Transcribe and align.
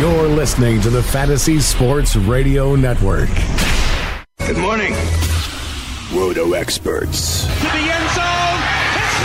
You're 0.00 0.28
listening 0.28 0.82
to 0.82 0.90
the 0.90 1.02
Fantasy 1.02 1.58
Sports 1.58 2.16
Radio 2.16 2.76
Network. 2.76 3.30
Good 4.38 4.58
morning. 4.58 4.92
Roto 6.12 6.52
experts. 6.52 7.46
To 7.46 7.48
the 7.48 7.68
end 7.68 8.10
zone. 8.10 8.60
It's 8.92 9.16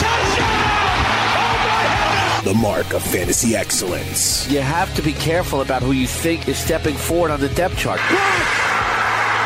Touchdown! 0.00 0.48
Oh 1.36 1.56
my! 1.68 2.40
The 2.44 2.54
mark 2.54 2.94
of 2.94 3.02
fantasy 3.02 3.54
excellence. 3.54 4.50
You 4.50 4.60
have 4.60 4.94
to 4.94 5.02
be 5.02 5.12
careful 5.12 5.60
about 5.60 5.82
who 5.82 5.92
you 5.92 6.06
think 6.06 6.48
is 6.48 6.56
stepping 6.56 6.94
forward 6.94 7.30
on 7.30 7.40
the 7.40 7.50
depth 7.50 7.76
chart. 7.76 8.00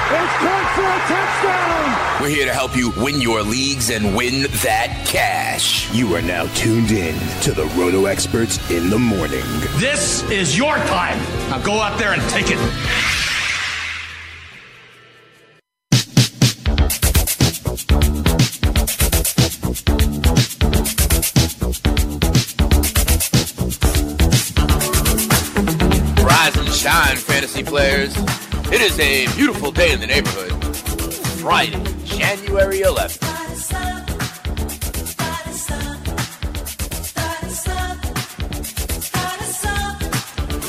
It's 0.08 0.34
caught 0.34 0.70
for 0.76 0.84
a 0.84 0.98
touchdown! 1.08 2.22
We're 2.22 2.28
here 2.28 2.46
to 2.46 2.52
help 2.52 2.76
you 2.76 2.92
win 2.96 3.20
your 3.20 3.42
leagues 3.42 3.90
and 3.90 4.14
win 4.14 4.42
that 4.62 5.04
cash. 5.04 5.92
You 5.92 6.14
are 6.14 6.22
now 6.22 6.46
tuned 6.54 6.92
in 6.92 7.18
to 7.42 7.50
the 7.50 7.64
Roto 7.76 8.04
experts 8.06 8.70
in 8.70 8.88
the 8.88 9.00
morning. 9.00 9.42
This 9.78 10.22
is 10.30 10.56
your 10.56 10.76
time. 10.76 11.18
Now 11.50 11.58
go 11.58 11.80
out 11.80 11.98
there 11.98 12.12
and 12.12 12.22
take 12.30 12.46
it. 12.50 12.58
Rise 26.22 26.56
and 26.56 26.68
shine, 26.68 27.16
fantasy 27.16 27.64
players. 27.64 28.45
It 28.72 28.80
is 28.80 28.98
a 28.98 29.26
beautiful 29.36 29.70
day 29.70 29.92
in 29.92 30.00
the 30.00 30.08
neighborhood. 30.08 30.52
Friday, 31.38 31.80
January 32.04 32.80
11th. 32.80 33.22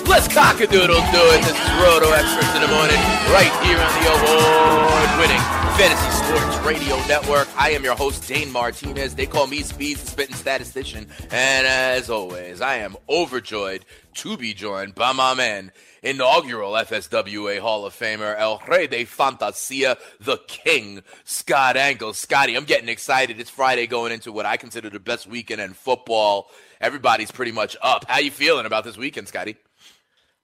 Let's 0.08 0.28
cock-a-doodle 0.32 0.96
do 0.96 1.24
it. 1.34 1.42
This 1.42 1.52
is 1.52 1.72
Roto 1.82 2.12
Experts 2.12 2.54
in 2.56 2.62
the 2.62 2.68
morning, 2.68 3.02
right 3.34 3.52
here 3.66 3.80
on 3.80 3.92
the 3.98 4.08
award-winning 4.14 5.42
Fantasy 5.76 6.12
Sports 6.24 6.58
Radio 6.66 6.96
Network. 7.08 7.48
I 7.58 7.72
am 7.72 7.84
your 7.84 7.96
host, 7.96 8.28
Dane 8.28 8.52
Martinez. 8.52 9.16
They 9.16 9.26
call 9.26 9.48
me 9.48 9.64
Speed, 9.64 9.98
the 9.98 10.06
spitting 10.08 10.36
statistician. 10.36 11.08
And 11.32 11.66
as 11.68 12.12
always, 12.12 12.62
I 12.62 12.78
am 12.78 12.96
overjoyed 13.10 13.86
to 14.16 14.38
be 14.38 14.54
joined 14.54 14.96
by 14.96 15.12
my 15.14 15.34
man, 15.34 15.72
inaugural 16.08 16.72
FSWA 16.74 17.60
Hall 17.60 17.86
of 17.86 17.94
Famer, 17.94 18.36
El 18.40 18.62
Rey 18.68 18.88
de 18.88 19.04
Fantasia, 19.04 19.98
the 20.22 20.38
King, 20.48 21.02
Scott 21.26 21.76
Engel. 21.76 22.14
Scotty, 22.14 22.56
I'm 22.56 22.64
getting 22.64 22.88
excited. 22.90 23.40
It's 23.40 23.50
Friday 23.50 23.88
going 23.88 24.14
into 24.14 24.32
what 24.32 24.46
I 24.46 24.56
consider 24.58 24.90
the 24.90 25.00
best 25.00 25.28
weekend 25.28 25.60
in 25.60 25.74
football. 25.74 26.50
Everybody's 26.80 27.32
pretty 27.32 27.52
much 27.52 27.76
up. 27.82 28.06
How 28.08 28.20
you 28.20 28.32
feeling 28.32 28.66
about 28.66 28.86
this 28.86 28.98
weekend, 28.98 29.28
Scotty? 29.28 29.58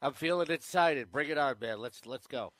I'm 0.01 0.13
feeling 0.13 0.51
excited. 0.51 1.11
Bring 1.11 1.29
it 1.29 1.37
on, 1.37 1.55
man. 1.61 1.79
Let's 1.79 2.05
let's 2.05 2.27
go. 2.27 2.51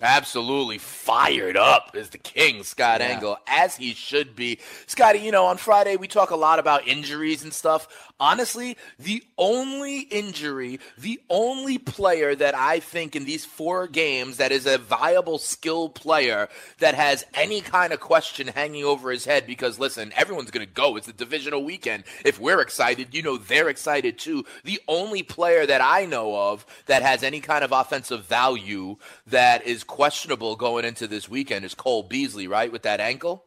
Absolutely 0.00 0.78
fired 0.78 1.56
up 1.56 1.94
is 1.94 2.10
the 2.10 2.18
king, 2.18 2.64
Scott 2.64 3.00
Yeah. 3.00 3.06
Engel, 3.08 3.38
as 3.46 3.76
he 3.76 3.94
should 3.94 4.34
be. 4.34 4.58
Scotty, 4.86 5.20
you 5.20 5.30
know, 5.30 5.46
on 5.46 5.58
Friday 5.58 5.96
we 5.96 6.08
talk 6.08 6.30
a 6.30 6.36
lot 6.36 6.58
about 6.58 6.88
injuries 6.88 7.44
and 7.44 7.52
stuff. 7.52 8.11
Honestly, 8.20 8.76
the 8.98 9.24
only 9.36 10.00
injury, 10.00 10.78
the 10.96 11.20
only 11.28 11.78
player 11.78 12.34
that 12.34 12.54
I 12.54 12.78
think 12.80 13.16
in 13.16 13.24
these 13.24 13.44
four 13.44 13.86
games 13.88 14.36
that 14.36 14.52
is 14.52 14.66
a 14.66 14.78
viable 14.78 15.38
skill 15.38 15.88
player 15.88 16.48
that 16.78 16.94
has 16.94 17.24
any 17.34 17.60
kind 17.60 17.92
of 17.92 18.00
question 18.00 18.46
hanging 18.46 18.84
over 18.84 19.10
his 19.10 19.24
head 19.24 19.46
because, 19.46 19.78
listen, 19.78 20.12
everyone's 20.16 20.50
going 20.50 20.66
to 20.66 20.72
go. 20.72 20.96
It's 20.96 21.06
the 21.06 21.12
divisional 21.12 21.64
weekend. 21.64 22.04
If 22.24 22.38
we're 22.38 22.60
excited, 22.60 23.14
you 23.14 23.22
know 23.22 23.36
they're 23.36 23.68
excited 23.68 24.18
too. 24.18 24.44
The 24.64 24.80
only 24.86 25.22
player 25.22 25.66
that 25.66 25.80
I 25.80 26.06
know 26.06 26.36
of 26.36 26.64
that 26.86 27.02
has 27.02 27.22
any 27.22 27.40
kind 27.40 27.64
of 27.64 27.72
offensive 27.72 28.24
value 28.24 28.96
that 29.26 29.66
is 29.66 29.84
questionable 29.84 30.56
going 30.56 30.84
into 30.84 31.06
this 31.06 31.28
weekend 31.28 31.64
is 31.64 31.74
Cole 31.74 32.02
Beasley, 32.02 32.46
right, 32.46 32.70
with 32.70 32.82
that 32.82 33.00
ankle? 33.00 33.44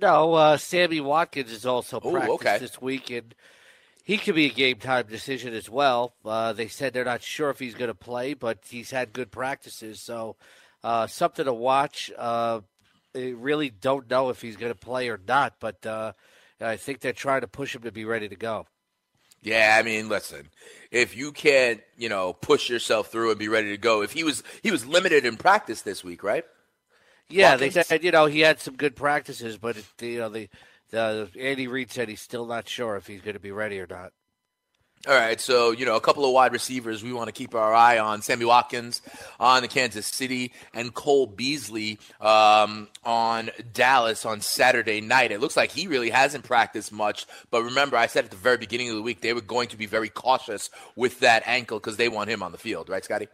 No, 0.00 0.34
uh, 0.34 0.56
Sammy 0.56 1.00
Watkins 1.00 1.52
is 1.52 1.66
also 1.66 1.98
Ooh, 1.98 2.10
practiced 2.10 2.32
okay. 2.34 2.58
this 2.58 2.80
week, 2.80 3.10
and 3.10 3.34
he 4.04 4.18
could 4.18 4.34
be 4.34 4.46
a 4.46 4.52
game 4.52 4.76
time 4.76 5.06
decision 5.06 5.54
as 5.54 5.70
well. 5.70 6.14
Uh, 6.24 6.52
they 6.52 6.68
said 6.68 6.92
they're 6.92 7.04
not 7.04 7.22
sure 7.22 7.50
if 7.50 7.58
he's 7.58 7.74
going 7.74 7.88
to 7.90 7.94
play, 7.94 8.34
but 8.34 8.58
he's 8.68 8.90
had 8.90 9.12
good 9.12 9.30
practices, 9.30 10.00
so 10.00 10.36
uh, 10.82 11.06
something 11.06 11.44
to 11.44 11.52
watch. 11.52 12.10
Uh, 12.16 12.60
they 13.12 13.32
really 13.32 13.70
don't 13.70 14.10
know 14.10 14.30
if 14.30 14.40
he's 14.40 14.56
going 14.56 14.72
to 14.72 14.78
play 14.78 15.08
or 15.08 15.20
not, 15.28 15.54
but 15.60 15.84
uh, 15.86 16.12
I 16.60 16.76
think 16.76 17.00
they're 17.00 17.12
trying 17.12 17.42
to 17.42 17.48
push 17.48 17.74
him 17.74 17.82
to 17.82 17.92
be 17.92 18.04
ready 18.04 18.28
to 18.28 18.36
go. 18.36 18.66
Yeah, 19.42 19.76
I 19.78 19.82
mean, 19.82 20.08
listen, 20.08 20.48
if 20.92 21.16
you 21.16 21.32
can't, 21.32 21.80
you 21.96 22.08
know, 22.08 22.32
push 22.32 22.70
yourself 22.70 23.08
through 23.08 23.30
and 23.30 23.38
be 23.38 23.48
ready 23.48 23.70
to 23.70 23.76
go, 23.76 24.02
if 24.02 24.12
he 24.12 24.22
was 24.22 24.42
he 24.62 24.70
was 24.70 24.86
limited 24.86 25.26
in 25.26 25.36
practice 25.36 25.82
this 25.82 26.04
week, 26.04 26.22
right? 26.22 26.44
Yeah, 27.28 27.56
they 27.56 27.70
said 27.70 28.04
you 28.04 28.12
know 28.12 28.26
he 28.26 28.40
had 28.40 28.60
some 28.60 28.76
good 28.76 28.94
practices, 28.94 29.58
but 29.58 29.76
it, 29.76 29.86
you 30.00 30.18
know 30.18 30.28
the 30.28 30.48
the 30.92 31.28
Andy 31.40 31.66
Reid 31.66 31.90
said 31.90 32.08
he's 32.08 32.20
still 32.20 32.46
not 32.46 32.68
sure 32.68 32.96
if 32.96 33.06
he's 33.06 33.22
going 33.22 33.34
to 33.34 33.40
be 33.40 33.50
ready 33.50 33.80
or 33.80 33.86
not. 33.88 34.12
All 35.08 35.14
right, 35.16 35.40
so 35.40 35.72
you 35.72 35.84
know 35.84 35.96
a 35.96 36.00
couple 36.00 36.24
of 36.24 36.32
wide 36.32 36.52
receivers 36.52 37.02
we 37.02 37.12
want 37.12 37.26
to 37.26 37.32
keep 37.32 37.56
our 37.56 37.74
eye 37.74 37.98
on: 37.98 38.22
Sammy 38.22 38.44
Watkins 38.44 39.02
on 39.40 39.62
the 39.62 39.68
Kansas 39.68 40.06
City 40.06 40.52
and 40.72 40.94
Cole 40.94 41.26
Beasley 41.26 41.98
um, 42.20 42.86
on 43.02 43.50
Dallas 43.72 44.24
on 44.24 44.40
Saturday 44.40 45.00
night. 45.00 45.32
It 45.32 45.40
looks 45.40 45.56
like 45.56 45.72
he 45.72 45.88
really 45.88 46.10
hasn't 46.10 46.44
practiced 46.44 46.92
much, 46.92 47.26
but 47.50 47.64
remember, 47.64 47.96
I 47.96 48.06
said 48.06 48.26
at 48.26 48.30
the 48.30 48.36
very 48.36 48.58
beginning 48.58 48.90
of 48.90 48.94
the 48.94 49.02
week 49.02 49.22
they 49.22 49.32
were 49.32 49.40
going 49.40 49.66
to 49.68 49.76
be 49.76 49.86
very 49.86 50.08
cautious 50.08 50.70
with 50.94 51.18
that 51.18 51.42
ankle 51.46 51.80
because 51.80 51.96
they 51.96 52.08
want 52.08 52.30
him 52.30 52.40
on 52.40 52.52
the 52.52 52.58
field, 52.58 52.88
right, 52.88 53.04
Scotty? 53.04 53.26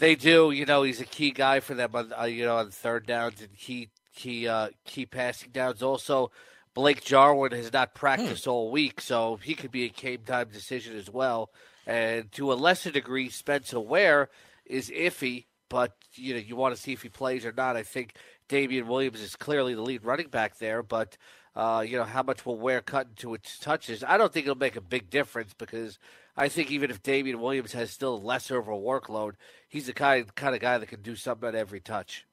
They 0.00 0.16
do, 0.16 0.50
you 0.50 0.66
know, 0.66 0.82
he's 0.82 1.00
a 1.00 1.04
key 1.04 1.30
guy 1.30 1.60
for 1.60 1.74
them 1.74 1.90
on 1.94 2.12
uh, 2.18 2.24
you 2.24 2.44
know 2.44 2.56
on 2.56 2.72
third 2.72 3.06
downs 3.06 3.40
and 3.40 3.56
key 3.56 3.90
key 4.16 4.48
uh, 4.48 4.70
key 4.84 5.06
passing 5.06 5.50
downs. 5.52 5.80
Also, 5.80 6.32
Blake 6.74 7.04
Jarwin 7.04 7.52
has 7.52 7.72
not 7.72 7.94
practiced 7.94 8.46
all 8.46 8.70
week, 8.70 9.00
so 9.00 9.36
he 9.36 9.54
could 9.54 9.70
be 9.70 9.84
a 9.84 9.88
game 9.88 10.20
time 10.24 10.48
decision 10.50 10.96
as 10.96 11.10
well. 11.10 11.50
And 11.86 12.30
to 12.32 12.52
a 12.52 12.54
lesser 12.54 12.90
degree, 12.90 13.28
Spencer 13.28 13.80
Ware 13.80 14.30
is 14.64 14.90
iffy, 14.90 15.46
but 15.68 15.96
you 16.14 16.34
know 16.34 16.40
you 16.40 16.56
want 16.56 16.74
to 16.74 16.80
see 16.80 16.92
if 16.92 17.02
he 17.02 17.08
plays 17.08 17.44
or 17.44 17.52
not. 17.52 17.76
I 17.76 17.82
think 17.82 18.14
Damian 18.48 18.86
Williams 18.86 19.20
is 19.20 19.36
clearly 19.36 19.74
the 19.74 19.82
lead 19.82 20.04
running 20.04 20.28
back 20.28 20.58
there, 20.58 20.82
but 20.82 21.16
uh, 21.54 21.84
you 21.86 21.96
know 21.96 22.04
how 22.04 22.22
much 22.22 22.46
will 22.46 22.58
Ware 22.58 22.80
cut 22.80 23.08
into 23.10 23.34
its 23.34 23.58
touches? 23.58 24.02
I 24.02 24.16
don't 24.16 24.32
think 24.32 24.46
it'll 24.46 24.56
make 24.56 24.76
a 24.76 24.80
big 24.80 25.10
difference 25.10 25.54
because 25.54 25.98
I 26.36 26.48
think 26.48 26.70
even 26.70 26.90
if 26.90 27.02
Damian 27.02 27.40
Williams 27.40 27.72
has 27.72 27.90
still 27.90 28.22
lesser 28.22 28.58
of 28.58 28.68
a 28.68 28.72
workload, 28.72 29.34
he's 29.68 29.86
the 29.86 29.92
kind 29.92 30.34
kind 30.34 30.54
of 30.54 30.60
guy 30.60 30.78
that 30.78 30.88
can 30.88 31.02
do 31.02 31.16
something 31.16 31.48
at 31.48 31.54
every 31.54 31.80
touch. 31.80 32.26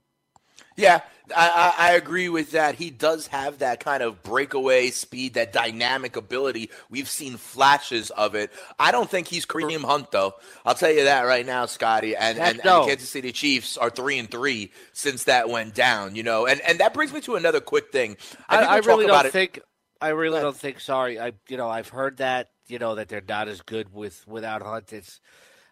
Yeah, 0.76 1.02
I, 1.36 1.74
I, 1.78 1.90
I 1.90 1.92
agree 1.94 2.30
with 2.30 2.52
that. 2.52 2.76
He 2.76 2.90
does 2.90 3.28
have 3.28 3.60
that 3.60 3.80
kind 3.80 4.02
of 4.02 4.24
breakaway 4.24 4.90
speed, 4.90 5.34
that 5.36 5.54
dynamic 5.54 6.16
ability. 6.16 6.70
We've 6.90 7.10
seen 7.10 7.38
flashes 7.38 8.10
of 8.12 8.36
it. 8.36 8.52
I 8.80 8.92
don't 8.92 9.10
think 9.10 9.28
he's 9.28 9.46
Kareem 9.46 9.84
Hunt, 9.84 10.12
though. 10.12 10.36
I'll 10.66 10.76
tell 10.76 10.92
you 10.92 11.04
that 11.04 11.24
right 11.24 11.46
now, 11.46 11.66
Scotty. 11.66 12.16
And, 12.16 12.40
and, 12.40 12.60
and 12.60 12.60
the 12.60 12.86
Kansas 12.86 13.10
City 13.10 13.32
Chiefs 13.32 13.78
are 13.78 13.90
three 13.90 14.20
and 14.20 14.30
three 14.30 14.72
since 14.94 15.26
that 15.26 15.50
went 15.50 15.76
down. 15.76 16.16
You 16.16 16.24
know, 16.24 16.46
and 16.48 16.62
and 16.62 16.80
that 16.80 16.94
brings 16.94 17.14
me 17.14 17.22
to 17.22 17.36
another 17.36 17.60
quick 17.60 17.92
thing. 17.92 18.18
I, 18.48 18.58
think 18.58 18.70
I 18.70 18.78
really 18.80 19.08
don't 19.08 19.26
it- 19.26 19.32
think. 19.32 19.60
I 20.02 20.10
really 20.10 20.40
don't 20.40 20.56
think. 20.56 20.80
Sorry, 20.80 21.20
I 21.20 21.34
you 21.50 21.58
know 21.58 21.70
I've 21.70 21.90
heard 21.90 22.18
that 22.18 22.50
you 22.68 22.80
know 22.80 22.96
that 22.96 23.10
they're 23.10 23.22
not 23.28 23.48
as 23.50 23.62
good 23.62 23.94
with 23.94 24.26
without 24.28 24.62
Hunt. 24.62 24.94
It's 24.94 25.20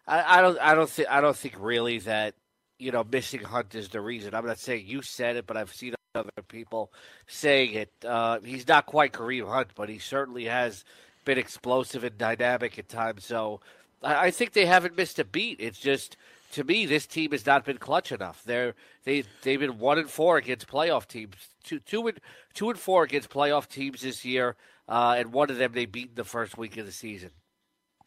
I, 0.06 0.40
I 0.40 0.42
don't 0.42 0.60
I 0.60 0.76
don't 0.76 0.90
think 0.90 1.10
I 1.10 1.22
don't 1.22 1.36
think 1.36 1.56
really 1.58 2.00
that 2.00 2.36
you 2.80 2.92
know 2.92 3.04
missing 3.04 3.42
Hunt 3.42 3.76
is 3.76 3.90
the 3.90 4.02
reason. 4.02 4.34
I'm 4.34 4.46
not 4.46 4.60
saying 4.60 4.86
you 4.88 5.02
said 5.02 5.36
it, 5.36 5.48
but 5.48 5.58
I've 5.58 5.74
seen 5.74 5.96
other 6.16 6.30
people 6.48 6.92
saying 7.28 7.74
it. 7.74 7.92
Uh, 8.06 8.40
he's 8.40 8.68
not 8.68 8.86
quite 8.86 9.14
Kareem 9.14 9.48
Hunt, 9.48 9.70
but 9.76 9.90
he 9.90 10.00
certainly 10.00 10.46
has 10.46 10.84
been 11.26 11.38
explosive 11.38 12.04
and 12.04 12.18
dynamic 12.18 12.80
at 12.80 12.90
times. 12.90 13.26
So 13.26 13.60
I, 14.02 14.28
I 14.28 14.32
think 14.32 14.54
they 14.54 14.66
haven't 14.66 14.98
missed 14.98 15.20
a 15.20 15.26
beat. 15.26 15.58
It's 15.60 15.80
just 15.80 16.18
to 16.54 16.64
me, 16.64 16.86
this 16.86 17.06
team 17.06 17.32
has 17.32 17.46
not 17.46 17.66
been 17.66 17.78
clutch 17.78 18.12
enough. 18.12 18.42
They're 18.46 18.74
they 19.04 19.24
they've 19.44 19.60
been 19.60 19.80
one 19.80 19.98
and 19.98 20.10
four 20.10 20.38
against 20.38 20.68
playoff 20.68 21.08
teams, 21.08 21.36
two 21.64 21.80
two 21.80 22.08
and 22.08 22.20
two 22.54 22.70
and 22.70 22.80
four 22.80 23.04
against 23.04 23.30
playoff 23.30 23.68
teams 23.68 24.02
this 24.02 24.24
year, 24.24 24.56
uh, 24.88 25.16
and 25.18 25.34
one 25.34 25.50
of 25.50 25.58
them 25.58 25.74
they 25.74 25.86
beat 25.86 26.10
in 26.10 26.16
the 26.16 26.24
first 26.24 26.58
week 26.58 26.78
of 26.78 26.86
the 26.86 26.92
season. 26.92 27.32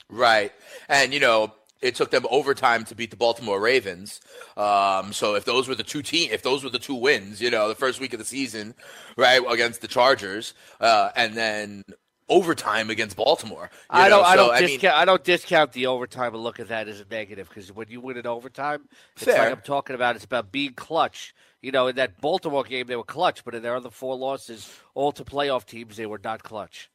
Right, 0.09 0.53
and 0.89 1.13
you 1.13 1.21
know 1.21 1.53
it 1.83 1.95
took 1.95 2.11
them 2.11 2.27
overtime 2.31 2.85
to 2.85 2.95
beat 2.95 3.11
the 3.11 3.17
Baltimore 3.17 3.61
Ravens. 3.61 4.21
Um, 4.57 5.13
so 5.13 5.35
if 5.35 5.45
those 5.45 5.69
were 5.69 5.75
the 5.75 5.83
two 5.83 6.03
team, 6.03 6.31
if 6.33 6.43
those 6.43 6.63
were 6.63 6.71
the 6.71 6.79
two 6.79 6.95
wins, 6.95 7.41
you 7.41 7.51
know, 7.51 7.69
the 7.69 7.75
first 7.75 8.01
week 8.01 8.13
of 8.13 8.19
the 8.19 8.25
season, 8.25 8.75
right, 9.17 9.41
against 9.49 9.81
the 9.81 9.89
Chargers, 9.89 10.55
uh, 10.81 11.11
and 11.17 11.35
then 11.35 11.85
overtime 12.31 12.89
against 12.91 13.17
Baltimore. 13.17 13.71
I 13.91 14.09
don't. 14.09 14.23
Know? 14.23 14.29
I 14.29 14.37
don't 14.37 14.55
so, 14.55 14.61
discount. 14.61 14.95
mean, 14.95 15.03
I 15.03 15.05
don't 15.05 15.25
discount 15.25 15.73
the 15.73 15.87
overtime 15.87 16.35
and 16.35 16.43
look 16.43 16.61
at 16.61 16.69
that 16.69 16.89
as 16.89 17.01
a 17.01 17.07
negative 17.11 17.49
because 17.49 17.73
when 17.73 17.89
you 17.89 18.01
win 18.01 18.17
in 18.17 18.27
overtime, 18.27 18.89
it's 19.17 19.25
Fair. 19.25 19.39
like 19.39 19.53
I'm 19.53 19.63
talking 19.63 19.95
about. 19.95 20.17
It's 20.17 20.25
about 20.25 20.53
being 20.53 20.73
clutch. 20.75 21.35
You 21.61 21.73
know, 21.73 21.89
in 21.89 21.97
that 21.97 22.21
Baltimore 22.23 22.65
game, 22.65 22.87
they 22.87 22.97
were 22.97 23.05
clutch, 23.05 23.45
but 23.45 23.55
in 23.55 23.63
their 23.63 23.77
other 23.77 23.91
four 23.91 24.17
losses, 24.17 24.73
all 24.95 25.13
to 25.13 25.25
playoff 25.25 25.67
teams, 25.67 25.97
they 25.97 26.07
were 26.07 26.21
not 26.23 26.43
clutch. 26.43 26.91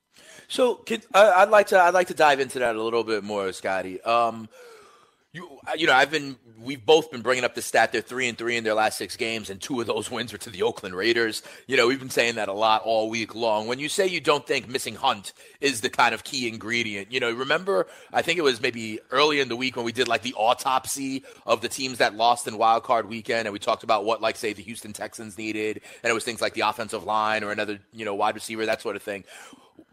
So, 0.48 0.84
uh, 1.14 1.34
I'd 1.36 1.50
like 1.50 1.68
to 1.68 1.80
I'd 1.80 1.94
like 1.94 2.08
to 2.08 2.14
dive 2.14 2.40
into 2.40 2.60
that 2.60 2.76
a 2.76 2.82
little 2.82 3.04
bit 3.04 3.24
more, 3.24 3.52
Scotty. 3.52 4.02
Um, 4.02 4.48
you 5.36 5.60
uh, 5.68 5.72
you 5.76 5.86
know, 5.86 5.94
I've 5.94 6.10
been 6.10 6.38
we've 6.58 6.84
both 6.84 7.12
been 7.12 7.22
bringing 7.22 7.44
up 7.44 7.54
the 7.54 7.62
stat 7.62 7.92
they're 7.92 8.02
three 8.02 8.28
and 8.28 8.38
three 8.38 8.56
in 8.56 8.64
their 8.64 8.74
last 8.74 8.98
six 8.98 9.18
games, 9.18 9.50
and 9.50 9.62
two 9.62 9.82
of 9.82 9.88
those 9.88 10.10
wins 10.12 10.34
are 10.34 10.38
to 10.40 10.50
the 10.50 10.64
Oakland 10.64 10.96
Raiders. 10.96 11.44
You 11.68 11.76
know, 11.76 11.88
we've 11.88 12.00
been 12.00 12.10
saying 12.10 12.36
that 12.36 12.48
a 12.48 12.54
lot 12.54 12.84
all 12.84 13.10
week 13.10 13.36
long. 13.36 13.68
When 13.68 13.78
you 13.78 13.90
say 13.90 14.08
you 14.08 14.22
don't 14.22 14.48
think 14.48 14.70
missing 14.70 14.96
Hunt 14.96 15.34
is 15.60 15.82
the 15.82 15.90
kind 15.90 16.16
of 16.16 16.24
key 16.24 16.48
ingredient, 16.48 17.12
you 17.12 17.20
know, 17.20 17.32
remember 17.32 17.88
I 18.14 18.22
think 18.22 18.40
it 18.40 18.44
was 18.44 18.62
maybe 18.62 19.00
early 19.12 19.42
in 19.42 19.50
the 19.50 19.56
week 19.56 19.76
when 19.76 19.86
we 19.86 19.92
did 19.92 20.08
like 20.08 20.22
the 20.22 20.34
autopsy 20.36 21.24
of 21.46 21.62
the 21.62 21.70
teams 21.70 21.98
that 21.98 22.16
lost 22.16 22.48
in 22.48 22.58
Wild 22.58 22.84
Card 22.84 23.10
Weekend, 23.10 23.48
and 23.48 23.54
we 23.54 23.60
talked 23.60 23.84
about 23.84 24.06
what 24.06 24.22
like 24.22 24.38
say 24.38 24.54
the 24.54 24.64
Houston 24.64 24.94
Texans 24.94 25.38
needed, 25.38 25.82
and 26.02 26.10
it 26.10 26.14
was 26.14 26.24
things 26.24 26.42
like 26.42 26.54
the 26.54 26.62
offensive 26.62 27.04
line 27.04 27.44
or 27.44 27.52
another 27.52 27.80
you 27.92 28.06
know 28.06 28.16
wide 28.16 28.36
receiver 28.36 28.66
that 28.66 28.82
sort 28.82 28.96
of 28.96 29.04
thing. 29.04 29.26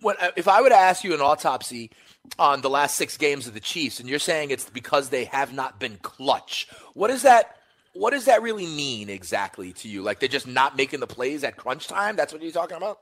When, 0.01 0.17
uh, 0.21 0.31
if 0.37 0.47
I 0.47 0.63
were 0.63 0.69
to 0.69 0.77
ask 0.77 1.03
you 1.03 1.15
an 1.15 1.21
autopsy 1.21 1.91
on 2.39 2.61
the 2.61 2.71
last 2.71 2.97
six 2.97 3.17
games 3.17 3.47
of 3.47 3.55
the 3.55 3.61
Chiefs, 3.61 4.01
and 4.01 4.09
you're 4.09 4.19
saying 4.19 4.51
it's 4.51 4.69
because 4.71 5.09
they 5.09 5.25
have 5.25 5.53
not 5.53 5.79
been 5.79 5.99
clutch, 6.03 6.69
what 6.95 7.09
does 7.09 7.23
that 7.23 7.57
what 7.95 8.13
does 8.13 8.25
that 8.25 8.43
really 8.43 8.67
mean 8.67 9.11
exactly 9.11 9.73
to 9.75 9.89
you? 9.89 10.03
Like 10.03 10.19
they're 10.19 10.29
just 10.29 10.47
not 10.47 10.77
making 10.77 11.01
the 11.01 11.07
plays 11.07 11.45
at 11.45 11.57
crunch 11.57 11.89
time? 11.89 12.17
That's 12.17 12.33
what 12.33 12.43
you're 12.43 12.53
talking 12.53 12.77
about? 12.77 12.99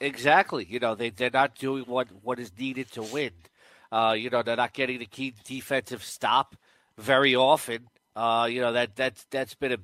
Exactly. 0.00 0.66
You 0.68 0.78
know, 0.78 0.94
they 0.94 1.10
they're 1.10 1.30
not 1.32 1.56
doing 1.56 1.84
what 1.84 2.08
what 2.22 2.38
is 2.38 2.52
needed 2.58 2.90
to 2.92 3.02
win. 3.02 3.32
Uh, 3.92 4.14
you 4.16 4.30
know, 4.30 4.42
they're 4.42 4.56
not 4.56 4.72
getting 4.72 5.00
the 5.00 5.06
key 5.06 5.34
defensive 5.44 6.04
stop 6.04 6.56
very 6.96 7.34
often. 7.34 7.88
Uh, 8.14 8.48
you 8.50 8.60
know 8.60 8.72
that 8.72 8.96
that's 8.96 9.24
that's 9.30 9.54
been 9.54 9.72
a 9.72 9.78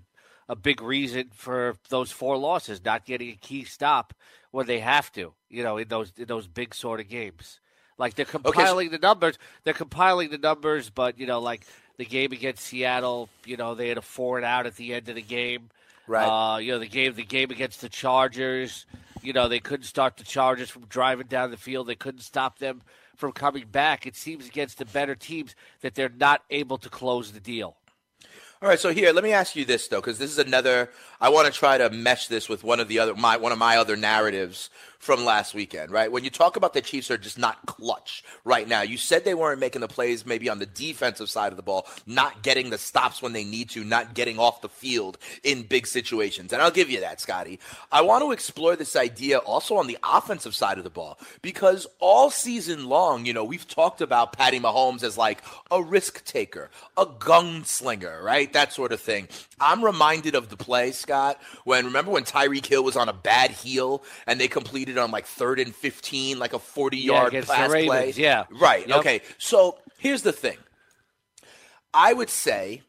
a 0.48 0.56
big 0.56 0.80
reason 0.80 1.30
for 1.34 1.76
those 1.88 2.12
four 2.12 2.36
losses, 2.36 2.84
not 2.84 3.04
getting 3.04 3.30
a 3.30 3.36
key 3.36 3.64
stop 3.64 4.14
when 4.52 4.66
they 4.66 4.78
have 4.78 5.10
to. 5.12 5.32
You 5.48 5.62
know, 5.62 5.76
in 5.76 5.88
those 5.88 6.12
in 6.16 6.26
those 6.26 6.46
big 6.46 6.74
sort 6.74 7.00
of 7.00 7.08
games. 7.08 7.60
Like 7.98 8.14
they're 8.14 8.24
compiling 8.24 8.90
the 8.90 8.98
numbers. 8.98 9.38
They're 9.64 9.74
compiling 9.74 10.30
the 10.30 10.38
numbers, 10.38 10.90
but 10.90 11.18
you 11.18 11.26
know, 11.26 11.40
like 11.40 11.66
the 11.96 12.04
game 12.04 12.32
against 12.32 12.64
Seattle, 12.64 13.28
you 13.44 13.56
know, 13.56 13.74
they 13.74 13.88
had 13.88 13.98
a 13.98 14.02
four 14.02 14.36
and 14.36 14.44
out 14.44 14.66
at 14.66 14.76
the 14.76 14.94
end 14.94 15.08
of 15.08 15.14
the 15.14 15.22
game. 15.22 15.70
Right. 16.06 16.54
Uh, 16.54 16.58
you 16.58 16.72
know, 16.72 16.78
the 16.78 16.86
game 16.86 17.14
the 17.14 17.24
game 17.24 17.50
against 17.50 17.80
the 17.80 17.88
Chargers, 17.88 18.86
you 19.22 19.32
know, 19.32 19.48
they 19.48 19.60
couldn't 19.60 19.86
start 19.86 20.16
the 20.16 20.24
Chargers 20.24 20.70
from 20.70 20.84
driving 20.86 21.26
down 21.26 21.50
the 21.50 21.56
field. 21.56 21.86
They 21.86 21.94
couldn't 21.94 22.20
stop 22.20 22.58
them 22.58 22.82
from 23.16 23.32
coming 23.32 23.66
back. 23.66 24.06
It 24.06 24.14
seems 24.14 24.46
against 24.46 24.78
the 24.78 24.84
better 24.84 25.14
teams 25.14 25.54
that 25.80 25.94
they're 25.94 26.10
not 26.10 26.42
able 26.50 26.78
to 26.78 26.88
close 26.88 27.32
the 27.32 27.40
deal. 27.40 27.76
All 28.62 28.70
right, 28.70 28.80
so 28.80 28.90
here, 28.90 29.12
let 29.12 29.22
me 29.22 29.32
ask 29.32 29.54
you 29.54 29.66
this 29.66 29.88
though, 29.88 30.00
because 30.00 30.18
this 30.18 30.30
is 30.30 30.38
another. 30.38 30.90
I 31.20 31.28
want 31.28 31.46
to 31.46 31.52
try 31.52 31.76
to 31.76 31.90
mesh 31.90 32.28
this 32.28 32.48
with 32.48 32.64
one 32.64 32.80
of 32.80 32.88
the 32.88 32.98
other 32.98 33.14
my 33.14 33.36
one 33.36 33.52
of 33.52 33.58
my 33.58 33.76
other 33.76 33.96
narratives 33.96 34.70
from 34.98 35.24
last 35.24 35.54
weekend, 35.54 35.90
right? 35.90 36.10
When 36.10 36.24
you 36.24 36.30
talk 36.30 36.56
about 36.56 36.74
the 36.74 36.80
Chiefs 36.80 37.10
are 37.10 37.18
just 37.18 37.38
not 37.38 37.64
clutch 37.66 38.24
right 38.44 38.66
now. 38.66 38.82
You 38.82 38.96
said 38.96 39.24
they 39.24 39.34
weren't 39.34 39.60
making 39.60 39.80
the 39.80 39.88
plays 39.88 40.24
maybe 40.24 40.48
on 40.48 40.58
the 40.58 40.66
defensive 40.66 41.28
side 41.28 41.52
of 41.52 41.56
the 41.56 41.62
ball, 41.62 41.86
not 42.06 42.42
getting 42.42 42.70
the 42.70 42.78
stops 42.78 43.20
when 43.20 43.32
they 43.32 43.44
need 43.44 43.70
to, 43.70 43.84
not 43.84 44.14
getting 44.14 44.38
off 44.38 44.60
the 44.60 44.68
field 44.68 45.18
in 45.42 45.62
big 45.62 45.86
situations. 45.86 46.52
And 46.52 46.62
I'll 46.62 46.70
give 46.70 46.90
you 46.90 47.00
that, 47.00 47.20
Scotty. 47.20 47.58
I 47.90 48.02
want 48.02 48.24
to 48.24 48.32
explore 48.32 48.76
this 48.76 48.96
idea 48.96 49.38
also 49.38 49.76
on 49.76 49.86
the 49.86 49.98
offensive 50.02 50.54
side 50.54 50.78
of 50.78 50.84
the 50.84 50.90
ball 50.90 51.18
because 51.42 51.86
all 51.98 52.30
season 52.30 52.86
long, 52.88 53.26
you 53.26 53.32
know, 53.32 53.44
we've 53.44 53.66
talked 53.66 54.00
about 54.00 54.32
Patty 54.32 54.60
Mahomes 54.60 55.02
as 55.02 55.18
like 55.18 55.42
a 55.70 55.82
risk 55.82 56.24
taker, 56.24 56.70
a 56.96 57.06
gunslinger, 57.06 58.22
right? 58.22 58.52
That 58.52 58.72
sort 58.72 58.92
of 58.92 59.00
thing. 59.00 59.28
I'm 59.58 59.84
reminded 59.84 60.34
of 60.34 60.48
the 60.48 60.56
play, 60.56 60.92
Scott, 60.92 61.40
when 61.64 61.86
remember 61.86 62.10
when 62.10 62.24
Tyreek 62.24 62.66
Hill 62.66 62.84
was 62.84 62.96
on 62.96 63.08
a 63.08 63.12
bad 63.12 63.50
heel 63.50 64.02
and 64.26 64.38
they 64.38 64.48
completed 64.48 64.85
on 64.98 65.10
like 65.10 65.26
third 65.26 65.58
and 65.58 65.74
15, 65.74 66.38
like 66.38 66.52
a 66.52 66.58
40 66.58 66.96
yard 66.98 67.32
the 67.32 67.42
pass 67.42 67.68
play? 67.70 68.12
Yeah. 68.16 68.44
Right. 68.50 68.86
Yep. 68.86 68.98
Okay. 68.98 69.20
So 69.38 69.78
here's 69.98 70.22
the 70.22 70.32
thing. 70.32 70.58
I 71.92 72.12
would 72.12 72.30
say 72.30 72.82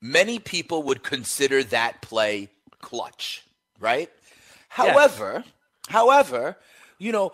many 0.00 0.38
people 0.38 0.82
would 0.84 1.02
consider 1.02 1.62
that 1.64 2.02
play 2.02 2.48
clutch, 2.80 3.44
right? 3.78 4.10
However, 4.68 5.44
however, 5.88 6.56
you 6.98 7.12
know, 7.12 7.32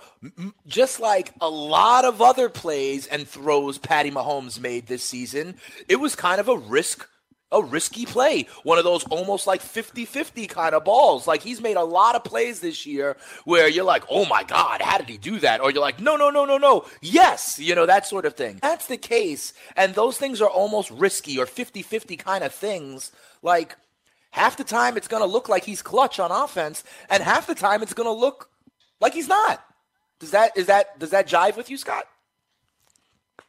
just 0.67 1.01
like 1.01 1.33
a 1.41 1.49
lot 1.49 2.05
of 2.05 2.21
other 2.21 2.49
plays 2.49 3.07
and 3.07 3.27
throws 3.27 3.79
Patty 3.79 4.11
Mahomes 4.11 4.61
made 4.61 4.87
this 4.87 5.05
season, 5.05 5.57
it 5.89 5.97
was 5.97 6.17
kind 6.17 6.41
of 6.41 6.49
a 6.49 6.57
risk 6.57 7.09
a 7.53 7.63
risky 7.63 8.07
play. 8.07 8.47
One 8.63 8.79
of 8.79 8.85
those 8.85 9.05
almost 9.05 9.47
like 9.47 9.63
50-50 9.63 10.49
kind 10.49 10.75
of 10.75 10.85
balls. 10.85 11.27
Like 11.27 11.43
he's 11.43 11.61
made 11.61 11.77
a 11.77 11.85
lot 11.85 12.17
of 12.17 12.25
plays 12.25 12.61
this 12.61 12.87
year 12.87 13.17
where 13.45 13.69
you're 13.69 13.85
like, 13.85 14.05
"Oh 14.11 14.25
my 14.25 14.43
god, 14.43 14.83
how 14.83 14.99
did 14.99 15.09
he 15.09 15.19
do 15.19 15.39
that?" 15.41 15.61
Or 15.61 15.71
you're 15.71 15.81
like, 15.81 16.01
"No, 16.01 16.17
no, 16.17 16.31
no, 16.31 16.45
no, 16.45 16.59
no. 16.59 16.87
Yes." 17.01 17.59
You 17.59 17.75
know, 17.75 17.87
that 17.87 18.07
sort 18.07 18.25
of 18.25 18.35
thing. 18.35 18.59
That's 18.63 18.87
the 18.87 18.97
case, 18.97 19.53
and 19.77 19.95
those 19.95 20.19
things 20.19 20.41
are 20.41 20.49
almost 20.49 20.91
risky 20.91 21.39
or 21.39 21.47
50-50 21.47 22.19
kind 22.19 22.43
of 22.43 22.53
things. 22.53 23.13
Like 23.43 23.77
half 24.31 24.57
the 24.57 24.65
time 24.65 24.97
it's 24.97 25.09
going 25.09 25.23
to 25.23 25.29
look 25.29 25.49
like 25.49 25.65
he's 25.65 25.83
clutch 25.83 26.19
on 26.19 26.31
offense 26.31 26.83
and 27.09 27.23
half 27.23 27.47
the 27.47 27.55
time 27.55 27.83
it's 27.83 27.95
going 27.95 28.07
to 28.07 28.13
look 28.13 28.51
like 29.01 29.15
he's 29.15 29.29
not. 29.29 29.65
Does 30.19 30.31
that 30.31 30.57
is 30.57 30.67
that 30.67 30.99
does 30.99 31.11
that 31.11 31.29
jive 31.29 31.57
with 31.57 31.69
you, 31.71 31.77
Scott? 31.77 32.07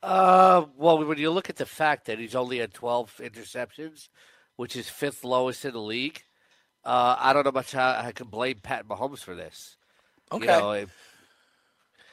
Uh, 0.04 0.66
well, 0.78 1.04
when 1.06 1.18
you 1.18 1.32
look 1.32 1.50
at 1.50 1.56
the 1.56 1.66
fact 1.66 2.06
that 2.06 2.20
he's 2.20 2.36
only 2.36 2.58
had 2.60 2.74
12 2.74 3.22
interceptions, 3.24 4.10
which 4.58 4.76
is 4.76 4.90
fifth 4.90 5.24
lowest 5.24 5.64
in 5.64 5.72
the 5.72 5.80
league, 5.80 6.22
uh, 6.84 7.16
I 7.18 7.32
don't 7.32 7.46
know 7.46 7.52
much 7.54 7.72
how 7.72 7.90
I 8.04 8.12
can 8.12 8.28
blame 8.28 8.58
Pat 8.62 8.86
Mahomes 8.88 9.20
for 9.20 9.34
this. 9.34 9.78
Okay. 10.32 10.44
You 10.44 10.48
know, 10.52 10.86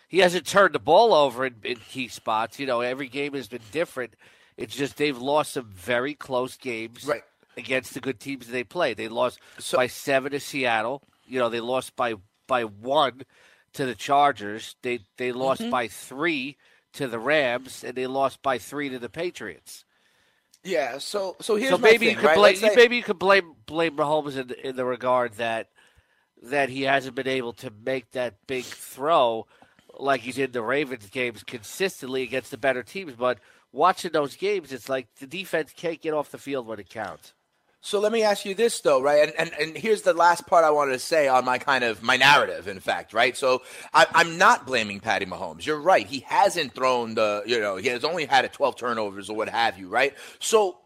he 0.09 0.19
hasn't 0.19 0.47
turned 0.47 0.75
the 0.75 0.79
ball 0.79 1.13
over 1.13 1.45
in, 1.47 1.57
in 1.65 1.77
key 1.77 2.07
spots. 2.09 2.61
You 2.61 2.67
know, 2.67 2.81
every 2.81 3.09
game 3.09 3.35
has 3.35 3.49
been 3.49 3.61
different. 3.73 4.15
It's 4.57 4.75
just 4.77 4.97
they've 4.97 5.19
lost 5.19 5.53
some 5.55 5.67
very 5.73 6.15
close 6.15 6.57
games 6.57 7.05
Right. 7.05 7.23
against 7.57 7.95
the 7.95 8.01
good 8.01 8.21
teams 8.21 8.47
they 8.47 8.63
play. 8.65 8.95
They 8.95 9.09
lost 9.09 9.41
So- 9.59 9.79
by 9.79 9.89
seven 9.89 10.31
to 10.33 10.39
Seattle. 10.41 11.03
You 11.27 11.41
know, 11.41 11.49
they 11.49 11.61
lost 11.61 11.97
by 11.97 12.15
by 12.47 12.65
one 12.65 13.23
to 13.75 13.87
the 13.87 13.95
Chargers. 13.97 14.77
They 14.83 15.01
they 15.17 15.33
lost 15.33 15.61
Mm-hmm. 15.63 15.71
by 15.71 15.89
three 15.89 16.57
to 16.95 17.07
the 17.09 17.19
Rams, 17.19 17.85
and 17.85 17.95
they 17.95 18.07
lost 18.07 18.43
by 18.43 18.59
three 18.59 18.89
to 18.89 18.99
the 18.99 19.09
Patriots. 19.09 19.85
Yeah, 20.63 20.99
so 20.99 21.37
so 21.41 21.57
here's 21.57 21.71
so 21.71 21.79
maybe 21.79 22.07
thing, 22.07 22.11
you 22.11 22.17
could 22.17 22.27
right? 22.27 22.37
blame 22.37 22.57
say- 22.57 22.75
maybe 22.77 22.97
you 22.97 23.03
could 23.03 23.19
blame 23.19 23.55
blame 23.67 23.97
Mahomes 23.97 24.37
in, 24.37 24.51
in 24.63 24.77
the 24.77 24.85
regard 24.85 25.35
that 25.35 25.69
that 26.43 26.69
he 26.69 26.83
hasn't 26.83 27.15
been 27.15 27.29
able 27.29 27.53
to 27.55 27.71
make 27.85 28.11
that 28.13 28.35
big 28.47 28.65
throw 28.65 29.47
like 29.99 30.21
he 30.23 30.33
did 30.33 30.51
in 30.51 30.53
the 30.53 30.63
Ravens 30.63 31.09
games 31.11 31.43
consistently 31.43 32.23
against 32.23 32.51
the 32.51 32.59
better 32.59 32.83
teams. 32.83 33.13
But 33.15 33.39
watching 33.73 34.13
those 34.13 34.37
games, 34.37 34.73
it's 34.73 34.89
like 34.89 35.09
the 35.17 35.27
defense 35.27 35.73
can't 35.75 36.01
get 36.01 36.15
off 36.15 36.31
the 36.31 36.39
field 36.39 36.67
when 36.67 36.79
it 36.79 36.89
counts. 36.89 37.33
So 37.83 37.99
let 37.99 38.13
me 38.13 38.23
ask 38.23 38.45
you 38.45 38.55
this 38.55 38.81
though, 38.81 39.01
right? 39.01 39.29
And, 39.29 39.33
and 39.39 39.53
and 39.59 39.77
here's 39.77 40.03
the 40.03 40.13
last 40.13 40.47
part 40.47 40.65
I 40.65 40.71
wanted 40.71 40.93
to 40.93 40.99
say 40.99 41.29
on 41.29 41.45
my 41.47 41.59
kind 41.59 41.83
of 41.83 42.03
my 42.03 42.17
narrative, 42.17 42.69
in 42.69 42.79
fact, 42.79 43.15
right? 43.15 43.35
So 43.37 43.63
I, 43.95 44.07
I'm 44.13 44.37
not 44.37 44.67
blaming 44.67 45.01
Patty 45.01 45.25
Mahomes. 45.25 45.65
You're 45.65 45.81
right. 45.81 46.07
He 46.07 46.21
hasn't 46.21 46.75
thrown 46.75 47.15
the, 47.15 47.43
you 47.47 47.59
know, 47.59 47.77
he 47.77 47.89
has 47.89 48.05
only 48.05 48.27
had 48.27 48.45
a 48.45 48.49
12 48.49 48.77
turnovers 48.77 49.31
or 49.31 49.37
what 49.37 49.49
have 49.49 49.79
you, 49.79 49.89
right? 49.89 50.15
So, 50.41 50.77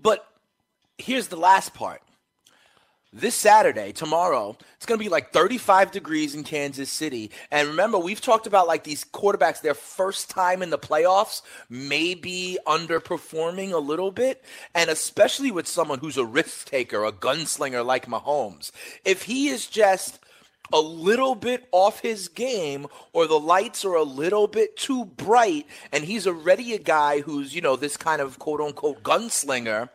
but 0.00 0.26
here's 0.96 1.26
the 1.26 1.36
last 1.36 1.74
part. 1.74 2.02
This 3.16 3.36
Saturday, 3.36 3.92
tomorrow, 3.92 4.56
it's 4.74 4.86
going 4.86 4.98
to 4.98 5.04
be 5.04 5.08
like 5.08 5.32
35 5.32 5.92
degrees 5.92 6.34
in 6.34 6.42
Kansas 6.42 6.90
City. 6.90 7.30
And 7.52 7.68
remember, 7.68 7.96
we've 7.96 8.20
talked 8.20 8.48
about 8.48 8.66
like 8.66 8.82
these 8.82 9.04
quarterbacks, 9.04 9.60
their 9.60 9.72
first 9.72 10.28
time 10.28 10.62
in 10.62 10.70
the 10.70 10.78
playoffs, 10.80 11.42
may 11.70 12.14
be 12.14 12.58
underperforming 12.66 13.70
a 13.70 13.78
little 13.78 14.10
bit. 14.10 14.42
And 14.74 14.90
especially 14.90 15.52
with 15.52 15.68
someone 15.68 16.00
who's 16.00 16.16
a 16.16 16.24
risk 16.24 16.68
taker, 16.68 17.04
a 17.04 17.12
gunslinger 17.12 17.86
like 17.86 18.06
Mahomes. 18.06 18.72
If 19.04 19.22
he 19.22 19.46
is 19.46 19.68
just 19.68 20.18
a 20.72 20.80
little 20.80 21.36
bit 21.36 21.68
off 21.70 22.00
his 22.00 22.26
game 22.26 22.88
or 23.12 23.28
the 23.28 23.38
lights 23.38 23.84
are 23.84 23.94
a 23.94 24.02
little 24.02 24.48
bit 24.48 24.76
too 24.76 25.04
bright 25.04 25.68
and 25.92 26.02
he's 26.02 26.26
already 26.26 26.74
a 26.74 26.80
guy 26.80 27.20
who's, 27.20 27.54
you 27.54 27.60
know, 27.60 27.76
this 27.76 27.96
kind 27.96 28.20
of 28.20 28.40
quote 28.40 28.60
unquote 28.60 29.04
gunslinger, 29.04 29.88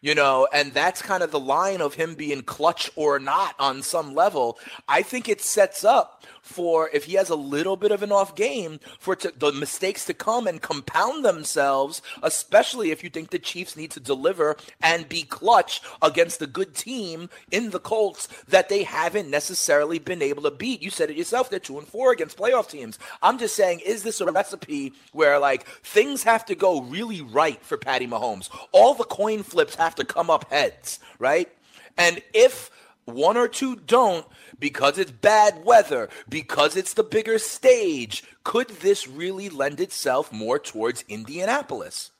you 0.00 0.14
know, 0.14 0.48
and 0.52 0.72
that's 0.72 1.02
kind 1.02 1.22
of 1.22 1.30
the 1.30 1.40
line 1.40 1.80
of 1.80 1.94
him 1.94 2.14
being 2.14 2.42
clutch 2.42 2.90
or 2.96 3.18
not 3.18 3.54
on 3.58 3.82
some 3.82 4.14
level. 4.14 4.58
I 4.88 5.02
think 5.02 5.28
it 5.28 5.40
sets 5.40 5.84
up 5.84 6.24
for 6.50 6.90
if 6.92 7.04
he 7.04 7.14
has 7.14 7.30
a 7.30 7.36
little 7.36 7.76
bit 7.76 7.92
of 7.92 8.02
an 8.02 8.12
off 8.12 8.34
game 8.34 8.80
for 8.98 9.16
to, 9.16 9.32
the 9.36 9.52
mistakes 9.52 10.04
to 10.06 10.14
come 10.14 10.46
and 10.46 10.60
compound 10.60 11.24
themselves, 11.24 12.02
especially 12.22 12.90
if 12.90 13.04
you 13.04 13.10
think 13.10 13.30
the 13.30 13.38
Chiefs 13.38 13.76
need 13.76 13.90
to 13.92 14.00
deliver 14.00 14.56
and 14.82 15.08
be 15.08 15.22
clutch 15.22 15.80
against 16.02 16.42
a 16.42 16.46
good 16.46 16.74
team 16.74 17.30
in 17.50 17.70
the 17.70 17.78
Colts 17.78 18.28
that 18.48 18.68
they 18.68 18.82
haven't 18.82 19.30
necessarily 19.30 19.98
been 19.98 20.22
able 20.22 20.42
to 20.42 20.50
beat. 20.50 20.82
You 20.82 20.90
said 20.90 21.10
it 21.10 21.16
yourself; 21.16 21.50
they're 21.50 21.58
two 21.58 21.78
and 21.78 21.86
four 21.86 22.12
against 22.12 22.36
playoff 22.36 22.68
teams. 22.68 22.98
I'm 23.22 23.38
just 23.38 23.54
saying, 23.54 23.80
is 23.80 24.02
this 24.02 24.20
a 24.20 24.30
recipe 24.30 24.92
where 25.12 25.38
like 25.38 25.66
things 25.66 26.22
have 26.24 26.44
to 26.46 26.54
go 26.54 26.82
really 26.82 27.22
right 27.22 27.62
for 27.64 27.76
Patty 27.76 28.06
Mahomes? 28.06 28.50
All 28.72 28.94
the 28.94 29.04
coin 29.04 29.42
flips 29.42 29.76
have 29.76 29.94
to 29.96 30.04
come 30.04 30.30
up 30.30 30.50
heads, 30.50 30.98
right? 31.18 31.48
And 31.96 32.22
if 32.32 32.70
one 33.14 33.36
or 33.36 33.48
two 33.48 33.76
don't 33.76 34.26
because 34.58 34.98
it's 34.98 35.10
bad 35.10 35.64
weather, 35.64 36.08
because 36.28 36.76
it's 36.76 36.94
the 36.94 37.02
bigger 37.02 37.38
stage. 37.38 38.24
Could 38.44 38.68
this 38.68 39.08
really 39.08 39.48
lend 39.48 39.80
itself 39.80 40.32
more 40.32 40.58
towards 40.58 41.04
Indianapolis? 41.08 42.10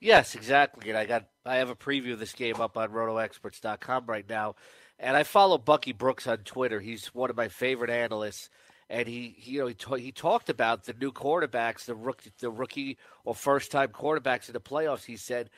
Yes, 0.00 0.34
exactly. 0.34 0.90
And 0.90 0.98
I 0.98 1.06
got 1.06 1.24
I 1.46 1.56
have 1.56 1.70
a 1.70 1.74
preview 1.74 2.12
of 2.12 2.18
this 2.18 2.32
game 2.32 2.60
up 2.60 2.76
on 2.76 2.90
rotoexperts.com 2.90 4.06
right 4.06 4.28
now. 4.28 4.54
And 4.98 5.16
I 5.16 5.22
follow 5.22 5.58
Bucky 5.58 5.92
Brooks 5.92 6.26
on 6.26 6.38
Twitter. 6.38 6.80
He's 6.80 7.14
one 7.14 7.30
of 7.30 7.36
my 7.36 7.48
favorite 7.48 7.90
analysts. 7.90 8.48
And 8.90 9.08
he, 9.08 9.34
he 9.38 9.52
you 9.52 9.60
know, 9.60 9.66
he, 9.66 9.74
ta- 9.74 9.94
he 9.94 10.12
talked 10.12 10.50
about 10.50 10.84
the 10.84 10.94
new 10.94 11.10
quarterbacks, 11.10 11.86
the 11.86 11.94
rookie, 11.94 12.32
the 12.38 12.50
rookie 12.50 12.98
or 13.24 13.34
first 13.34 13.70
time 13.70 13.88
quarterbacks 13.88 14.48
in 14.48 14.52
the 14.52 14.60
playoffs. 14.60 15.04
He 15.04 15.16
said 15.16 15.50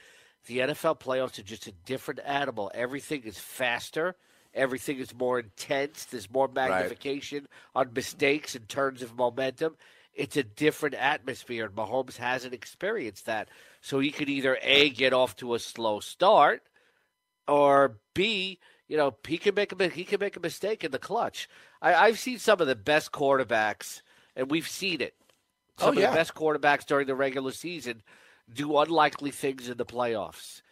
the 0.47 0.59
NFL 0.59 1.01
playoffs 1.01 1.39
are 1.39 1.43
just 1.43 1.67
a 1.67 1.73
different 1.85 2.21
animal. 2.25 2.71
Everything 2.75 3.23
is 3.25 3.39
faster. 3.39 4.17
Everything 4.57 4.99
is 4.99 5.15
more 5.15 5.39
intense. 5.39 6.07
There's 6.07 6.31
more 6.31 6.49
magnification 6.49 7.47
right. 7.75 7.87
on 7.87 7.93
mistakes 7.95 8.55
and 8.55 8.69
turns 8.69 9.03
of 9.03 9.15
momentum. 9.15 9.77
It's 10.15 10.37
a 10.37 10.43
different 10.43 10.95
atmosphere, 10.95 11.67
and 11.67 11.75
Mahomes 11.75 12.17
hasn't 12.17 12.55
experienced 12.55 13.27
that. 13.27 13.49
So 13.83 13.99
he 13.99 14.11
could 14.11 14.31
either 14.31 14.59
A, 14.63 14.89
get 14.89 15.13
off 15.13 15.37
to 15.37 15.55
a 15.55 15.59
slow 15.59 16.01
start, 16.01 16.63
or 17.47 17.99
B, 18.15 18.59
you 18.89 18.97
know, 18.97 19.15
he 19.27 19.37
can 19.37 19.55
make 19.55 19.79
a 19.79 19.89
he 19.89 20.05
can 20.05 20.21
make 20.21 20.37
a 20.37 20.41
mistake 20.41 20.85
in 20.85 20.91
the 20.91 20.99
clutch. 20.99 21.49
I, 21.83 21.95
I've 21.95 22.19
seen 22.19 22.39
some 22.39 22.61
of 22.61 22.67
the 22.67 22.75
best 22.75 23.13
quarterbacks, 23.13 24.01
and 24.35 24.51
we've 24.51 24.69
seen 24.69 25.01
it. 25.01 25.15
Oh, 25.79 25.87
some 25.87 25.99
oh, 25.99 26.01
yeah. 26.01 26.07
of 26.07 26.13
the 26.13 26.19
best 26.19 26.35
quarterbacks 26.35 26.87
during 26.87 27.07
the 27.07 27.15
regular 27.15 27.53
season 27.53 28.03
do 28.53 28.79
unlikely 28.79 29.33
things 29.33 29.69
in 29.69 29.77
the 29.77 29.85
playoffs. 29.85 30.63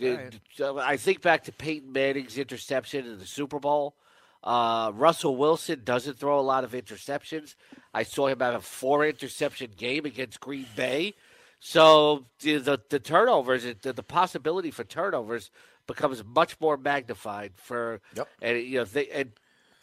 Right. 0.00 0.40
I 0.78 0.96
think 0.96 1.22
back 1.22 1.44
to 1.44 1.52
Peyton 1.52 1.92
Manning's 1.92 2.38
interception 2.38 3.06
in 3.06 3.18
the 3.18 3.26
Super 3.26 3.58
Bowl. 3.58 3.94
Uh, 4.42 4.92
Russell 4.94 5.36
Wilson 5.36 5.82
doesn't 5.84 6.18
throw 6.18 6.38
a 6.38 6.42
lot 6.42 6.64
of 6.64 6.72
interceptions. 6.72 7.54
I 7.94 8.02
saw 8.02 8.26
him 8.26 8.40
have 8.40 8.54
a 8.54 8.60
four 8.60 9.06
interception 9.06 9.70
game 9.76 10.04
against 10.04 10.40
Green 10.40 10.66
Bay. 10.76 11.14
So 11.60 12.26
the 12.40 12.78
the, 12.90 12.98
turnovers, 12.98 13.64
the, 13.80 13.94
the 13.94 14.02
possibility 14.02 14.70
for 14.70 14.84
turnovers 14.84 15.50
becomes 15.86 16.22
much 16.22 16.60
more 16.60 16.76
magnified 16.76 17.52
for 17.56 18.00
yep. 18.14 18.28
and 18.42 18.58
you 18.58 18.78
know 18.78 18.84
they 18.84 19.08
and 19.08 19.32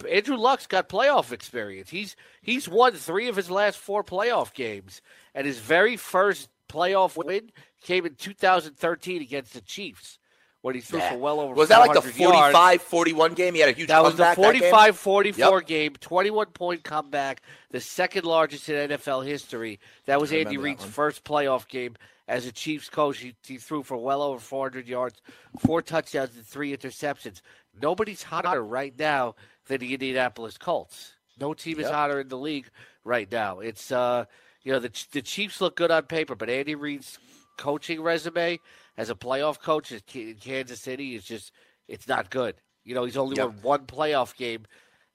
Andrew 0.09 0.35
Luck's 0.35 0.67
got 0.67 0.89
playoff 0.89 1.31
experience. 1.31 1.89
He's 1.89 2.15
he's 2.41 2.69
won 2.69 2.93
three 2.93 3.27
of 3.27 3.35
his 3.35 3.49
last 3.49 3.79
four 3.79 4.03
playoff 4.03 4.53
games, 4.53 5.01
and 5.33 5.47
his 5.47 5.59
very 5.59 5.97
first 5.97 6.49
playoff 6.71 7.17
win 7.17 7.51
came 7.81 8.05
in 8.05 8.15
2013 8.15 9.21
against 9.21 9.53
the 9.53 9.61
Chiefs 9.61 10.19
when 10.61 10.75
he 10.75 10.81
threw 10.81 10.99
yeah. 10.99 11.11
for 11.11 11.17
well 11.17 11.39
over 11.39 11.53
Was 11.53 11.69
that 11.69 11.79
like 11.79 11.93
the 11.93 12.01
45 12.01 12.81
41 12.81 13.33
game? 13.33 13.53
He 13.53 13.59
had 13.59 13.69
a 13.69 13.73
huge 13.73 13.87
That 13.87 14.03
was 14.03 14.15
the 14.15 14.33
45 14.35 14.97
44 14.97 15.59
yep. 15.59 15.67
game, 15.67 15.93
21 15.99 16.47
point 16.47 16.83
comeback, 16.83 17.41
the 17.71 17.81
second 17.81 18.25
largest 18.25 18.69
in 18.69 18.89
NFL 18.89 19.25
history. 19.25 19.79
That 20.05 20.21
was 20.21 20.31
Andy 20.31 20.57
Reid's 20.57 20.85
first 20.85 21.23
playoff 21.23 21.67
game 21.67 21.95
as 22.27 22.45
a 22.45 22.51
Chiefs 22.51 22.89
coach. 22.89 23.19
He, 23.19 23.35
he 23.45 23.57
threw 23.57 23.83
for 23.83 23.97
well 23.97 24.21
over 24.21 24.39
400 24.39 24.87
yards, 24.87 25.21
four 25.59 25.81
touchdowns, 25.81 26.35
and 26.35 26.45
three 26.45 26.75
interceptions. 26.75 27.41
Nobody's 27.81 28.23
hotter 28.23 28.63
right 28.63 28.97
now 28.97 29.35
than 29.67 29.79
the 29.79 29.93
Indianapolis 29.93 30.57
Colts. 30.57 31.13
No 31.39 31.53
team 31.53 31.79
is 31.79 31.85
yep. 31.85 31.93
hotter 31.93 32.19
in 32.19 32.27
the 32.27 32.37
league 32.37 32.69
right 33.03 33.31
now. 33.31 33.59
It's 33.59 33.91
uh, 33.91 34.25
you 34.63 34.71
know 34.71 34.79
the 34.79 34.91
the 35.11 35.21
Chiefs 35.21 35.61
look 35.61 35.75
good 35.75 35.91
on 35.91 36.03
paper, 36.03 36.35
but 36.35 36.49
Andy 36.49 36.75
Reid's 36.75 37.17
coaching 37.57 38.01
resume 38.01 38.59
as 38.97 39.09
a 39.09 39.15
playoff 39.15 39.59
coach 39.59 39.91
in 39.91 40.35
Kansas 40.35 40.79
City 40.79 41.15
is 41.15 41.23
just 41.23 41.51
it's 41.87 42.07
not 42.07 42.29
good. 42.29 42.55
You 42.83 42.95
know, 42.95 43.03
he's 43.03 43.17
only 43.17 43.37
yep. 43.37 43.47
won 43.47 43.57
one 43.61 43.85
playoff 43.85 44.35
game 44.35 44.65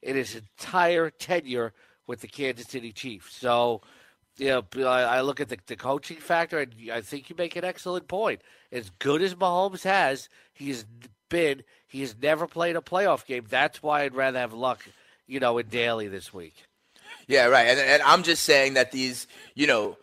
in 0.01 0.15
his 0.15 0.35
entire 0.35 1.09
tenure 1.09 1.73
with 2.05 2.21
the 2.21 2.27
Kansas 2.27 2.67
City 2.67 2.91
Chiefs. 2.91 3.35
So, 3.35 3.81
you 4.37 4.47
know, 4.47 4.87
I 4.87 5.21
look 5.21 5.41
at 5.41 5.49
the, 5.49 5.57
the 5.67 5.75
coaching 5.75 6.17
factor, 6.17 6.59
and 6.59 6.73
I 6.91 7.01
think 7.01 7.29
you 7.29 7.35
make 7.37 7.55
an 7.55 7.65
excellent 7.65 8.07
point. 8.07 8.41
As 8.71 8.89
good 8.99 9.21
as 9.21 9.35
Mahomes 9.35 9.83
has, 9.83 10.29
he's 10.53 10.85
been, 11.29 11.63
he 11.87 12.01
has 12.01 12.15
never 12.21 12.47
played 12.47 12.75
a 12.75 12.81
playoff 12.81 13.25
game. 13.25 13.45
That's 13.49 13.83
why 13.83 14.03
I'd 14.03 14.15
rather 14.15 14.39
have 14.39 14.53
luck, 14.53 14.85
you 15.25 15.39
know, 15.39 15.57
in 15.57 15.67
Daly 15.67 16.07
this 16.07 16.33
week. 16.33 16.55
Yeah, 17.27 17.45
right. 17.45 17.67
And, 17.67 17.79
and 17.79 18.01
I'm 18.03 18.23
just 18.23 18.43
saying 18.43 18.75
that 18.75 18.91
these, 18.91 19.27
you 19.55 19.67
know, 19.67 19.97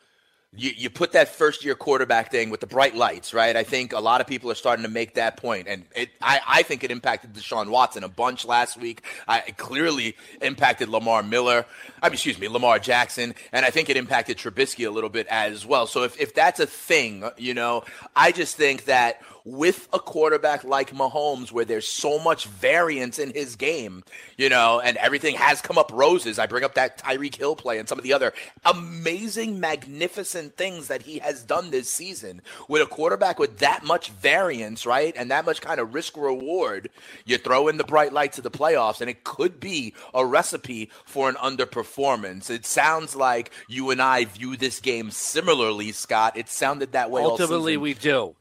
you, 0.56 0.70
you 0.76 0.90
put 0.90 1.12
that 1.12 1.28
first 1.28 1.64
year 1.64 1.74
quarterback 1.74 2.30
thing 2.30 2.50
with 2.50 2.60
the 2.60 2.66
bright 2.66 2.94
lights, 2.94 3.34
right? 3.34 3.56
I 3.56 3.64
think 3.64 3.92
a 3.92 3.98
lot 3.98 4.20
of 4.20 4.26
people 4.26 4.50
are 4.50 4.54
starting 4.54 4.84
to 4.84 4.90
make 4.90 5.14
that 5.14 5.36
point, 5.36 5.66
and 5.66 5.84
it, 5.96 6.10
I, 6.20 6.40
I 6.46 6.62
think 6.62 6.84
it 6.84 6.90
impacted 6.90 7.34
Deshaun 7.34 7.70
Watson 7.70 8.04
a 8.04 8.08
bunch 8.08 8.44
last 8.44 8.76
week. 8.76 9.02
I, 9.26 9.40
it 9.40 9.56
clearly 9.56 10.16
impacted 10.40 10.88
Lamar 10.88 11.22
Miller. 11.22 11.66
I 12.02 12.08
mean, 12.08 12.14
excuse 12.14 12.38
me, 12.38 12.48
Lamar 12.48 12.78
Jackson, 12.78 13.34
and 13.52 13.66
I 13.66 13.70
think 13.70 13.90
it 13.90 13.96
impacted 13.96 14.38
Trubisky 14.38 14.86
a 14.86 14.90
little 14.90 15.10
bit 15.10 15.26
as 15.26 15.66
well. 15.66 15.86
So 15.86 16.04
if 16.04 16.20
if 16.20 16.34
that's 16.34 16.60
a 16.60 16.66
thing, 16.66 17.28
you 17.36 17.54
know, 17.54 17.84
I 18.14 18.30
just 18.30 18.56
think 18.56 18.84
that 18.84 19.20
with 19.44 19.88
a 19.92 19.98
quarterback 19.98 20.64
like 20.64 20.92
Mahomes, 20.94 21.52
where 21.52 21.66
there's 21.66 21.86
so 21.86 22.18
much 22.18 22.46
variance 22.46 23.18
in 23.18 23.30
his 23.32 23.56
game, 23.56 24.02
you 24.38 24.48
know, 24.48 24.80
and 24.80 24.96
everything 24.96 25.34
has 25.36 25.60
come 25.60 25.76
up 25.76 25.90
roses. 25.92 26.38
I 26.38 26.46
bring 26.46 26.64
up 26.64 26.74
that 26.74 26.98
Tyreek 26.98 27.34
Hill 27.34 27.54
play 27.54 27.78
and 27.78 27.88
some 27.88 27.98
of 27.98 28.04
the 28.04 28.14
other 28.14 28.32
amazing, 28.64 29.60
magnificent 29.60 30.56
things 30.56 30.88
that 30.88 31.02
he 31.02 31.18
has 31.18 31.42
done 31.42 31.70
this 31.70 31.90
season. 31.90 32.40
With 32.68 32.80
a 32.80 32.86
quarterback 32.86 33.38
with 33.38 33.58
that 33.58 33.84
much 33.84 34.10
variance, 34.10 34.86
right, 34.86 35.14
and 35.16 35.30
that 35.30 35.44
much 35.44 35.60
kind 35.60 35.78
of 35.78 35.92
risk 35.92 36.16
reward, 36.16 36.88
you 37.26 37.36
throw 37.36 37.68
in 37.68 37.76
the 37.76 37.84
bright 37.84 38.12
lights 38.12 38.38
of 38.38 38.44
the 38.44 38.50
playoffs, 38.50 39.00
and 39.02 39.10
it 39.10 39.24
could 39.24 39.60
be 39.60 39.92
a 40.14 40.24
recipe 40.24 40.90
for 41.04 41.28
an 41.28 41.34
underperformance. 41.36 42.48
It 42.48 42.64
sounds 42.64 43.14
like 43.14 43.52
you 43.68 43.90
and 43.90 44.00
I 44.00 44.24
view 44.24 44.56
this 44.56 44.80
game 44.80 45.10
similarly, 45.10 45.92
Scott. 45.92 46.36
It 46.36 46.48
sounded 46.48 46.92
that 46.92 47.10
way. 47.10 47.22
Ultimately, 47.22 47.76
we 47.76 47.92
do. 47.92 48.34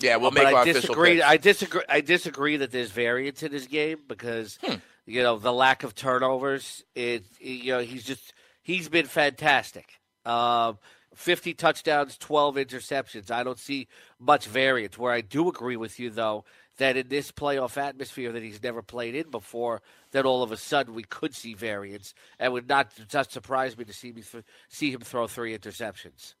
Yeah, 0.00 0.16
we'll 0.16 0.30
make 0.30 0.44
but 0.44 0.54
our 0.54 0.60
I 0.62 0.64
disagree. 0.64 1.22
I 1.22 1.36
disagree. 1.36 1.82
I 1.88 2.00
disagree 2.00 2.56
that 2.58 2.70
there's 2.70 2.90
variance 2.90 3.42
in 3.42 3.52
his 3.52 3.66
game 3.66 3.98
because 4.06 4.58
hmm. 4.62 4.76
you 5.06 5.22
know 5.22 5.38
the 5.38 5.52
lack 5.52 5.82
of 5.82 5.94
turnovers. 5.94 6.84
It, 6.94 7.24
you 7.40 7.72
know 7.72 7.80
he's 7.80 8.04
just 8.04 8.32
he's 8.62 8.88
been 8.88 9.06
fantastic. 9.06 9.86
Uh, 10.24 10.74
Fifty 11.14 11.54
touchdowns, 11.54 12.16
twelve 12.16 12.54
interceptions. 12.54 13.32
I 13.32 13.42
don't 13.42 13.58
see 13.58 13.88
much 14.20 14.46
variance. 14.46 14.96
Where 14.96 15.12
I 15.12 15.22
do 15.22 15.48
agree 15.48 15.76
with 15.76 15.98
you 15.98 16.08
though 16.08 16.44
that 16.78 16.96
in 16.96 17.08
this 17.08 17.32
playoff 17.32 17.76
atmosphere 17.76 18.32
that 18.32 18.42
he's 18.42 18.62
never 18.62 18.80
played 18.80 19.14
in 19.14 19.28
before, 19.30 19.82
that 20.12 20.24
all 20.24 20.42
of 20.42 20.52
a 20.52 20.56
sudden 20.56 20.94
we 20.94 21.02
could 21.02 21.34
see 21.34 21.52
variance, 21.52 22.14
and 22.38 22.52
would 22.52 22.68
not 22.68 22.92
just 23.08 23.32
surprise 23.32 23.76
me 23.76 23.84
to 23.84 23.92
see 23.92 24.12
me 24.12 24.22
th- 24.22 24.44
see 24.68 24.92
him 24.92 25.00
throw 25.00 25.26
three 25.26 25.56
interceptions. 25.56 26.34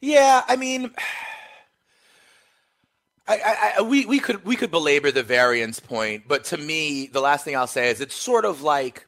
Yeah, 0.00 0.42
I 0.46 0.56
mean. 0.56 0.92
I, 3.26 3.74
I, 3.78 3.82
we 3.82 4.04
we 4.04 4.18
could 4.18 4.44
we 4.44 4.54
could 4.54 4.70
belabor 4.70 5.10
the 5.10 5.22
variance 5.22 5.80
point, 5.80 6.24
but 6.28 6.44
to 6.44 6.58
me, 6.58 7.06
the 7.06 7.20
last 7.20 7.44
thing 7.44 7.56
I'll 7.56 7.66
say 7.66 7.90
is 7.90 8.00
it's 8.02 8.14
sort 8.14 8.44
of 8.44 8.60
like 8.60 9.06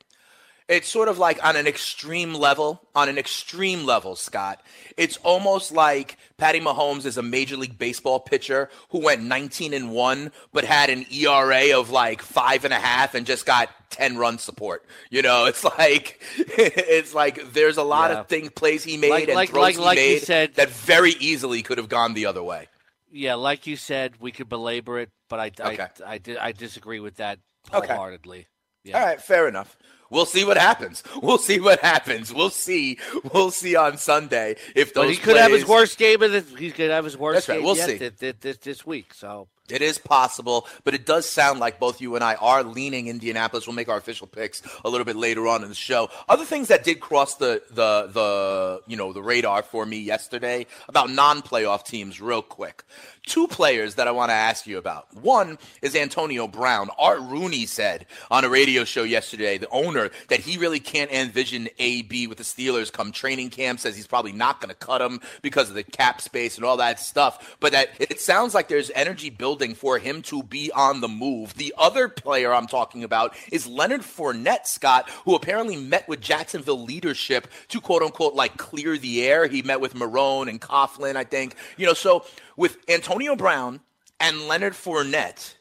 it's 0.69 0.89
sort 0.89 1.09
of 1.09 1.19
like 1.19 1.45
on 1.45 1.55
an 1.55 1.67
extreme 1.67 2.35
level, 2.35 2.81
on 2.95 3.09
an 3.09 3.19
extreme 3.19 3.85
level, 3.85 4.17
Scott. 4.17 4.63
It's 4.97 5.17
almost 5.19 5.71
like 5.71 6.17
Patty 6.39 6.61
Mahomes 6.61 7.05
is 7.05 7.19
a 7.19 7.23
Major 7.23 7.57
League 7.57 7.79
Baseball 7.79 8.19
pitcher 8.19 8.69
who 8.89 8.99
went 8.99 9.23
19 9.23 9.75
and 9.75 9.93
one, 9.93 10.33
but 10.53 10.65
had 10.65 10.91
an 10.91 11.07
ERA 11.13 11.79
of 11.79 11.91
like 11.91 12.23
five 12.23 12.65
and 12.65 12.75
a 12.75 12.81
half 12.81 13.15
and 13.15 13.27
just 13.27 13.47
got 13.47 13.69
10 13.91 14.17
run 14.17 14.39
support. 14.39 14.85
You 15.11 15.23
know, 15.23 15.45
it's 15.45 15.63
like 15.63 16.21
it's 16.39 17.15
like 17.15 17.53
there's 17.53 17.77
a 17.77 17.85
lot 17.85 18.11
yeah. 18.11 18.21
of 18.21 18.29
thing 18.29 18.49
plays 18.49 18.83
he 18.83 18.97
made 18.97 19.11
like, 19.11 19.29
and 19.29 19.35
like, 19.37 19.51
throws 19.51 19.63
like, 19.63 19.75
he 19.77 19.81
like 19.81 19.97
made 19.97 20.23
said, 20.23 20.55
that 20.55 20.71
very 20.71 21.13
easily 21.21 21.63
could 21.63 21.79
have 21.79 21.91
gone 21.91 22.15
the 22.15 22.27
other 22.27 22.43
way. 22.43 22.69
Yeah, 23.17 23.35
like 23.35 23.67
you 23.67 23.77
said, 23.77 24.15
we 24.21 24.31
could 24.33 24.49
belabor 24.49 24.99
it, 24.99 25.11
but 25.29 25.41
I, 25.41 25.47
okay. 25.61 25.87
I, 26.07 26.15
I, 26.15 26.21
I, 26.41 26.53
disagree 26.53 27.01
with 27.01 27.17
that 27.17 27.39
wholeheartedly. 27.71 28.39
Okay. 28.41 28.49
Yeah. 28.85 29.01
All 29.01 29.07
right, 29.07 29.21
fair 29.21 29.49
enough. 29.49 29.77
We'll 30.11 30.27
see 30.27 30.45
what 30.45 30.57
happens. 30.57 31.03
We'll 31.21 31.39
see 31.39 31.59
what 31.59 31.81
happens. 31.81 32.33
We'll 32.33 32.51
see. 32.51 32.99
We'll 33.33 33.51
see 33.51 33.75
on 33.75 33.99
Sunday 33.99 34.57
if 34.77 34.95
those. 34.95 35.07
But 35.07 35.11
he 35.11 35.17
could 35.17 35.37
have 35.37 35.51
his 35.51 35.67
worst 35.67 35.99
game 35.99 36.23
of 36.23 36.31
the. 36.31 36.43
He 36.59 36.71
could 36.71 36.91
have 36.91 37.05
his 37.05 37.17
worst 37.17 37.35
That's 37.35 37.49
right. 37.49 37.57
game 37.57 37.65
We'll 37.65 37.75
see. 37.75 37.99
thi- 37.99 38.11
thi- 38.11 38.33
This, 38.41 38.59
this 38.59 38.87
week. 38.87 39.13
So 39.15 39.49
It 39.69 39.83
is 39.83 39.99
possible, 39.99 40.69
but 40.85 40.95
it 40.95 41.05
does 41.07 41.29
sound 41.29 41.59
like 41.59 41.81
both 41.81 42.01
you 42.01 42.15
and 42.15 42.23
I 42.23 42.35
are 42.37 42.63
leaning 42.63 43.09
Indianapolis. 43.09 43.67
We'll 43.67 43.75
make 43.75 43.89
our 43.89 43.97
official 43.97 44.27
picks 44.27 44.63
a 44.85 44.89
little 44.89 45.05
bit 45.05 45.17
later 45.17 45.49
on 45.49 45.63
in 45.63 45.69
the 45.69 45.75
show. 45.75 46.09
Other 46.29 46.45
things 46.45 46.69
that 46.69 46.85
did 46.85 47.01
cross 47.01 47.35
the 47.37 47.63
the 47.71 48.09
the 48.13 48.83
you 48.87 48.97
know 48.97 49.13
the 49.13 49.23
radar 49.23 49.63
for 49.63 49.85
me 49.85 49.99
yesterday 49.99 50.67
about 50.89 51.11
non-playoff 51.11 51.85
teams, 51.85 52.21
real 52.21 52.43
quick. 52.43 52.85
Two 53.25 53.49
players 53.49 53.97
that 53.97 54.07
I 54.07 54.13
want 54.13 54.31
to 54.31 54.35
ask 54.35 54.69
you 54.69 54.79
about. 54.79 55.13
One 55.17 55.59
is 55.83 55.97
Antonio 55.97 56.47
Brown. 56.47 56.91
Art 56.97 57.21
Rooney 57.23 57.67
said 57.67 58.07
on 58.31 58.45
a 58.45 58.49
radio 58.49 58.85
show 58.85 59.03
yesterday, 59.03 59.59
the 59.59 59.69
owner, 59.71 60.11
that 60.29 60.41
he 60.41 60.59
really 60.59 60.79
can't 60.79 61.11
envision 61.11 61.69
AB 61.81 62.29
with 62.29 62.39
the 62.39 62.45
Steelers 62.45 62.93
come 62.93 63.11
training 63.11 63.51
camp. 63.51 63.81
Says 63.81 63.97
he's 63.97 64.07
probably 64.07 64.33
not 64.33 64.61
going 64.61 64.69
to 64.69 64.77
cut 64.77 65.03
him 65.03 65.21
because 65.43 65.69
of 65.69 65.75
the 65.75 65.83
cap 65.83 66.21
space 66.21 66.57
and 66.57 66.65
all 66.65 66.77
that 66.77 67.01
stuff. 67.01 67.57
But 67.59 67.73
that 67.73 67.91
it 67.99 68.21
sounds 68.21 68.55
like 68.55 68.69
there's 68.69 68.93
energy 68.95 69.31
building 69.31 69.56
for 69.75 69.99
him 69.99 70.23
to 70.23 70.43
be 70.43 70.71
on 70.73 71.01
the 71.01 71.09
move. 71.09 71.55
The 71.55 71.75
other 71.77 72.09
player 72.09 72.53
I'm 72.53 72.67
talking 72.67 73.03
about 73.05 73.35
is 73.51 73.67
Leonard 73.67 74.03
Fournette, 74.03 74.67
Scott, 74.67 75.09
who 75.25 75.35
apparently 75.35 75.77
met 75.77 76.07
with 76.09 76.21
Jacksonville 76.21 76.83
leadership 76.83 77.49
to 77.69 77.81
quote 77.81 78.03
unquote 78.03 78.35
like 78.35 78.57
clear 78.57 78.97
the 78.99 79.23
air. 79.23 79.47
He 79.47 79.63
met 79.63 79.81
with 79.81 79.95
Marrone 79.95 80.49
and 80.49 80.61
Coughlin, 80.61 81.17
I 81.17 81.25
think. 81.25 81.57
You 81.77 81.87
know, 81.87 81.95
so 81.95 82.25
with 82.57 82.79
Antonio 82.89 83.35
Brown 83.37 83.81
and 84.21 84.49
Leonard 84.49 84.75
Fournette, 84.75 85.55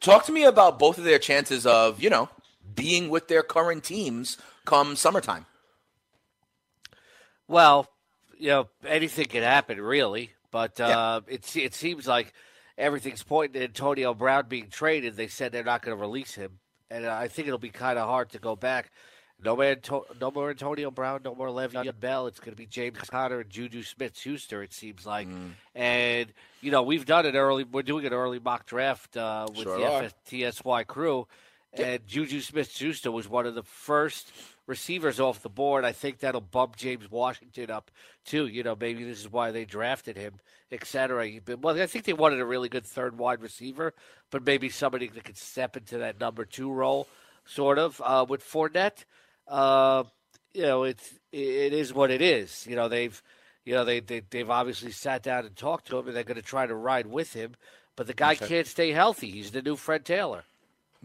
talk 0.00 0.24
to 0.26 0.32
me 0.32 0.44
about 0.44 0.78
both 0.78 0.98
of 0.98 1.04
their 1.04 1.18
chances 1.18 1.66
of, 1.66 2.02
you 2.02 2.10
know, 2.10 2.28
being 2.74 3.08
with 3.08 3.28
their 3.28 3.42
current 3.42 3.84
teams 3.84 4.36
come 4.64 4.96
summertime. 4.96 5.46
Well, 7.48 7.88
you 8.38 8.48
know, 8.48 8.68
anything 8.86 9.26
can 9.26 9.42
happen, 9.42 9.80
really. 9.80 10.32
But 10.50 10.80
uh, 10.80 11.20
it 11.26 11.54
it 11.56 11.74
seems 11.74 12.06
like 12.06 12.32
everything's 12.78 13.22
pointing 13.22 13.60
to 13.60 13.64
Antonio 13.64 14.14
Brown 14.14 14.46
being 14.48 14.68
traded. 14.68 15.16
They 15.16 15.28
said 15.28 15.52
they're 15.52 15.64
not 15.64 15.82
going 15.82 15.96
to 15.96 16.00
release 16.00 16.34
him, 16.34 16.58
and 16.90 17.06
I 17.06 17.28
think 17.28 17.48
it'll 17.48 17.58
be 17.58 17.70
kind 17.70 17.98
of 17.98 18.08
hard 18.08 18.30
to 18.30 18.38
go 18.38 18.56
back. 18.56 18.90
No 19.44 19.54
more, 19.54 19.64
Anto- 19.66 20.06
no 20.18 20.30
more 20.30 20.48
Antonio 20.48 20.90
Brown, 20.90 21.20
no 21.22 21.34
more 21.34 21.48
Le'Veon 21.48 22.00
Bell. 22.00 22.26
It's 22.26 22.40
going 22.40 22.52
to 22.52 22.56
be 22.56 22.64
James 22.64 22.98
Conner 23.00 23.40
and 23.40 23.50
Juju 23.50 23.82
Smith-Schuster. 23.82 24.62
It 24.62 24.72
seems 24.72 25.04
like, 25.04 25.28
Mm. 25.28 25.50
and 25.74 26.32
you 26.62 26.70
know 26.70 26.82
we've 26.82 27.04
done 27.04 27.26
it 27.26 27.34
early. 27.34 27.62
We're 27.64 27.82
doing 27.82 28.06
an 28.06 28.14
early 28.14 28.38
mock 28.38 28.64
draft 28.64 29.14
uh, 29.16 29.46
with 29.50 29.64
Sure 29.64 29.78
the 29.78 29.84
are. 29.84 30.02
FNTSY 30.04 30.86
crew, 30.86 31.28
and 31.78 32.06
Juju 32.06 32.40
Smith-Schuster 32.40 33.10
was 33.10 33.28
one 33.28 33.46
of 33.46 33.54
the 33.54 33.62
first 33.62 34.32
receivers 34.66 35.20
off 35.20 35.42
the 35.42 35.48
board. 35.48 35.84
I 35.84 35.92
think 35.92 36.18
that'll 36.18 36.40
bump 36.40 36.76
James 36.76 37.10
Washington 37.10 37.70
up 37.70 37.90
too. 38.24 38.46
You 38.46 38.62
know, 38.62 38.76
maybe 38.78 39.04
this 39.04 39.20
is 39.20 39.30
why 39.30 39.50
they 39.50 39.64
drafted 39.64 40.16
him, 40.16 40.34
et 40.72 40.84
cetera. 40.84 41.30
Well, 41.60 41.80
I 41.80 41.86
think 41.86 42.04
they 42.04 42.12
wanted 42.12 42.40
a 42.40 42.46
really 42.46 42.68
good 42.68 42.86
third 42.86 43.18
wide 43.18 43.40
receiver, 43.40 43.94
but 44.30 44.44
maybe 44.44 44.68
somebody 44.68 45.08
that 45.08 45.24
could 45.24 45.36
step 45.36 45.76
into 45.76 45.98
that 45.98 46.20
number 46.20 46.44
two 46.44 46.72
role, 46.72 47.06
sort 47.44 47.78
of. 47.78 48.02
Uh, 48.04 48.26
with 48.28 48.42
Fournette, 48.42 49.04
uh, 49.46 50.04
you 50.52 50.62
know, 50.62 50.84
it's 50.84 51.14
it 51.32 51.72
is 51.72 51.94
what 51.94 52.10
it 52.10 52.22
is. 52.22 52.66
You 52.66 52.76
know, 52.76 52.88
they've 52.88 53.22
you 53.64 53.74
know 53.74 53.84
they, 53.84 54.00
they 54.00 54.22
they've 54.28 54.50
obviously 54.50 54.90
sat 54.90 55.22
down 55.22 55.46
and 55.46 55.54
talked 55.54 55.86
to 55.88 55.98
him, 55.98 56.06
and 56.08 56.16
they're 56.16 56.24
going 56.24 56.36
to 56.36 56.42
try 56.42 56.66
to 56.66 56.74
ride 56.74 57.06
with 57.06 57.32
him. 57.32 57.54
But 57.94 58.08
the 58.08 58.14
guy 58.14 58.34
can't 58.34 58.66
stay 58.66 58.90
healthy. 58.90 59.30
He's 59.30 59.52
the 59.52 59.62
new 59.62 59.76
Fred 59.76 60.04
Taylor. 60.04 60.44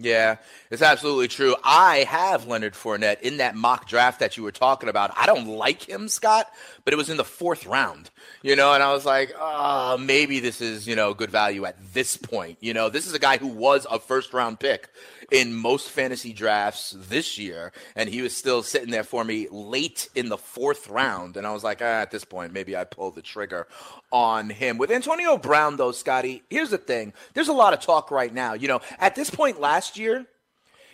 Yeah, 0.04 0.38
it's 0.72 0.82
absolutely 0.82 1.28
true. 1.28 1.56
I 1.64 2.06
have 2.08 2.48
Leonard 2.48 2.74
Fournette 2.74 3.22
in 3.22 3.38
that 3.38 3.56
mock 3.56 3.88
draft 3.88 4.20
that 4.20 4.36
you 4.36 4.42
were 4.42 4.52
talking 4.52 4.90
about. 4.90 5.14
I 5.16 5.28
don't 5.28 5.46
like 5.46 5.88
him, 5.88 6.08
Scott, 6.08 6.52
but 6.84 6.94
it 6.94 6.98
was 6.98 7.12
in 7.12 7.18
the 7.18 7.24
fourth 7.24 7.68
round, 7.68 8.10
you 8.42 8.56
know, 8.56 8.74
and 8.74 8.82
I 8.82 8.94
was 8.94 9.06
like, 9.06 9.32
oh, 9.40 9.98
maybe 10.00 10.40
this 10.40 10.60
is, 10.60 10.88
you 10.88 10.96
know, 10.96 11.14
good 11.14 11.30
value 11.30 11.66
at 11.66 11.76
this 11.94 12.18
point. 12.18 12.58
You 12.62 12.74
know, 12.74 12.90
this 12.90 13.06
is 13.06 13.14
a 13.14 13.20
guy 13.20 13.38
who 13.38 13.48
was 13.48 13.86
a 13.92 14.00
first 14.00 14.34
round 14.34 14.60
pick 14.60 14.90
in 15.32 15.54
most 15.54 15.90
fantasy 15.90 16.34
drafts 16.34 16.94
this 16.98 17.40
year, 17.40 17.72
and 17.96 18.10
he 18.10 18.22
was 18.22 18.36
still 18.36 18.62
sitting 18.62 18.92
there 18.92 19.04
for 19.04 19.24
me 19.24 19.48
late 19.50 20.10
in 20.14 20.30
the 20.30 20.38
fourth 20.38 20.90
round. 20.90 21.38
And 21.38 21.48
I 21.48 21.54
was 21.54 21.64
like, 21.64 21.82
ah, 21.82 22.02
at 22.02 22.12
this 22.12 22.26
point, 22.26 22.54
maybe 22.54 22.76
I 22.76 22.84
pull 22.84 23.12
the 23.12 23.22
trigger 23.22 23.68
on 24.12 24.50
him. 24.50 24.78
With 24.78 24.92
Antonio 24.92 25.38
Brown, 25.38 25.78
though, 25.78 25.94
Scotty, 25.94 26.44
here's 26.50 26.70
the 26.70 26.78
thing 26.78 27.14
there's 27.34 27.48
a 27.48 27.54
lot 27.54 27.74
of 27.74 27.80
talk 27.80 28.12
right 28.12 28.34
now. 28.34 28.54
You 28.54 28.68
know, 28.68 28.82
at 29.00 29.16
this 29.16 29.30
point 29.30 29.60
last 29.60 29.98
year, 29.98 30.28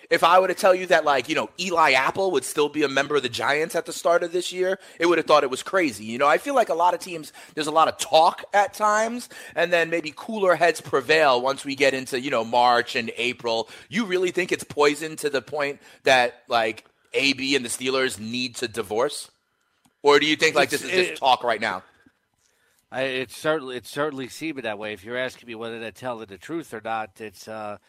if 0.09 0.23
I 0.23 0.39
were 0.39 0.47
to 0.47 0.53
tell 0.53 0.73
you 0.73 0.85
that, 0.87 1.03
like, 1.05 1.27
you 1.29 1.35
know, 1.35 1.49
Eli 1.59 1.91
Apple 1.91 2.31
would 2.31 2.45
still 2.45 2.69
be 2.69 2.83
a 2.83 2.87
member 2.87 3.15
of 3.15 3.23
the 3.23 3.29
Giants 3.29 3.75
at 3.75 3.85
the 3.85 3.93
start 3.93 4.23
of 4.23 4.31
this 4.31 4.51
year, 4.51 4.79
it 4.99 5.05
would 5.05 5.17
have 5.17 5.27
thought 5.27 5.43
it 5.43 5.49
was 5.49 5.63
crazy. 5.63 6.05
You 6.05 6.17
know, 6.17 6.27
I 6.27 6.37
feel 6.37 6.55
like 6.55 6.69
a 6.69 6.73
lot 6.73 6.93
of 6.93 6.99
teams, 6.99 7.33
there's 7.55 7.67
a 7.67 7.71
lot 7.71 7.87
of 7.87 7.97
talk 7.97 8.43
at 8.53 8.73
times, 8.73 9.27
and 9.55 9.71
then 9.73 9.89
maybe 9.89 10.13
cooler 10.15 10.55
heads 10.55 10.79
prevail 10.81 11.41
once 11.41 11.65
we 11.65 11.75
get 11.75 11.93
into, 11.93 12.19
you 12.19 12.31
know, 12.31 12.45
March 12.45 12.95
and 12.95 13.11
April. 13.17 13.69
You 13.89 14.05
really 14.05 14.31
think 14.31 14.51
it's 14.51 14.63
poison 14.63 15.15
to 15.17 15.29
the 15.29 15.41
point 15.41 15.79
that, 16.03 16.43
like, 16.47 16.85
AB 17.13 17.55
and 17.55 17.65
the 17.65 17.69
Steelers 17.69 18.19
need 18.19 18.55
to 18.57 18.67
divorce? 18.67 19.29
Or 20.03 20.19
do 20.19 20.25
you 20.25 20.35
think, 20.35 20.55
like, 20.55 20.69
this 20.69 20.83
is 20.83 20.89
It's- 20.89 21.07
just 21.09 21.19
talk 21.19 21.43
right 21.43 21.59
now? 21.61 21.83
I, 22.89 23.01
it's 23.01 23.35
certainly 23.35 23.75
it's 23.75 23.89
certainly 23.89 24.29
seeming 24.29 24.63
that 24.63 24.79
way. 24.79 24.93
If 24.93 25.03
you're 25.03 25.17
asking 25.17 25.47
me 25.47 25.55
whether 25.55 25.77
they're 25.77 25.91
telling 25.91 26.27
the 26.27 26.37
truth 26.37 26.73
or 26.73 26.79
not, 26.81 27.19
it's 27.19 27.45
uh, 27.45 27.79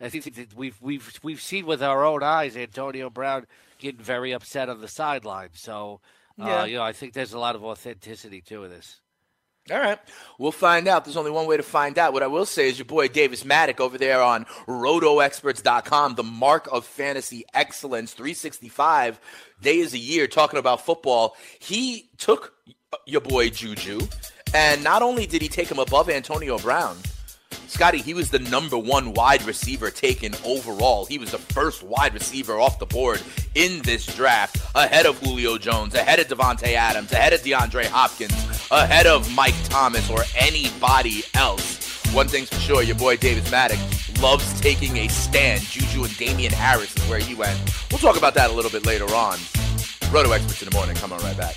I 0.00 0.08
think 0.08 0.24
that 0.34 0.54
we've 0.54 0.76
we've 0.80 1.18
we've 1.22 1.40
seen 1.40 1.66
with 1.66 1.82
our 1.82 2.04
own 2.04 2.22
eyes 2.22 2.56
Antonio 2.56 3.08
Brown 3.10 3.46
getting 3.78 4.00
very 4.00 4.32
upset 4.32 4.68
on 4.68 4.80
the 4.80 4.88
sideline. 4.88 5.50
So 5.54 6.00
uh, 6.40 6.44
Yeah. 6.46 6.64
you 6.66 6.76
know, 6.76 6.82
I 6.82 6.92
think 6.92 7.12
there's 7.14 7.32
a 7.32 7.38
lot 7.38 7.54
of 7.56 7.64
authenticity 7.64 8.40
to 8.42 8.68
this. 8.68 9.00
All 9.70 9.78
right. 9.80 9.98
We'll 10.38 10.52
find 10.52 10.86
out. 10.86 11.04
There's 11.04 11.16
only 11.16 11.32
one 11.32 11.46
way 11.48 11.56
to 11.56 11.62
find 11.64 11.98
out. 11.98 12.12
What 12.12 12.22
I 12.22 12.28
will 12.28 12.46
say 12.46 12.68
is 12.68 12.78
your 12.78 12.84
boy 12.84 13.08
Davis 13.08 13.42
Mattek 13.42 13.80
over 13.80 13.98
there 13.98 14.22
on 14.22 14.44
rotoexperts.com, 14.68 16.14
the 16.14 16.22
mark 16.22 16.68
of 16.70 16.84
fantasy 16.84 17.44
excellence, 17.52 18.12
365 18.12 19.18
days 19.60 19.92
a 19.94 19.98
year 19.98 20.26
talking 20.28 20.58
about 20.60 20.84
football. 20.84 21.36
He 21.58 22.10
took 22.18 22.52
your 23.06 23.20
boy 23.22 23.50
Juju, 23.50 24.00
and 24.54 24.84
not 24.84 25.02
only 25.02 25.26
did 25.26 25.42
he 25.42 25.48
take 25.48 25.68
him 25.68 25.80
above 25.80 26.08
Antonio 26.08 26.58
Brown, 26.58 26.96
Scotty, 27.68 27.98
he 27.98 28.14
was 28.14 28.30
the 28.30 28.38
number 28.38 28.78
one 28.78 29.12
wide 29.12 29.44
receiver 29.44 29.90
taken 29.90 30.34
overall. 30.44 31.04
He 31.04 31.18
was 31.18 31.32
the 31.32 31.38
first 31.38 31.82
wide 31.82 32.14
receiver 32.14 32.58
off 32.58 32.78
the 32.78 32.86
board 32.86 33.22
in 33.54 33.82
this 33.82 34.06
draft, 34.06 34.58
ahead 34.74 35.06
of 35.06 35.18
Julio 35.18 35.58
Jones, 35.58 35.94
ahead 35.94 36.18
of 36.18 36.28
Davante 36.28 36.74
Adams, 36.74 37.12
ahead 37.12 37.32
of 37.32 37.40
DeAndre 37.42 37.86
Hopkins, 37.86 38.32
ahead 38.70 39.06
of 39.06 39.32
Mike 39.34 39.54
Thomas 39.64 40.08
or 40.10 40.22
anybody 40.36 41.24
else. 41.34 42.04
One 42.14 42.28
thing's 42.28 42.48
for 42.48 42.60
sure, 42.60 42.82
your 42.82 42.96
boy 42.96 43.16
Davis 43.16 43.50
Mattek 43.50 44.22
loves 44.22 44.60
taking 44.60 44.96
a 44.98 45.08
stand. 45.08 45.62
Juju 45.62 46.04
and 46.04 46.16
Damien 46.16 46.52
Harris 46.52 46.94
is 46.96 47.02
where 47.08 47.18
he 47.18 47.34
went. 47.34 47.58
We'll 47.90 47.98
talk 47.98 48.16
about 48.16 48.34
that 48.34 48.50
a 48.50 48.52
little 48.52 48.70
bit 48.70 48.86
later 48.86 49.12
on. 49.14 49.38
Roto 50.10 50.32
Experts 50.32 50.62
in 50.62 50.70
the 50.70 50.74
morning. 50.74 50.96
Come 50.96 51.12
on 51.12 51.20
right 51.20 51.36
back. 51.36 51.56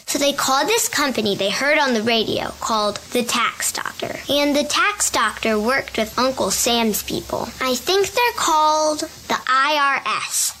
So 0.11 0.19
they 0.19 0.33
called 0.33 0.67
this 0.67 0.89
company 0.89 1.35
they 1.37 1.49
heard 1.49 1.77
on 1.77 1.93
the 1.93 2.03
radio 2.03 2.49
called 2.59 2.97
the 3.13 3.23
Tax 3.23 3.71
Doctor. 3.71 4.19
And 4.27 4.53
the 4.53 4.65
Tax 4.65 5.09
Doctor 5.09 5.57
worked 5.57 5.97
with 5.97 6.19
Uncle 6.19 6.51
Sam's 6.51 7.01
people. 7.01 7.47
I 7.61 7.75
think 7.75 8.11
they're 8.11 8.33
called 8.35 8.99
the 8.99 9.39
IRS. 9.47 10.60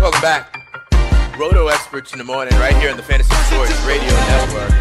Welcome 0.00 0.22
back. 0.22 0.56
Roto 1.38 1.68
experts 1.68 2.12
in 2.12 2.18
the 2.18 2.24
morning, 2.24 2.54
right 2.54 2.74
here 2.76 2.90
on 2.90 2.96
the 2.96 3.02
Fantasy 3.02 3.34
Sports 3.34 3.78
Radio 3.84 4.08
Network. 4.08 4.72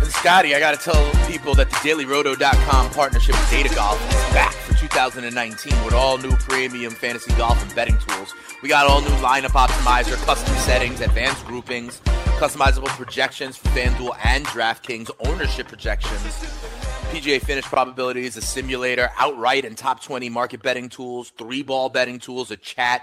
And 0.00 0.12
Scotty, 0.12 0.54
I 0.54 0.60
got 0.60 0.78
to 0.78 0.80
tell 0.80 1.10
people 1.26 1.56
that 1.56 1.68
the 1.68 1.76
DailyRoto.com 1.76 2.90
partnership 2.90 3.34
with 3.34 3.50
Data 3.50 3.74
Golf 3.74 4.00
is 4.08 4.32
back 4.32 4.52
for 4.52 4.74
2019 4.74 5.84
with 5.84 5.92
all 5.92 6.18
new 6.18 6.30
premium 6.36 6.92
fantasy 6.92 7.32
golf 7.34 7.60
and 7.60 7.74
betting 7.74 7.98
tools. 7.98 8.32
We 8.62 8.68
got 8.68 8.86
all 8.86 9.00
new 9.00 9.08
lineup 9.16 9.56
optimizer, 9.58 10.14
custom 10.24 10.54
settings, 10.58 11.00
advanced 11.00 11.44
groupings, 11.46 12.00
customizable 12.36 12.88
projections 12.88 13.56
for 13.56 13.68
FanDuel 13.68 14.16
and 14.24 14.44
DraftKings, 14.46 15.10
ownership 15.26 15.68
projections. 15.68 16.20
PGA 17.10 17.40
finish 17.40 17.64
probabilities, 17.64 18.36
a 18.36 18.42
simulator, 18.42 19.10
outright 19.16 19.64
and 19.64 19.76
top 19.78 20.02
20 20.02 20.28
market 20.28 20.62
betting 20.62 20.88
tools, 20.88 21.30
three 21.38 21.62
ball 21.62 21.88
betting 21.88 22.18
tools, 22.18 22.50
a 22.50 22.56
chat, 22.56 23.02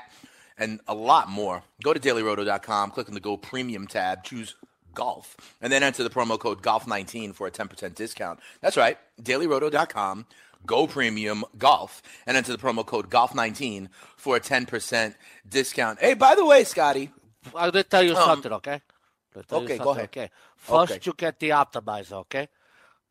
and 0.58 0.80
a 0.88 0.94
lot 0.94 1.30
more. 1.30 1.64
Go 1.84 1.94
to 1.94 2.00
dailyroto.com, 2.00 2.92
click 2.92 3.08
on 3.08 3.16
the 3.16 3.20
Go 3.20 3.38
Premium 3.38 3.88
tab, 3.88 4.24
choose 4.24 4.56
golf, 4.94 5.36
and 5.62 5.74
then 5.74 5.82
enter 5.82 6.04
the 6.04 6.10
promo 6.12 6.38
code 6.38 6.62
GOLF19 6.62 7.34
for 7.34 7.48
a 7.48 7.52
10% 7.52 7.96
discount. 7.96 8.40
That's 8.62 8.78
right, 8.78 9.00
dailyroto.com, 9.22 10.28
Go 10.68 10.86
Premium 10.86 11.44
Golf, 11.58 12.04
and 12.28 12.38
enter 12.38 12.52
the 12.52 12.60
promo 12.60 12.86
code 12.86 13.10
GOLF19 13.10 13.88
for 14.16 14.36
a 14.36 14.40
10% 14.40 15.16
discount. 15.50 16.00
Hey, 16.00 16.14
by 16.14 16.36
the 16.36 16.46
way, 16.46 16.64
Scotty. 16.66 17.10
I'm 17.48 17.72
going 17.72 17.84
to 17.84 17.84
tell 17.84 18.04
you 18.04 18.12
Um, 18.16 18.26
something, 18.26 18.52
okay? 18.54 18.82
I'll 19.36 19.44
tell 19.44 19.60
you 19.60 19.66
okay, 19.66 19.78
go 19.78 19.90
ahead. 19.92 20.06
Okay. 20.06 20.30
First, 20.56 20.92
Okay. 20.94 21.02
you 21.04 21.14
get 21.18 21.40
the 21.40 21.50
optimizer, 21.50 22.14
okay? 22.14 22.48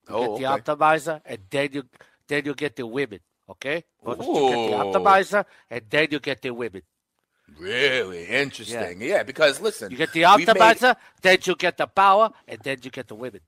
You 0.09 0.15
Oh, 0.15 0.21
get 0.21 0.31
okay. 0.31 0.43
the 0.65 0.77
optimizer, 0.77 1.21
and 1.25 1.39
then 1.51 1.69
you 1.73 1.83
then 2.29 2.45
you 2.45 2.55
get 2.55 2.77
the 2.77 2.87
women, 2.87 3.21
okay? 3.51 3.85
First, 4.05 4.21
you 4.21 4.35
get 4.35 4.71
the 4.71 4.77
optimizer, 4.85 5.45
and 5.71 5.83
then 5.91 6.09
you 6.11 6.21
get 6.21 6.41
the 6.43 6.51
women. 6.55 6.83
Really 7.59 8.25
interesting. 8.27 9.01
Yeah, 9.03 9.23
because 9.25 9.61
listen, 9.61 9.91
You 9.91 9.97
get 9.99 10.13
the 10.13 10.25
we've 10.37 10.47
made- 10.47 10.57
optimizer, 10.57 10.97
then 11.21 11.39
you 11.45 11.55
get 11.57 11.77
the 11.77 11.87
power, 11.87 12.31
and 12.49 12.59
then 12.61 12.79
you 12.83 12.91
get 12.91 13.09
the 13.09 13.15
women. 13.15 13.41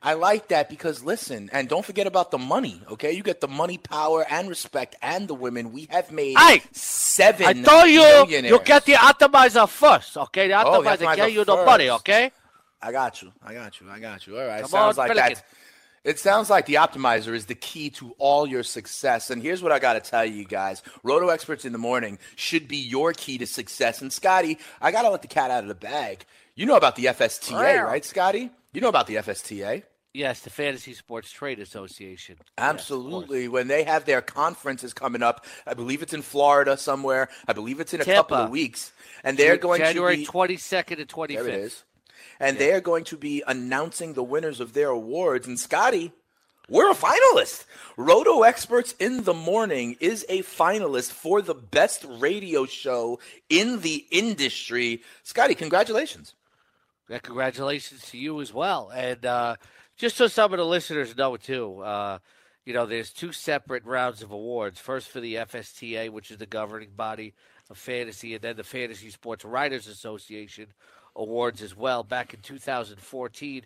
I 0.00 0.14
like 0.14 0.48
that 0.48 0.68
because 0.68 1.02
listen, 1.02 1.50
and 1.52 1.68
don't 1.68 1.84
forget 1.84 2.06
about 2.06 2.30
the 2.30 2.38
money. 2.38 2.80
Okay, 2.92 3.12
you 3.12 3.22
get 3.24 3.40
the 3.40 3.48
money, 3.48 3.78
power, 3.78 4.24
and 4.30 4.48
respect, 4.48 4.94
and 5.02 5.26
the 5.26 5.34
women. 5.34 5.72
We 5.72 5.88
have 5.90 6.12
made 6.12 6.38
Hey! 6.38 6.62
seven. 6.70 7.46
I 7.46 7.52
told 7.52 7.88
you, 7.88 8.02
you 8.48 8.60
get 8.60 8.84
the 8.84 8.92
optimizer 8.92 9.68
first, 9.68 10.16
okay? 10.16 10.46
The 10.48 10.54
Oh, 10.64 10.82
optimizer 10.82 10.98
optimizer 10.98 11.16
get 11.16 11.32
you 11.32 11.44
the 11.44 11.56
money, 11.56 11.90
okay? 11.90 12.30
I 12.80 12.92
got 12.92 13.22
you. 13.22 13.32
I 13.44 13.54
got 13.54 13.80
you. 13.80 13.90
I 13.90 13.98
got 13.98 14.24
you. 14.26 14.38
All 14.38 14.46
right. 14.46 14.60
Come 14.60 14.70
sounds 14.70 14.98
on, 14.98 15.08
like 15.08 15.16
that. 15.16 15.44
It 16.04 16.20
sounds 16.20 16.48
like 16.48 16.66
the 16.66 16.74
optimizer 16.74 17.34
is 17.34 17.46
the 17.46 17.56
key 17.56 17.90
to 17.90 18.14
all 18.18 18.46
your 18.46 18.62
success. 18.62 19.30
And 19.30 19.42
here's 19.42 19.62
what 19.64 19.72
I 19.72 19.80
got 19.80 19.94
to 19.94 20.00
tell 20.00 20.24
you 20.24 20.44
guys 20.44 20.80
Roto 21.02 21.28
Experts 21.28 21.64
in 21.64 21.72
the 21.72 21.78
Morning 21.78 22.18
should 22.36 22.68
be 22.68 22.76
your 22.76 23.12
key 23.12 23.36
to 23.38 23.46
success. 23.46 24.00
And 24.00 24.12
Scotty, 24.12 24.58
I 24.80 24.92
got 24.92 25.02
to 25.02 25.10
let 25.10 25.22
the 25.22 25.28
cat 25.28 25.50
out 25.50 25.64
of 25.64 25.68
the 25.68 25.74
bag. 25.74 26.24
You 26.58 26.66
know 26.66 26.74
about 26.74 26.96
the 26.96 27.04
FSTA, 27.04 27.52
Wow. 27.52 27.86
right, 27.86 28.04
Scotty? 28.04 28.50
You 28.72 28.80
know 28.80 28.88
about 28.88 29.06
the 29.06 29.14
FSTA. 29.14 29.84
Yes, 30.12 30.40
the 30.40 30.50
Fantasy 30.50 30.92
Sports 30.92 31.30
Trade 31.30 31.60
Association. 31.60 32.36
Absolutely. 32.58 33.46
when 33.46 33.68
they 33.68 33.84
have 33.84 34.06
their 34.06 34.20
conferences 34.20 34.92
coming 34.92 35.22
up, 35.22 35.46
I 35.68 35.74
believe 35.74 36.02
it's 36.02 36.12
in 36.12 36.22
Florida 36.22 36.76
somewhere. 36.76 37.28
I 37.46 37.52
believe 37.52 37.78
it's 37.78 37.94
in 37.94 38.00
a 38.00 38.04
couple 38.04 38.38
of 38.38 38.50
weeks. 38.50 38.90
And 39.22 39.38
they're 39.38 39.56
going 39.56 39.82
January 39.82 40.16
to 40.16 40.20
be 40.22 40.26
22nd 40.26 40.98
and 40.98 41.08
25th. 41.08 41.28
There 41.28 41.48
it 41.48 41.54
is. 41.60 41.84
And 42.40 42.58
they 42.58 42.72
are 42.72 42.80
going 42.80 43.04
to 43.04 43.16
be 43.16 43.44
announcing 43.46 44.14
the 44.14 44.24
winners 44.24 44.58
of 44.58 44.72
their 44.72 44.88
awards. 44.88 45.46
And 45.46 45.60
Scotty, 45.60 46.10
we're 46.68 46.90
a 46.90 46.94
finalist. 46.94 47.66
Roto 47.96 48.42
Experts 48.42 48.96
in 48.98 49.22
the 49.22 49.34
Morning 49.34 49.96
is 50.00 50.26
a 50.28 50.42
finalist 50.42 51.12
for 51.12 51.40
the 51.40 51.54
best 51.54 52.04
radio 52.18 52.66
show 52.66 53.20
in 53.48 53.82
the 53.82 54.04
industry. 54.10 55.02
Scotty, 55.22 55.54
congratulations. 55.54 56.34
Yeah, 57.08 57.18
congratulations 57.18 58.02
to 58.10 58.18
you 58.18 58.40
as 58.40 58.52
well. 58.52 58.90
And 58.94 59.24
uh, 59.24 59.56
just 59.96 60.16
so 60.16 60.26
some 60.26 60.52
of 60.52 60.58
the 60.58 60.66
listeners 60.66 61.16
know 61.16 61.36
too, 61.36 61.80
uh, 61.80 62.18
you 62.66 62.74
know, 62.74 62.84
there's 62.84 63.12
two 63.12 63.32
separate 63.32 63.84
rounds 63.84 64.22
of 64.22 64.30
awards. 64.30 64.78
First 64.78 65.08
for 65.08 65.20
the 65.20 65.36
FSTA, 65.36 66.10
which 66.10 66.30
is 66.30 66.36
the 66.36 66.46
governing 66.46 66.90
body 66.94 67.32
of 67.70 67.78
fantasy, 67.78 68.34
and 68.34 68.42
then 68.42 68.56
the 68.56 68.64
Fantasy 68.64 69.10
Sports 69.10 69.44
Writers 69.44 69.86
Association 69.86 70.66
awards 71.16 71.62
as 71.62 71.74
well. 71.74 72.02
Back 72.02 72.34
in 72.34 72.40
2014, 72.40 73.64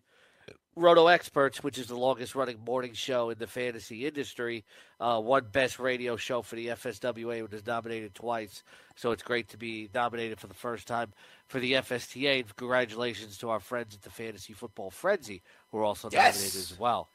Roto 0.74 1.06
Experts, 1.08 1.62
which 1.62 1.76
is 1.76 1.86
the 1.88 1.96
longest 1.96 2.34
running 2.34 2.58
morning 2.64 2.94
show 2.94 3.28
in 3.30 3.38
the 3.38 3.46
fantasy 3.46 4.06
industry, 4.06 4.64
uh, 5.00 5.20
won 5.22 5.44
Best 5.52 5.78
Radio 5.78 6.16
Show 6.16 6.40
for 6.40 6.56
the 6.56 6.68
FSWA, 6.68 7.42
which 7.42 7.52
is 7.52 7.66
nominated 7.66 8.14
twice. 8.14 8.62
So 8.96 9.10
it's 9.10 9.22
great 9.22 9.48
to 9.50 9.58
be 9.58 9.90
nominated 9.94 10.40
for 10.40 10.46
the 10.46 10.54
first 10.54 10.86
time 10.88 11.12
for 11.46 11.60
the 11.60 11.74
FSTA. 11.74 12.40
And 12.40 12.56
congratulations 12.56 13.36
to 13.38 13.50
our 13.50 13.60
friends 13.60 13.94
at 13.94 14.02
the 14.02 14.10
Fantasy 14.10 14.54
Football 14.54 14.90
Frenzy, 14.90 15.42
who 15.70 15.78
are 15.78 15.84
also 15.84 16.08
Yes. 16.10 16.36
nominated 16.36 16.60
as 16.60 16.78
well. 16.78 17.08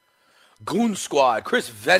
Goon 0.63 0.95
Squad, 0.95 1.43
Chris 1.43 1.69
Venn, 1.69 1.99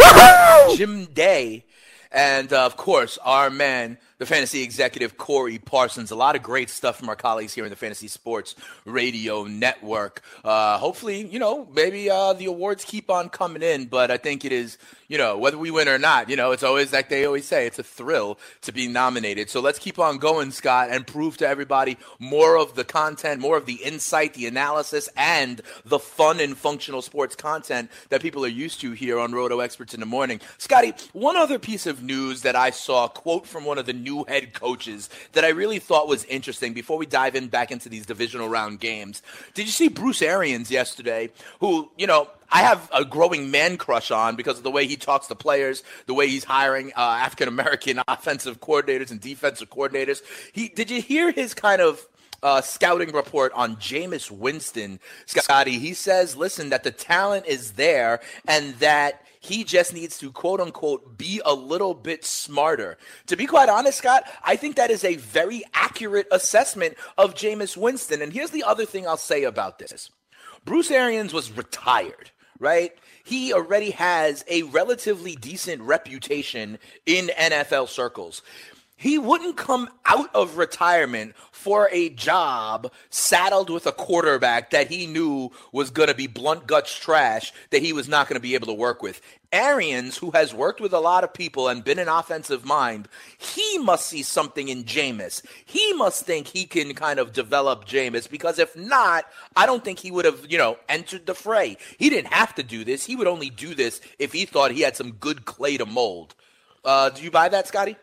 Jim 0.76 1.06
Day, 1.06 1.66
and 2.12 2.52
uh, 2.52 2.66
of 2.66 2.78
course, 2.78 3.18
our 3.24 3.50
man, 3.50 3.98
the 4.18 4.26
fantasy 4.26 4.64
executive, 4.64 5.18
Corey 5.18 5.60
Parsons. 5.60 6.12
A 6.12 6.16
lot 6.16 6.36
of 6.36 6.44
great 6.44 6.70
stuff 6.70 6.98
from 6.98 7.10
our 7.10 7.16
colleagues 7.16 7.54
here 7.54 7.66
in 7.66 7.70
the 7.70 7.76
Fantasy 7.76 8.08
Sports 8.08 8.56
Radio 8.86 9.44
Network. 9.44 10.22
Uh, 10.44 10.78
hopefully, 10.78 11.28
you 11.28 11.40
know, 11.40 11.68
maybe 11.74 12.10
uh, 12.10 12.34
the 12.34 12.46
awards 12.46 12.84
keep 12.84 13.10
on 13.10 13.30
coming 13.30 13.62
in, 13.62 13.86
but 13.86 14.10
I 14.10 14.18
think 14.18 14.44
it 14.44 14.52
is, 14.52 14.78
you 15.08 15.18
know, 15.18 15.38
whether 15.38 15.58
we 15.58 15.70
win 15.70 15.88
or 15.88 16.00
not, 16.00 16.30
you 16.30 16.36
know, 16.36 16.52
it's 16.52 16.64
always 16.64 16.92
like 16.92 17.10
they 17.10 17.26
always 17.26 17.46
say, 17.46 17.68
it's 17.68 17.80
a 17.80 17.84
thrill 17.84 18.40
to 18.62 18.72
be 18.72 18.88
nominated. 18.88 19.50
So 19.50 19.62
let's 19.62 19.80
keep 19.80 20.00
on 20.00 20.18
going, 20.18 20.52
Scott, 20.52 20.90
and 20.90 21.06
prove 21.06 21.38
to 21.38 21.48
everybody 21.48 21.98
more 22.20 22.58
of 22.58 22.76
the 22.76 22.84
content, 22.84 23.40
more 23.40 23.58
of 23.58 23.66
the 23.66 23.76
insight, 23.76 24.34
the 24.34 24.48
analysis, 24.48 25.10
and 25.16 25.62
the 25.86 26.00
fun 26.00 26.40
and 26.40 26.58
functional 26.58 27.02
sports 27.02 27.36
content 27.36 27.92
that 28.10 28.22
people 28.22 28.44
are 28.44 28.50
used 28.50 28.82
to 28.82 28.92
here 28.94 29.20
on 29.20 29.32
Roto 29.32 29.60
Experts 29.60 29.94
in 29.94 30.00
the 30.00 30.06
Morning. 30.06 30.42
Scotty, 30.58 30.94
one 31.14 31.38
other 31.38 31.60
piece 31.60 31.86
of 31.86 31.97
news 32.02 32.42
that 32.42 32.56
I 32.56 32.70
saw, 32.70 33.06
a 33.06 33.10
quote 33.10 33.48
from 33.48 33.66
one 33.66 33.78
of 33.78 33.86
the 33.86 33.94
new 33.94 34.24
head 34.28 34.54
coaches 34.54 35.10
that 35.34 35.44
I 35.44 35.50
really 35.50 35.80
thought 35.80 36.08
was 36.08 36.24
interesting 36.26 36.74
before 36.74 36.98
we 36.98 37.06
dive 37.06 37.36
in 37.36 37.48
back 37.48 37.72
into 37.72 37.90
these 37.90 38.06
divisional 38.06 38.50
round 38.50 38.80
games. 38.80 39.22
Did 39.54 39.66
you 39.66 39.72
see 39.72 39.88
Bruce 39.88 40.22
Arians 40.22 40.72
yesterday, 40.72 41.30
who, 41.60 41.90
you 41.98 42.08
know, 42.08 42.30
I 42.50 42.62
have 42.62 42.90
a 42.94 43.04
growing 43.04 43.52
man 43.52 43.78
crush 43.78 44.12
on 44.12 44.36
because 44.36 44.58
of 44.58 44.64
the 44.64 44.72
way 44.72 44.88
he 44.88 44.96
talks 44.96 45.28
to 45.28 45.36
players, 45.36 45.84
the 46.06 46.14
way 46.14 46.28
he's 46.28 46.44
hiring 46.44 46.94
uh, 46.96 47.20
African 47.20 47.48
American 47.48 48.02
offensive 48.08 48.60
coordinators 48.62 49.12
and 49.12 49.20
defensive 49.20 49.70
coordinators. 49.70 50.22
He 50.54 50.70
did 50.70 50.90
you 50.90 51.02
hear 51.02 51.32
his 51.32 51.54
kind 51.54 51.82
of 51.82 52.06
uh, 52.44 52.62
scouting 52.62 53.12
report 53.12 53.52
on 53.54 53.76
Jameis 53.78 54.32
Winston, 54.32 55.00
Scotty? 55.26 55.78
He 55.80 55.94
says, 55.94 56.36
"Listen, 56.36 56.70
that 56.70 56.84
the 56.84 56.92
talent 56.92 57.46
is 57.46 57.74
there, 57.74 58.22
and 58.48 58.74
that." 58.76 59.24
He 59.40 59.64
just 59.64 59.94
needs 59.94 60.18
to 60.20 60.32
quote 60.32 60.60
unquote 60.60 61.18
be 61.18 61.42
a 61.46 61.54
little 61.54 61.94
bit 61.94 62.26
smarter. 62.26 62.98
To 63.28 63.36
be 63.36 63.46
quite 63.46 63.70
honest, 63.70 64.00
Scott, 64.00 64.24
I 64.44 64.56
think 64.56 64.76
that 64.76 64.92
is 64.92 65.04
a 65.04 65.16
very 65.16 65.64
accurate 65.74 66.28
assessment 66.32 66.96
of 67.18 67.36
Jameis 67.36 67.78
Winston. 67.78 68.22
And 68.22 68.34
here's 68.34 68.52
the 68.52 68.64
other 68.64 68.86
thing 68.86 69.08
I'll 69.08 69.18
say 69.18 69.44
about 69.44 69.80
this. 69.80 70.10
Bruce 70.66 70.92
Arians 70.92 71.34
was 71.34 71.52
retired 71.52 72.32
right? 72.60 72.92
He 73.24 73.54
already 73.54 73.92
has 73.92 74.44
a 74.48 74.64
relatively 74.64 75.36
decent 75.36 75.82
reputation 75.82 76.80
in 77.06 77.28
NFL 77.28 77.90
circles. 77.90 78.42
He 79.00 79.20
wouldn't 79.20 79.58
come 79.58 79.90
out 80.08 80.34
of 80.34 80.58
retirement 80.58 81.36
for 81.52 81.88
a 81.92 82.10
job 82.10 82.92
saddled 83.12 83.70
with 83.70 83.86
a 83.86 83.92
quarterback 83.92 84.72
that 84.72 84.88
he 84.88 85.06
knew 85.06 85.52
was 85.72 85.92
going 85.92 86.08
to 86.08 86.16
be 86.16 86.26
blunt 86.26 86.66
guts 86.66 86.98
trash 86.98 87.54
that 87.70 87.84
he 87.84 87.94
was 87.94 88.08
not 88.08 88.28
going 88.28 88.38
to 88.38 88.42
be 88.42 88.56
able 88.56 88.66
to 88.66 88.74
work 88.74 89.04
with. 89.04 89.22
Arians, 89.52 90.18
who 90.18 90.32
has 90.32 90.52
worked 90.52 90.82
with 90.82 90.94
a 90.94 91.00
lot 91.00 91.24
of 91.24 91.32
people 91.32 91.68
and 91.68 91.84
been 91.84 92.00
an 92.00 92.08
offensive 92.08 92.66
mind, 92.66 93.08
he 93.38 93.78
must 93.78 94.08
see 94.08 94.24
something 94.24 94.68
in 94.68 94.84
Jameis. 94.84 95.46
He 95.64 95.94
must 95.94 96.26
think 96.26 96.48
he 96.48 96.66
can 96.66 96.96
kind 96.96 97.20
of 97.20 97.34
develop 97.34 97.86
Jameis 97.86 98.28
because 98.28 98.58
if 98.58 98.76
not, 98.76 99.26
I 99.56 99.68
don't 99.68 99.86
think 99.86 100.00
he 100.00 100.10
would 100.10 100.26
have, 100.26 100.48
you 100.50 100.58
know, 100.58 100.80
entered 100.90 101.28
the 101.28 101.36
fray. 101.36 101.78
He 102.00 102.10
didn't 102.10 102.34
have 102.34 102.56
to 102.56 102.64
do 102.64 102.84
this. 102.84 103.06
He 103.06 103.16
would 103.16 103.28
only 103.28 103.52
do 103.52 103.76
this 103.76 104.02
if 104.18 104.34
he 104.34 104.46
thought 104.46 104.72
he 104.72 104.82
had 104.82 104.96
some 104.96 105.12
good 105.12 105.46
clay 105.46 105.78
to 105.78 105.86
mold. 105.86 106.34
Uh, 106.84 107.12
do 107.12 107.22
you 107.22 107.30
buy 107.30 107.48
that, 107.50 107.68
Scotty? 107.68 107.96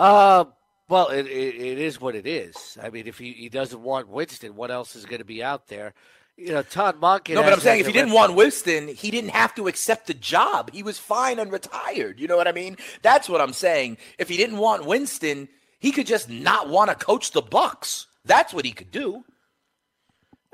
Uh, 0.00 0.46
well, 0.88 1.08
it, 1.08 1.26
it, 1.26 1.54
it 1.56 1.78
is 1.78 2.00
what 2.00 2.14
it 2.14 2.26
is. 2.26 2.78
I 2.82 2.88
mean, 2.88 3.06
if 3.06 3.18
he, 3.18 3.32
he 3.32 3.50
doesn't 3.50 3.82
want 3.82 4.08
Winston, 4.08 4.56
what 4.56 4.70
else 4.70 4.96
is 4.96 5.04
going 5.04 5.18
to 5.18 5.26
be 5.26 5.42
out 5.44 5.68
there? 5.68 5.92
You 6.38 6.54
know, 6.54 6.62
Todd 6.62 6.98
Monken. 6.98 7.34
No, 7.34 7.42
but 7.42 7.52
I'm 7.52 7.60
saying 7.60 7.80
if 7.80 7.86
he 7.86 7.92
didn't 7.92 8.12
want 8.12 8.34
Winston, 8.34 8.88
he 8.88 9.10
didn't 9.10 9.30
have 9.30 9.54
to 9.56 9.68
accept 9.68 10.06
the 10.06 10.14
job. 10.14 10.70
He 10.72 10.82
was 10.82 10.98
fine 10.98 11.38
and 11.38 11.52
retired. 11.52 12.18
You 12.18 12.28
know 12.28 12.38
what 12.38 12.48
I 12.48 12.52
mean? 12.52 12.78
That's 13.02 13.28
what 13.28 13.42
I'm 13.42 13.52
saying. 13.52 13.98
If 14.18 14.30
he 14.30 14.38
didn't 14.38 14.56
want 14.56 14.86
Winston, 14.86 15.48
he 15.78 15.92
could 15.92 16.06
just 16.06 16.30
not 16.30 16.70
want 16.70 16.88
to 16.88 16.96
coach 16.96 17.32
the 17.32 17.42
Bucs. 17.42 18.06
That's 18.24 18.54
what 18.54 18.64
he 18.64 18.72
could 18.72 18.90
do. 18.90 19.24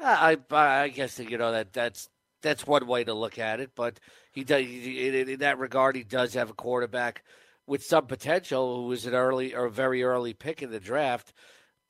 I, 0.02 0.38
I 0.50 0.88
guess 0.88 1.20
you 1.20 1.38
know 1.38 1.52
that 1.52 1.72
that's 1.72 2.08
that's 2.42 2.66
one 2.66 2.86
way 2.86 3.04
to 3.04 3.14
look 3.14 3.38
at 3.38 3.60
it, 3.60 3.70
but 3.76 4.00
he 4.32 4.42
does 4.42 4.62
in, 4.62 5.28
in 5.28 5.38
that 5.38 5.58
regard. 5.58 5.94
He 5.94 6.02
does 6.02 6.34
have 6.34 6.50
a 6.50 6.54
quarterback 6.54 7.22
with 7.66 7.84
some 7.84 8.06
potential 8.06 8.76
who 8.76 8.86
was 8.88 9.06
an 9.06 9.14
early 9.14 9.54
or 9.54 9.68
very 9.68 10.02
early 10.02 10.34
pick 10.34 10.62
in 10.62 10.70
the 10.70 10.80
draft. 10.80 11.32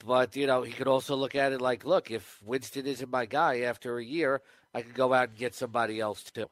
But, 0.05 0.37
you 0.37 0.47
know, 0.47 0.63
he 0.63 0.73
could 0.73 0.89
also 0.89 1.17
look 1.17 1.35
at 1.35 1.53
it 1.53 1.61
like, 1.61 1.85
look, 1.85 2.11
if 2.11 2.41
Winston 2.43 2.87
isn't 2.87 3.11
my 3.11 3.27
guy 3.27 3.61
after 3.61 3.99
a 3.99 4.05
year, 4.05 4.43
I 4.75 4.83
could 4.83 4.95
go 4.95 5.13
out 5.15 5.31
and 5.31 5.39
get 5.39 5.55
somebody 5.55 6.01
else 6.01 6.23
too. 6.25 6.47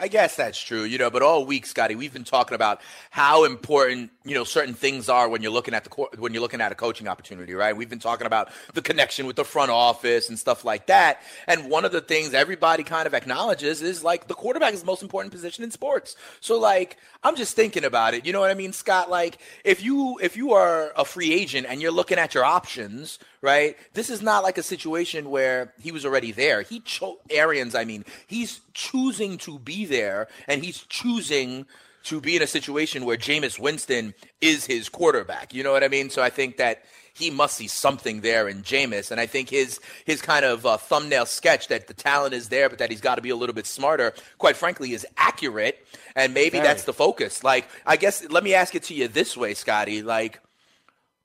I 0.00 0.06
guess 0.06 0.36
that's 0.36 0.60
true, 0.60 0.84
you 0.84 0.96
know. 0.96 1.10
But 1.10 1.22
all 1.22 1.44
week, 1.44 1.66
Scotty, 1.66 1.96
we've 1.96 2.12
been 2.12 2.24
talking 2.24 2.54
about 2.54 2.80
how 3.10 3.44
important 3.44 4.12
you 4.24 4.34
know 4.34 4.44
certain 4.44 4.74
things 4.74 5.08
are 5.08 5.28
when 5.28 5.42
you're 5.42 5.50
looking 5.52 5.74
at 5.74 5.84
the 5.84 5.90
when 6.18 6.32
you're 6.32 6.42
looking 6.42 6.60
at 6.60 6.70
a 6.70 6.76
coaching 6.76 7.08
opportunity, 7.08 7.54
right? 7.54 7.76
We've 7.76 7.90
been 7.90 7.98
talking 7.98 8.26
about 8.26 8.50
the 8.74 8.82
connection 8.82 9.26
with 9.26 9.34
the 9.34 9.44
front 9.44 9.72
office 9.72 10.28
and 10.28 10.38
stuff 10.38 10.64
like 10.64 10.86
that. 10.86 11.20
And 11.48 11.68
one 11.68 11.84
of 11.84 11.90
the 11.90 12.00
things 12.00 12.32
everybody 12.32 12.84
kind 12.84 13.06
of 13.06 13.14
acknowledges 13.14 13.82
is 13.82 14.04
like 14.04 14.28
the 14.28 14.34
quarterback 14.34 14.72
is 14.72 14.80
the 14.80 14.86
most 14.86 15.02
important 15.02 15.32
position 15.32 15.64
in 15.64 15.70
sports. 15.72 16.14
So 16.40 16.60
like 16.60 16.96
I'm 17.24 17.34
just 17.34 17.56
thinking 17.56 17.84
about 17.84 18.14
it, 18.14 18.24
you 18.24 18.32
know 18.32 18.40
what 18.40 18.52
I 18.52 18.54
mean, 18.54 18.72
Scott? 18.72 19.10
Like 19.10 19.38
if 19.64 19.82
you 19.82 20.18
if 20.22 20.36
you 20.36 20.52
are 20.52 20.92
a 20.96 21.04
free 21.04 21.32
agent 21.32 21.66
and 21.68 21.82
you're 21.82 21.90
looking 21.90 22.18
at 22.18 22.34
your 22.34 22.44
options, 22.44 23.18
right? 23.40 23.76
This 23.94 24.10
is 24.10 24.22
not 24.22 24.42
like 24.42 24.58
a 24.58 24.62
situation 24.62 25.30
where 25.30 25.72
he 25.80 25.92
was 25.92 26.04
already 26.04 26.32
there. 26.32 26.62
He 26.62 26.80
chose 26.80 27.16
Arians, 27.30 27.74
I 27.74 27.84
mean, 27.84 28.04
he's 28.26 28.60
choosing 28.74 29.38
to 29.38 29.58
be 29.58 29.84
there 29.84 30.28
and 30.46 30.64
he's 30.64 30.78
choosing 30.88 31.66
to 32.04 32.20
be 32.20 32.36
in 32.36 32.42
a 32.42 32.46
situation 32.46 33.04
where 33.04 33.16
Jameis 33.16 33.58
Winston 33.58 34.14
is 34.40 34.64
his 34.64 34.88
quarterback. 34.88 35.52
You 35.52 35.62
know 35.62 35.72
what 35.72 35.84
I 35.84 35.88
mean? 35.88 36.10
So 36.10 36.22
I 36.22 36.30
think 36.30 36.56
that 36.56 36.84
he 37.18 37.30
must 37.30 37.56
see 37.56 37.66
something 37.66 38.20
there 38.20 38.48
in 38.48 38.62
Jameis. 38.62 39.10
And 39.10 39.20
I 39.20 39.26
think 39.26 39.50
his 39.50 39.80
his 40.04 40.22
kind 40.22 40.44
of 40.44 40.64
uh, 40.64 40.76
thumbnail 40.76 41.26
sketch 41.26 41.68
that 41.68 41.88
the 41.88 41.94
talent 41.94 42.32
is 42.32 42.48
there, 42.48 42.68
but 42.68 42.78
that 42.78 42.90
he's 42.90 43.00
got 43.00 43.16
to 43.16 43.22
be 43.22 43.30
a 43.30 43.36
little 43.36 43.54
bit 43.54 43.66
smarter, 43.66 44.14
quite 44.38 44.56
frankly, 44.56 44.92
is 44.92 45.06
accurate. 45.16 45.84
And 46.14 46.32
maybe 46.32 46.58
Very. 46.58 46.64
that's 46.64 46.84
the 46.84 46.92
focus. 46.92 47.42
Like, 47.44 47.68
I 47.84 47.96
guess, 47.96 48.28
let 48.30 48.44
me 48.44 48.54
ask 48.54 48.74
it 48.74 48.84
to 48.84 48.94
you 48.94 49.08
this 49.08 49.36
way, 49.36 49.54
Scotty. 49.54 50.02
Like, 50.02 50.40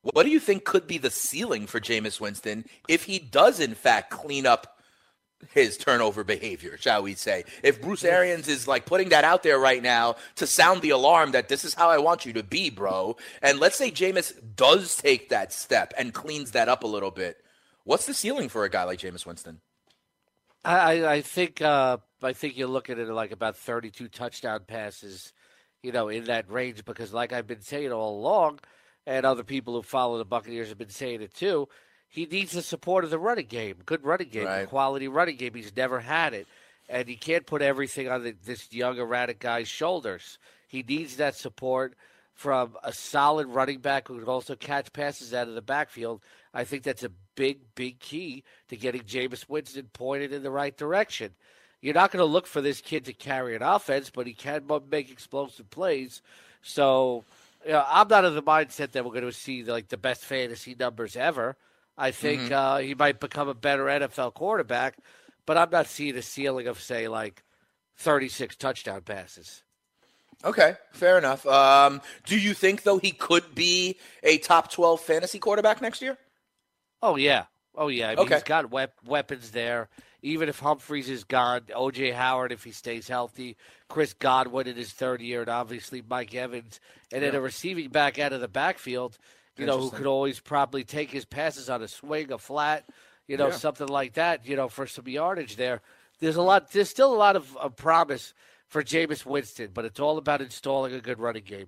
what 0.04 0.24
do 0.24 0.30
you 0.30 0.40
think 0.40 0.66
could 0.66 0.86
be 0.86 0.98
the 0.98 1.10
ceiling 1.10 1.66
for 1.66 1.80
Jameis 1.80 2.20
Winston 2.20 2.66
if 2.90 3.06
he 3.06 3.20
does, 3.20 3.60
in 3.60 3.74
fact, 3.74 4.12
clean 4.12 4.46
up 4.46 4.82
his 5.54 5.78
turnover 5.78 6.24
behavior, 6.24 6.78
shall 6.78 7.04
we 7.04 7.14
say? 7.16 7.46
If 7.64 7.82
Bruce 7.82 8.04
Arians 8.04 8.48
is 8.50 8.68
like 8.68 8.86
putting 8.86 9.10
that 9.10 9.24
out 9.24 9.44
there 9.44 9.58
right 9.58 9.82
now 9.82 10.16
to 10.36 10.48
sound 10.48 10.82
the 10.82 10.90
alarm 10.90 11.32
that 11.32 11.48
this 11.48 11.64
is 11.64 11.74
how 11.74 11.90
I 11.90 11.98
want 11.98 12.26
you 12.26 12.34
to 12.34 12.44
be, 12.44 12.70
bro, 12.70 13.16
and 13.42 13.60
let's 13.60 13.78
say 13.78 13.92
Jameis 13.92 14.34
does 14.56 14.98
take 14.98 15.30
that 15.30 15.54
step 15.54 15.94
and 15.98 16.14
cleans 16.14 16.52
that 16.52 16.70
up 16.70 16.84
a 16.84 16.88
little 16.88 17.12
bit, 17.12 17.38
what's 17.86 18.06
the 18.06 18.14
ceiling 18.14 18.50
for 18.50 18.66
a 18.66 18.70
guy 18.70 18.84
like 18.84 19.00
Jameis 19.00 19.26
Winston? 19.26 19.62
I, 20.66 21.06
I 21.06 21.22
think 21.22 21.62
uh, 21.62 21.98
I 22.22 22.32
think 22.32 22.58
you 22.58 22.68
look 22.68 22.90
at 22.90 22.98
it 22.98 23.10
like 23.10 23.32
about 23.32 23.58
32 23.58 24.08
touchdown 24.08 24.62
passes, 24.66 25.34
you 25.82 25.92
know, 25.92 26.08
in 26.08 26.26
that 26.26 26.50
range 26.50 26.86
because, 26.86 27.14
like 27.14 27.34
I've 27.34 27.48
been 27.48 27.62
saying 27.62 27.94
all 27.94 28.18
along– 28.20 28.60
and 29.06 29.26
other 29.26 29.44
people 29.44 29.74
who 29.74 29.82
follow 29.82 30.18
the 30.18 30.26
Buccaneers 30.26 30.70
have 30.70 30.78
been 30.78 30.90
saying 30.90 31.22
it 31.22 31.34
too. 31.34 31.68
He 32.10 32.26
needs 32.26 32.52
the 32.52 32.62
support 32.62 33.04
of 33.04 33.10
the 33.10 33.20
running 33.20 33.48
game, 33.48 33.78
good 33.86 34.04
running 34.04 34.30
game, 34.30 34.46
right. 34.46 34.70
quality 34.70 35.08
running 35.08 35.38
game. 35.38 35.54
He's 35.56 35.76
never 35.76 36.00
had 36.00 36.34
it, 36.34 36.48
and 36.88 37.08
he 37.08 37.16
can't 37.16 37.46
put 37.46 37.62
everything 37.62 38.08
on 38.08 38.24
the, 38.24 38.36
this 38.46 38.72
young 38.72 38.98
erratic 38.98 39.40
guy's 39.40 39.68
shoulders. 39.68 40.38
He 40.68 40.84
needs 40.84 41.18
that 41.18 41.36
support 41.36 41.96
from 42.34 42.76
a 42.84 42.94
solid 42.94 43.48
running 43.48 43.80
back 43.80 44.08
who 44.08 44.20
can 44.20 44.28
also 44.28 44.56
catch 44.56 44.92
passes 44.94 45.34
out 45.34 45.48
of 45.48 45.56
the 45.56 45.62
backfield. 45.62 46.22
I 46.54 46.64
think 46.64 46.84
that's 46.84 47.04
a 47.04 47.12
big, 47.36 47.60
big 47.76 48.00
key 48.00 48.44
to 48.70 48.78
getting 48.78 49.02
Jameis 49.02 49.48
Winston 49.48 49.90
pointed 49.94 50.34
in 50.34 50.44
the 50.44 50.52
right 50.52 50.76
direction. 50.76 51.32
You're 51.82 51.94
not 51.94 52.12
going 52.12 52.22
to 52.22 52.32
look 52.32 52.48
for 52.48 52.62
this 52.62 52.80
kid 52.80 53.06
to 53.06 53.14
carry 53.14 53.56
an 53.56 53.62
offense, 53.62 54.10
but 54.10 54.26
he 54.26 54.34
can 54.34 54.64
make 54.90 55.12
explosive 55.12 55.70
plays. 55.70 56.22
So 56.62 57.26
you 57.66 57.72
know, 57.72 57.84
I'm 57.88 58.08
not 58.08 58.26
of 58.26 58.36
the 58.36 58.44
mindset 58.44 58.92
that 58.92 59.06
we're 59.06 59.12
going 59.12 59.26
to 59.26 59.32
see 59.32 59.64
like 59.64 59.90
the 59.90 59.98
best 59.98 60.24
fantasy 60.24 60.76
numbers 60.78 61.16
ever. 61.16 61.56
I 61.98 62.12
think 62.12 62.44
mm-hmm. 62.44 62.54
uh, 62.54 62.78
he 62.78 62.96
might 62.96 63.20
become 63.20 63.48
a 63.48 63.54
better 63.54 63.86
NFL 63.86 64.34
quarterback, 64.34 64.98
but 65.46 65.58
I'm 65.58 65.70
not 65.70 65.88
seeing 65.88 66.16
a 66.16 66.22
ceiling 66.22 66.68
of 66.68 66.82
say 66.82 67.08
like 67.08 67.44
36 67.98 68.56
touchdown 68.56 69.02
passes. 69.02 69.64
Okay, 70.44 70.76
fair 70.92 71.18
enough. 71.18 71.46
Um, 71.46 72.02
do 72.26 72.38
you 72.38 72.54
think 72.54 72.84
though 72.84 72.98
he 72.98 73.12
could 73.12 73.56
be 73.56 73.98
a 74.24 74.40
top 74.40 74.72
12 74.72 75.00
fantasy 75.00 75.40
quarterback 75.40 75.82
next 75.82 76.02
year? 76.02 76.18
Oh 77.02 77.16
yeah, 77.16 77.46
oh 77.76 77.88
yeah. 77.88 78.08
I 78.08 78.16
mean, 78.16 78.26
okay. 78.26 78.36
he's 78.36 78.44
got 78.44 78.72
wep- 78.72 78.98
weapons 79.06 79.52
there 79.52 79.90
even 80.24 80.48
if 80.48 80.60
Humphries 80.60 81.10
is 81.10 81.26
gone, 81.26 81.62
OJ 81.70 82.14
Howard 82.14 82.54
if 82.54 82.64
he 82.64 82.72
stays 82.72 83.10
healthy, 83.10 83.58
Chris 83.90 84.14
Godwin 84.14 84.68
in 84.68 84.78
his 84.78 84.92
third 84.92 85.22
year, 85.22 85.42
and 85.42 85.50
obviously 85.50 86.02
Mike 86.02 86.34
Evans, 86.34 86.80
and 87.12 87.22
yeah. 87.22 87.32
then 87.32 87.40
a 87.40 87.42
receiving 87.42 87.90
back 87.90 88.18
out 88.18 88.32
of 88.32 88.40
the 88.40 88.48
backfield, 88.48 89.18
you 89.58 89.66
know, 89.66 89.78
who 89.78 89.92
could 89.92 90.08
always 90.08 90.40
probably 90.40 90.86
take 90.86 91.12
his 91.12 91.26
passes 91.26 91.70
on 91.70 91.84
a 91.84 91.88
swing, 91.90 92.32
a 92.32 92.38
flat, 92.38 92.86
you 93.28 93.36
know, 93.36 93.48
yeah. 93.48 93.54
something 93.54 93.88
like 93.88 94.14
that, 94.14 94.48
you 94.48 94.56
know, 94.56 94.70
for 94.70 94.88
some 94.88 95.08
yardage 95.08 95.58
there. 95.58 95.82
There's 96.20 96.38
a 96.38 96.42
lot. 96.42 96.72
There's 96.72 96.90
still 96.90 97.14
a 97.14 97.18
lot 97.18 97.36
of, 97.36 97.56
of 97.58 97.76
promise 97.76 98.34
for 98.68 98.82
Jameis 98.82 99.26
Winston, 99.26 99.72
but 99.74 99.84
it's 99.84 100.00
all 100.00 100.18
about 100.18 100.42
installing 100.42 100.94
a 100.94 101.02
good 101.02 101.20
running 101.20 101.44
game. 101.44 101.68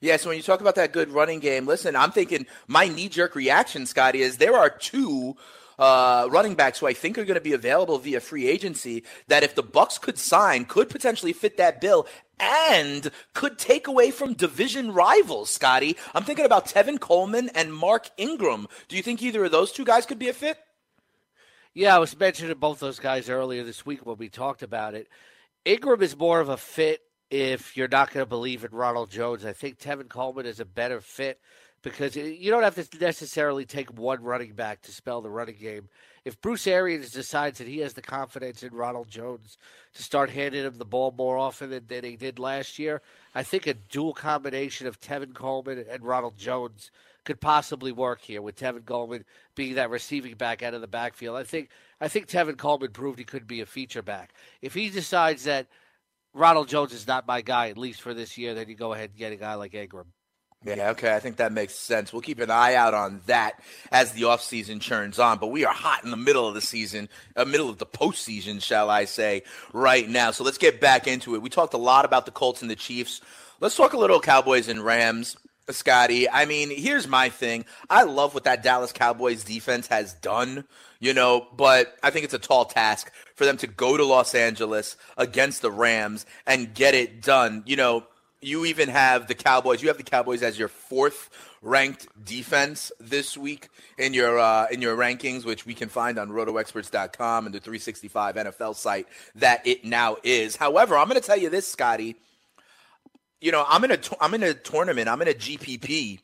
Yeah, 0.00 0.16
so 0.16 0.30
when 0.30 0.36
you 0.36 0.42
talk 0.42 0.60
about 0.60 0.74
that 0.76 0.92
good 0.92 1.10
running 1.10 1.38
game, 1.38 1.66
listen, 1.66 1.94
I'm 1.94 2.10
thinking 2.10 2.46
my 2.66 2.88
knee 2.88 3.08
jerk 3.08 3.36
reaction, 3.36 3.86
Scotty, 3.86 4.22
is 4.22 4.38
there 4.38 4.56
are 4.56 4.70
two 4.70 5.36
uh, 5.78 6.28
running 6.30 6.54
backs 6.54 6.78
who 6.78 6.86
I 6.86 6.92
think 6.92 7.18
are 7.18 7.24
going 7.24 7.34
to 7.34 7.40
be 7.40 7.52
available 7.52 7.98
via 7.98 8.20
free 8.20 8.48
agency 8.48 9.04
that 9.28 9.42
if 9.42 9.54
the 9.54 9.62
Bucs 9.62 10.00
could 10.00 10.18
sign 10.18 10.64
could 10.64 10.88
potentially 10.88 11.32
fit 11.32 11.56
that 11.56 11.80
bill 11.80 12.06
and 12.38 13.10
could 13.34 13.58
take 13.58 13.86
away 13.86 14.10
from 14.10 14.34
division 14.34 14.92
rivals, 14.92 15.50
Scotty. 15.50 15.96
I'm 16.14 16.24
thinking 16.24 16.44
about 16.44 16.66
Tevin 16.66 16.98
Coleman 16.98 17.50
and 17.54 17.72
Mark 17.72 18.10
Ingram. 18.16 18.66
Do 18.88 18.96
you 18.96 19.02
think 19.02 19.22
either 19.22 19.44
of 19.44 19.52
those 19.52 19.72
two 19.72 19.84
guys 19.84 20.06
could 20.06 20.18
be 20.18 20.28
a 20.28 20.32
fit? 20.32 20.58
Yeah, 21.74 21.96
I 21.96 21.98
was 21.98 22.18
mentioning 22.18 22.56
both 22.58 22.80
those 22.80 22.98
guys 22.98 23.30
earlier 23.30 23.64
this 23.64 23.86
week 23.86 24.04
when 24.04 24.18
we 24.18 24.28
talked 24.28 24.62
about 24.62 24.94
it. 24.94 25.08
Ingram 25.64 26.02
is 26.02 26.16
more 26.16 26.40
of 26.40 26.48
a 26.48 26.56
fit 26.56 27.00
if 27.30 27.76
you're 27.76 27.88
not 27.88 28.12
going 28.12 28.22
to 28.22 28.28
believe 28.28 28.64
in 28.64 28.72
Ronald 28.72 29.10
Jones. 29.10 29.46
I 29.46 29.54
think 29.54 29.78
Tevin 29.78 30.08
Coleman 30.08 30.44
is 30.44 30.60
a 30.60 30.66
better 30.66 31.00
fit 31.00 31.40
because 31.82 32.14
you 32.16 32.50
don't 32.50 32.62
have 32.62 32.76
to 32.76 32.98
necessarily 32.98 33.64
take 33.64 33.92
one 33.92 34.22
running 34.22 34.52
back 34.52 34.82
to 34.82 34.92
spell 34.92 35.20
the 35.20 35.30
running 35.30 35.56
game. 35.56 35.88
If 36.24 36.40
Bruce 36.40 36.66
Arians 36.68 37.10
decides 37.10 37.58
that 37.58 37.66
he 37.66 37.78
has 37.78 37.94
the 37.94 38.02
confidence 38.02 38.62
in 38.62 38.72
Ronald 38.72 39.08
Jones 39.08 39.58
to 39.94 40.02
start 40.02 40.30
handing 40.30 40.64
him 40.64 40.78
the 40.78 40.84
ball 40.84 41.12
more 41.16 41.36
often 41.36 41.70
than, 41.70 41.86
than 41.88 42.04
he 42.04 42.16
did 42.16 42.38
last 42.38 42.78
year, 42.78 43.02
I 43.34 43.42
think 43.42 43.66
a 43.66 43.74
dual 43.74 44.14
combination 44.14 44.86
of 44.86 45.00
Tevin 45.00 45.34
Coleman 45.34 45.84
and 45.90 46.04
Ronald 46.04 46.36
Jones 46.36 46.92
could 47.24 47.40
possibly 47.40 47.92
work 47.92 48.20
here 48.20 48.42
with 48.42 48.56
Tevin 48.56 48.84
Coleman 48.84 49.24
being 49.54 49.74
that 49.74 49.90
receiving 49.90 50.34
back 50.34 50.62
out 50.62 50.74
of 50.74 50.80
the 50.80 50.86
backfield. 50.86 51.36
I 51.36 51.44
think 51.44 51.70
I 52.00 52.08
think 52.08 52.28
Tevin 52.28 52.56
Coleman 52.56 52.90
proved 52.90 53.18
he 53.18 53.24
could 53.24 53.46
be 53.46 53.60
a 53.60 53.66
feature 53.66 54.02
back. 54.02 54.32
If 54.60 54.74
he 54.74 54.90
decides 54.90 55.44
that 55.44 55.66
Ronald 56.34 56.68
Jones 56.68 56.92
is 56.92 57.06
not 57.06 57.26
my 57.26 57.42
guy, 57.42 57.68
at 57.68 57.78
least 57.78 58.00
for 58.00 58.14
this 58.14 58.38
year, 58.38 58.54
then 58.54 58.68
you 58.68 58.74
go 58.74 58.92
ahead 58.92 59.10
and 59.10 59.18
get 59.18 59.32
a 59.32 59.36
guy 59.36 59.54
like 59.54 59.74
Ingram. 59.74 60.12
Yeah, 60.64 60.90
okay. 60.90 61.14
I 61.14 61.18
think 61.18 61.36
that 61.36 61.52
makes 61.52 61.74
sense. 61.74 62.12
We'll 62.12 62.22
keep 62.22 62.38
an 62.38 62.50
eye 62.50 62.74
out 62.74 62.94
on 62.94 63.20
that 63.26 63.60
as 63.90 64.12
the 64.12 64.22
offseason 64.22 64.80
churns 64.80 65.18
on. 65.18 65.38
But 65.38 65.48
we 65.48 65.64
are 65.64 65.74
hot 65.74 66.04
in 66.04 66.10
the 66.10 66.16
middle 66.16 66.46
of 66.46 66.54
the 66.54 66.60
season, 66.60 67.08
uh, 67.34 67.44
middle 67.44 67.68
of 67.68 67.78
the 67.78 67.86
postseason, 67.86 68.62
shall 68.62 68.88
I 68.88 69.06
say, 69.06 69.42
right 69.72 70.08
now. 70.08 70.30
So 70.30 70.44
let's 70.44 70.58
get 70.58 70.80
back 70.80 71.08
into 71.08 71.34
it. 71.34 71.42
We 71.42 71.50
talked 71.50 71.74
a 71.74 71.78
lot 71.78 72.04
about 72.04 72.26
the 72.26 72.32
Colts 72.32 72.62
and 72.62 72.70
the 72.70 72.76
Chiefs. 72.76 73.20
Let's 73.58 73.76
talk 73.76 73.92
a 73.92 73.98
little 73.98 74.20
Cowboys 74.20 74.68
and 74.68 74.84
Rams. 74.84 75.36
Scotty, 75.70 76.28
I 76.28 76.44
mean, 76.44 76.70
here's 76.70 77.06
my 77.06 77.28
thing. 77.28 77.64
I 77.88 78.02
love 78.02 78.34
what 78.34 78.44
that 78.44 78.64
Dallas 78.64 78.92
Cowboys 78.92 79.44
defense 79.44 79.86
has 79.86 80.12
done, 80.14 80.64
you 80.98 81.14
know, 81.14 81.46
but 81.56 81.96
I 82.02 82.10
think 82.10 82.24
it's 82.24 82.34
a 82.34 82.38
tall 82.38 82.64
task 82.64 83.12
for 83.36 83.44
them 83.44 83.56
to 83.58 83.68
go 83.68 83.96
to 83.96 84.04
Los 84.04 84.34
Angeles 84.34 84.96
against 85.16 85.62
the 85.62 85.70
Rams 85.70 86.26
and 86.46 86.74
get 86.74 86.94
it 86.94 87.22
done. 87.22 87.62
You 87.64 87.76
know, 87.76 88.04
you 88.42 88.64
even 88.64 88.88
have 88.88 89.28
the 89.28 89.34
Cowboys. 89.34 89.80
You 89.82 89.88
have 89.88 89.96
the 89.96 90.02
Cowboys 90.02 90.42
as 90.42 90.58
your 90.58 90.68
fourth 90.68 91.30
ranked 91.62 92.08
defense 92.24 92.90
this 92.98 93.38
week 93.38 93.68
in 93.96 94.12
your 94.12 94.38
uh, 94.38 94.66
in 94.70 94.82
your 94.82 94.96
rankings, 94.96 95.44
which 95.44 95.64
we 95.64 95.74
can 95.74 95.88
find 95.88 96.18
on 96.18 96.28
RotoExperts.com 96.28 97.46
and 97.46 97.54
the 97.54 97.60
365 97.60 98.34
NFL 98.34 98.74
site 98.74 99.06
that 99.36 99.66
it 99.66 99.84
now 99.84 100.16
is. 100.22 100.56
However, 100.56 100.96
I'm 100.96 101.08
going 101.08 101.20
to 101.20 101.26
tell 101.26 101.38
you 101.38 101.48
this, 101.48 101.68
Scotty. 101.68 102.16
You 103.40 103.52
know, 103.52 103.64
I'm 103.66 103.84
in 103.84 103.92
a 103.92 103.98
I'm 104.20 104.34
in 104.34 104.42
a 104.42 104.54
tournament. 104.54 105.08
I'm 105.08 105.22
in 105.22 105.28
a 105.28 105.34
GPP 105.34 106.18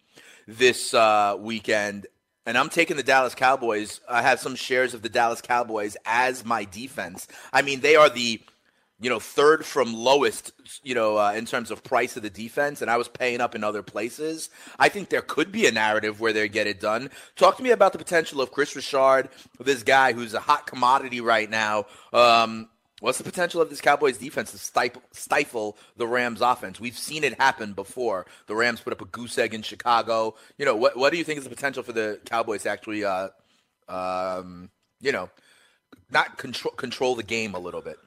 this 0.46 0.92
uh, 0.94 1.36
weekend, 1.38 2.06
and 2.46 2.58
I'm 2.58 2.68
taking 2.68 2.96
the 2.96 3.02
Dallas 3.02 3.34
Cowboys. 3.34 4.00
I 4.08 4.22
have 4.22 4.40
some 4.40 4.56
shares 4.56 4.92
of 4.92 5.02
the 5.02 5.08
Dallas 5.08 5.40
Cowboys 5.40 5.96
as 6.04 6.44
my 6.44 6.64
defense. 6.64 7.28
I 7.52 7.62
mean, 7.62 7.80
they 7.80 7.96
are 7.96 8.08
the 8.08 8.40
you 9.00 9.08
know, 9.08 9.20
third 9.20 9.64
from 9.64 9.94
lowest, 9.94 10.52
you 10.82 10.94
know, 10.94 11.18
uh, 11.18 11.32
in 11.32 11.46
terms 11.46 11.70
of 11.70 11.84
price 11.84 12.16
of 12.16 12.24
the 12.24 12.30
defense, 12.30 12.82
and 12.82 12.90
I 12.90 12.96
was 12.96 13.06
paying 13.06 13.40
up 13.40 13.54
in 13.54 13.62
other 13.62 13.82
places. 13.82 14.50
I 14.78 14.88
think 14.88 15.08
there 15.08 15.22
could 15.22 15.52
be 15.52 15.66
a 15.66 15.72
narrative 15.72 16.20
where 16.20 16.32
they 16.32 16.48
get 16.48 16.66
it 16.66 16.80
done. 16.80 17.10
Talk 17.36 17.56
to 17.58 17.62
me 17.62 17.70
about 17.70 17.92
the 17.92 17.98
potential 17.98 18.40
of 18.40 18.50
Kris 18.50 18.74
Richard, 18.74 19.28
this 19.60 19.84
guy 19.84 20.12
who's 20.12 20.34
a 20.34 20.40
hot 20.40 20.66
commodity 20.66 21.20
right 21.20 21.48
now. 21.48 21.86
Um, 22.12 22.68
what's 22.98 23.18
the 23.18 23.24
potential 23.24 23.60
of 23.60 23.70
this 23.70 23.80
Cowboys 23.80 24.18
defense 24.18 24.50
to 24.50 24.58
stifle, 24.58 25.02
stifle 25.12 25.78
the 25.96 26.06
Rams 26.08 26.40
offense? 26.40 26.80
We've 26.80 26.98
seen 26.98 27.22
it 27.22 27.40
happen 27.40 27.74
before. 27.74 28.26
The 28.48 28.56
Rams 28.56 28.80
put 28.80 28.92
up 28.92 29.00
a 29.00 29.06
goose 29.06 29.38
egg 29.38 29.54
in 29.54 29.62
Chicago. 29.62 30.34
You 30.58 30.64
know, 30.64 30.74
what 30.74 30.96
what 30.96 31.12
do 31.12 31.18
you 31.18 31.24
think 31.24 31.38
is 31.38 31.44
the 31.44 31.50
potential 31.50 31.84
for 31.84 31.92
the 31.92 32.18
Cowboys 32.24 32.64
to 32.64 32.70
actually, 32.70 33.04
uh, 33.04 33.28
um, 33.88 34.70
you 35.00 35.12
know, 35.12 35.30
not 36.10 36.36
control 36.36 36.74
control 36.74 37.14
the 37.14 37.22
game 37.22 37.54
a 37.54 37.60
little 37.60 37.80
bit? 37.80 37.98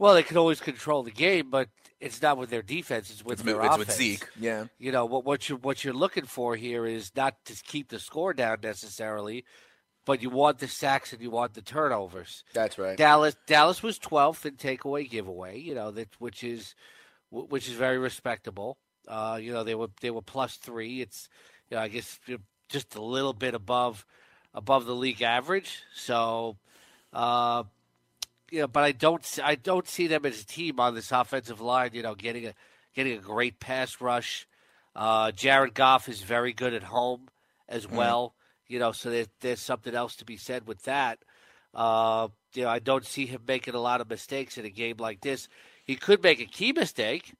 Well, 0.00 0.14
they 0.14 0.22
can 0.22 0.38
always 0.38 0.60
control 0.60 1.02
the 1.02 1.10
game, 1.10 1.50
but 1.50 1.68
it's 2.00 2.22
not 2.22 2.38
with 2.38 2.48
their 2.48 2.62
defense; 2.62 3.10
it's 3.10 3.22
with 3.22 3.40
it's, 3.40 3.42
their 3.42 3.60
it's 3.60 3.66
offense. 3.66 3.86
with 3.86 3.96
Zeke. 3.96 4.26
Yeah, 4.40 4.64
you 4.78 4.92
know 4.92 5.04
what 5.04 5.26
what 5.26 5.50
you 5.50 5.56
what 5.56 5.84
you're 5.84 5.92
looking 5.92 6.24
for 6.24 6.56
here 6.56 6.86
is 6.86 7.12
not 7.14 7.36
to 7.44 7.54
keep 7.62 7.90
the 7.90 7.98
score 7.98 8.32
down 8.32 8.60
necessarily, 8.62 9.44
but 10.06 10.22
you 10.22 10.30
want 10.30 10.58
the 10.58 10.68
sacks 10.68 11.12
and 11.12 11.20
you 11.20 11.30
want 11.30 11.52
the 11.52 11.60
turnovers. 11.60 12.44
That's 12.54 12.78
right. 12.78 12.96
Dallas 12.96 13.36
Dallas 13.46 13.82
was 13.82 13.98
12th 13.98 14.46
in 14.46 14.56
takeaway 14.56 15.08
giveaway. 15.08 15.60
You 15.60 15.74
know 15.74 15.90
that 15.90 16.08
which 16.18 16.42
is 16.42 16.74
which 17.30 17.68
is 17.68 17.74
very 17.74 17.98
respectable. 17.98 18.78
Uh, 19.06 19.38
you 19.38 19.52
know 19.52 19.64
they 19.64 19.74
were 19.74 19.90
they 20.00 20.10
were 20.10 20.22
plus 20.22 20.56
three. 20.56 21.02
It's 21.02 21.28
you 21.68 21.76
know 21.76 21.82
I 21.82 21.88
guess 21.88 22.18
just 22.70 22.94
a 22.94 23.02
little 23.02 23.34
bit 23.34 23.52
above 23.52 24.06
above 24.54 24.86
the 24.86 24.96
league 24.96 25.20
average. 25.20 25.82
So. 25.94 26.56
Uh, 27.12 27.64
you 28.50 28.60
know, 28.60 28.68
but 28.68 28.84
I 28.84 28.92
don't 28.92 29.38
I 29.42 29.54
don't 29.54 29.88
see 29.88 30.06
them 30.06 30.26
as 30.26 30.40
a 30.40 30.46
team 30.46 30.80
on 30.80 30.94
this 30.94 31.12
offensive 31.12 31.60
line. 31.60 31.90
You 31.92 32.02
know, 32.02 32.14
getting 32.14 32.46
a 32.46 32.54
getting 32.94 33.16
a 33.16 33.20
great 33.20 33.60
pass 33.60 34.00
rush. 34.00 34.46
Uh, 34.94 35.30
Jared 35.30 35.74
Goff 35.74 36.08
is 36.08 36.22
very 36.22 36.52
good 36.52 36.74
at 36.74 36.82
home 36.82 37.28
as 37.68 37.88
well. 37.88 38.28
Mm. 38.28 38.72
You 38.72 38.78
know, 38.78 38.92
so 38.92 39.10
there, 39.10 39.26
there's 39.40 39.60
something 39.60 39.94
else 39.94 40.16
to 40.16 40.24
be 40.24 40.36
said 40.36 40.66
with 40.66 40.82
that. 40.82 41.18
Uh, 41.74 42.28
you 42.54 42.64
know, 42.64 42.68
I 42.68 42.80
don't 42.80 43.06
see 43.06 43.26
him 43.26 43.42
making 43.46 43.74
a 43.74 43.80
lot 43.80 44.00
of 44.00 44.10
mistakes 44.10 44.58
in 44.58 44.64
a 44.64 44.70
game 44.70 44.96
like 44.98 45.20
this. 45.20 45.48
He 45.84 45.96
could 45.96 46.22
make 46.22 46.40
a 46.40 46.46
key 46.46 46.72
mistake, 46.72 47.34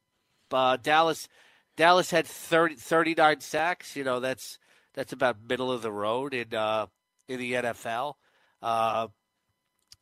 but 0.48 0.82
Dallas 0.82 1.28
Dallas 1.76 2.10
had 2.10 2.26
30, 2.26 2.76
39 2.76 3.40
sacks. 3.40 3.96
You 3.96 4.04
know, 4.04 4.20
that's 4.20 4.58
that's 4.94 5.12
about 5.12 5.36
middle 5.48 5.72
of 5.72 5.82
the 5.82 5.92
road 5.92 6.34
in 6.34 6.54
uh, 6.54 6.86
in 7.28 7.38
the 7.40 7.52
NFL. 7.54 8.14
Uh, 8.62 9.08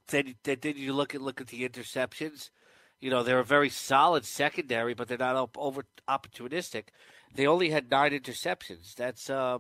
then, 0.09 0.35
then 0.43 0.59
you 0.77 0.93
look 0.93 1.15
at 1.15 1.21
look 1.21 1.41
at 1.41 1.49
the 1.49 1.69
interceptions. 1.69 2.51
You 3.01 3.11
know, 3.11 3.23
they're 3.23 3.39
a 3.39 3.45
very 3.45 3.71
solid 3.71 4.25
secondary, 4.25 4.95
but 4.95 5.09
they're 5.09 5.19
not 5.19 5.51
over 5.57 5.85
opportunistic. 6.09 6.85
They 7.35 7.47
only 7.47 7.71
had 7.71 7.91
nine 7.91 8.13
interceptions. 8.13 8.95
That's 8.95 9.31
uh, 9.31 9.59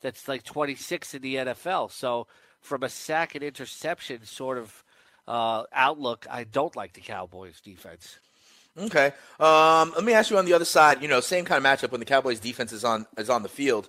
that's 0.00 0.28
like 0.28 0.44
26 0.44 1.14
in 1.14 1.22
the 1.22 1.34
NFL. 1.36 1.92
So 1.92 2.26
from 2.60 2.82
a 2.82 2.88
sack 2.88 3.34
and 3.34 3.44
interception 3.44 4.24
sort 4.24 4.58
of 4.58 4.84
uh, 5.26 5.64
outlook, 5.72 6.26
I 6.30 6.44
don't 6.44 6.74
like 6.76 6.94
the 6.94 7.00
Cowboys 7.00 7.60
defense. 7.60 8.18
Okay. 8.78 9.12
Um, 9.40 9.92
let 9.96 10.04
me 10.04 10.12
ask 10.12 10.30
you 10.30 10.38
on 10.38 10.44
the 10.44 10.52
other 10.52 10.64
side. 10.64 11.02
You 11.02 11.08
know, 11.08 11.20
same 11.20 11.44
kind 11.44 11.64
of 11.64 11.70
matchup 11.70 11.90
when 11.90 12.00
the 12.00 12.06
Cowboys 12.06 12.40
defense 12.40 12.72
is 12.72 12.84
on 12.84 13.06
is 13.16 13.28
on 13.28 13.42
the 13.42 13.48
field. 13.48 13.88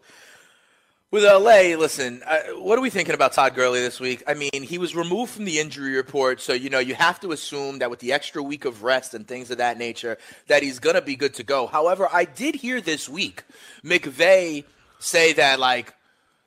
With 1.12 1.24
LA, 1.24 1.76
listen, 1.76 2.22
uh, 2.24 2.38
what 2.60 2.78
are 2.78 2.84
we 2.84 2.92
thinking 2.92 3.16
about 3.16 3.34
Todd 3.34 3.56
Gurley 3.56 3.80
this 3.80 4.00
week? 4.00 4.22
I 4.28 4.36
mean, 4.36 4.52
he 4.54 4.78
was 4.78 4.96
removed 4.96 5.32
from 5.32 5.46
the 5.46 5.58
injury 5.58 5.96
report, 5.96 6.40
so 6.40 6.54
you 6.54 6.70
know 6.70 6.78
you 6.78 6.94
have 6.94 7.20
to 7.22 7.32
assume 7.32 7.80
that 7.80 7.90
with 7.90 7.98
the 7.98 8.14
extra 8.14 8.44
week 8.44 8.64
of 8.64 8.84
rest 8.84 9.16
and 9.16 9.28
things 9.28 9.50
of 9.50 9.58
that 9.58 9.80
nature, 9.80 10.20
that 10.46 10.62
he's 10.62 10.78
gonna 10.78 11.02
be 11.02 11.16
good 11.16 11.34
to 11.34 11.44
go. 11.44 11.66
However, 11.66 12.08
I 12.14 12.26
did 12.26 12.54
hear 12.54 12.80
this 12.80 13.10
week 13.10 13.44
McVay 13.84 14.66
say 15.00 15.34
that 15.34 15.60
like 15.60 15.96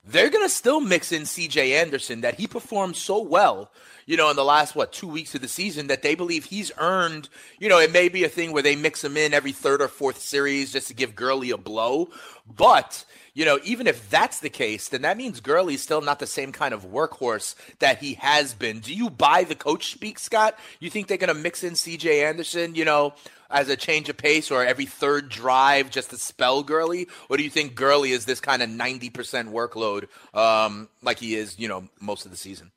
they're 0.06 0.30
gonna 0.30 0.48
still 0.48 0.80
mix 0.80 1.10
in 1.10 1.26
C.J. 1.26 1.74
Anderson, 1.74 2.20
that 2.20 2.36
he 2.36 2.46
performed 2.46 2.94
so 2.94 3.20
well 3.20 3.68
you 4.06 4.16
know, 4.16 4.30
in 4.30 4.36
the 4.36 4.44
last 4.44 4.74
what 4.74 4.92
two 4.92 5.06
weeks 5.06 5.34
of 5.34 5.40
the 5.40 5.48
season 5.48 5.86
that 5.86 6.02
they 6.02 6.14
believe 6.14 6.44
he's 6.44 6.72
earned. 6.78 7.28
You 7.58 7.68
know, 7.68 7.78
it 7.78 7.92
may 7.92 8.08
be 8.08 8.24
a 8.24 8.28
thing 8.28 8.52
where 8.52 8.62
they 8.62 8.76
mix 8.76 9.02
him 9.04 9.16
in 9.16 9.32
every 9.32 9.52
third 9.52 9.80
or 9.80 9.88
fourth 9.88 10.18
series 10.18 10.72
just 10.72 10.88
to 10.88 10.94
give 10.94 11.14
Gurley 11.14 11.50
a 11.50 11.56
blow, 11.56 12.10
but 12.56 13.04
you 13.34 13.46
know, 13.46 13.58
even 13.64 13.86
if 13.86 14.10
that's 14.10 14.40
the 14.40 14.50
case, 14.50 14.88
then 14.88 15.02
that 15.02 15.16
means 15.16 15.40
Gurley's 15.40 15.82
still 15.82 16.02
not 16.02 16.18
the 16.18 16.26
same 16.26 16.52
kind 16.52 16.74
of 16.74 16.90
workhorse 16.90 17.54
that 17.78 17.98
he 17.98 18.14
has 18.14 18.52
been. 18.52 18.80
Do 18.80 18.92
you 18.92 19.08
buy 19.08 19.44
the 19.44 19.54
coach 19.54 19.92
speak, 19.92 20.18
Scott? 20.18 20.58
You 20.80 20.90
think 20.90 21.06
they're 21.06 21.16
going 21.16 21.28
to 21.28 21.34
mix 21.34 21.64
in 21.64 21.74
C.J. 21.74 22.24
Anderson, 22.24 22.74
you 22.74 22.84
know, 22.84 23.14
as 23.50 23.70
a 23.70 23.76
change 23.76 24.10
of 24.10 24.18
pace 24.18 24.50
or 24.50 24.64
every 24.64 24.84
third 24.84 25.30
drive 25.30 25.90
just 25.90 26.10
to 26.10 26.18
spell 26.18 26.62
Gurley? 26.62 27.08
Or 27.30 27.38
do 27.38 27.42
you 27.42 27.50
think 27.50 27.74
Gurley 27.74 28.12
is 28.12 28.26
this 28.26 28.40
kind 28.40 28.62
of 28.62 28.68
90% 28.68 29.10
workload 29.50 30.08
um, 30.36 30.88
like 31.02 31.18
he 31.18 31.34
is, 31.34 31.58
you 31.58 31.68
know, 31.68 31.88
most 32.00 32.26
of 32.26 32.30
the 32.30 32.36
season? 32.36 32.70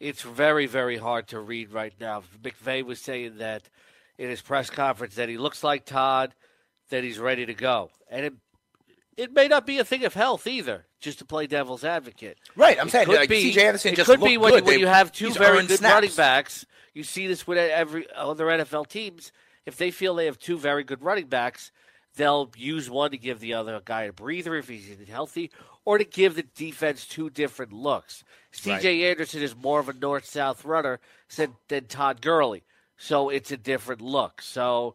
It's 0.00 0.22
very, 0.22 0.66
very 0.66 0.96
hard 0.96 1.28
to 1.28 1.40
read 1.40 1.72
right 1.72 1.94
now. 2.00 2.22
McVay 2.42 2.84
was 2.84 3.00
saying 3.00 3.38
that 3.38 3.68
in 4.18 4.30
his 4.30 4.40
press 4.40 4.70
conference 4.70 5.16
that 5.16 5.28
he 5.28 5.36
looks 5.36 5.62
like 5.62 5.84
Todd, 5.84 6.34
that 6.90 7.04
he's 7.04 7.18
ready 7.18 7.46
to 7.46 7.54
go. 7.54 7.90
And 8.10 8.26
it 8.26 8.34
it 9.16 9.32
may 9.32 9.48
not 9.48 9.66
be 9.66 9.78
a 9.78 9.84
thing 9.84 10.04
of 10.04 10.14
health 10.14 10.46
either, 10.46 10.86
just 11.00 11.18
to 11.18 11.24
play 11.24 11.46
devil's 11.46 11.84
advocate. 11.84 12.38
Right, 12.56 12.78
I'm 12.80 12.88
it 12.88 12.90
saying 12.90 13.06
could 13.06 13.16
like, 13.16 13.28
be, 13.28 13.52
CJ 13.52 13.58
Anderson 13.58 13.92
it 13.92 13.96
just 13.96 14.10
could 14.10 14.20
be 14.20 14.36
when, 14.36 14.52
good. 14.52 14.64
when 14.64 14.74
They, 14.74 14.80
you 14.80 14.86
have 14.86 15.12
two 15.12 15.30
very 15.32 15.66
good 15.66 15.78
snaps. 15.78 15.94
running 15.94 16.14
backs. 16.16 16.66
You 16.92 17.02
see 17.02 17.26
this 17.26 17.46
with 17.46 17.58
every 17.58 18.06
other 18.14 18.46
NFL 18.46 18.88
teams. 18.88 19.32
If 19.66 19.76
they 19.76 19.90
feel 19.90 20.14
they 20.14 20.26
have 20.26 20.38
two 20.38 20.58
very 20.58 20.84
good 20.84 21.02
running 21.02 21.26
backs, 21.26 21.72
they'll 22.16 22.50
use 22.56 22.88
one 22.90 23.10
to 23.12 23.18
give 23.18 23.40
the 23.40 23.54
other 23.54 23.80
guy 23.84 24.02
a 24.04 24.12
breather 24.12 24.56
if 24.56 24.68
he's 24.68 24.88
healthy, 25.08 25.50
or 25.84 25.98
to 25.98 26.04
give 26.04 26.34
the 26.36 26.44
defense 26.54 27.06
two 27.06 27.30
different 27.30 27.72
looks. 27.72 28.24
C.J. 28.52 29.02
Right. 29.02 29.10
Anderson 29.10 29.42
is 29.42 29.56
more 29.56 29.80
of 29.80 29.88
a 29.88 29.92
north-south 29.94 30.64
runner 30.64 31.00
than, 31.36 31.54
than 31.68 31.86
Todd 31.86 32.20
Gurley, 32.20 32.62
so 32.96 33.28
it's 33.30 33.50
a 33.50 33.56
different 33.56 34.00
look. 34.00 34.42
So. 34.42 34.94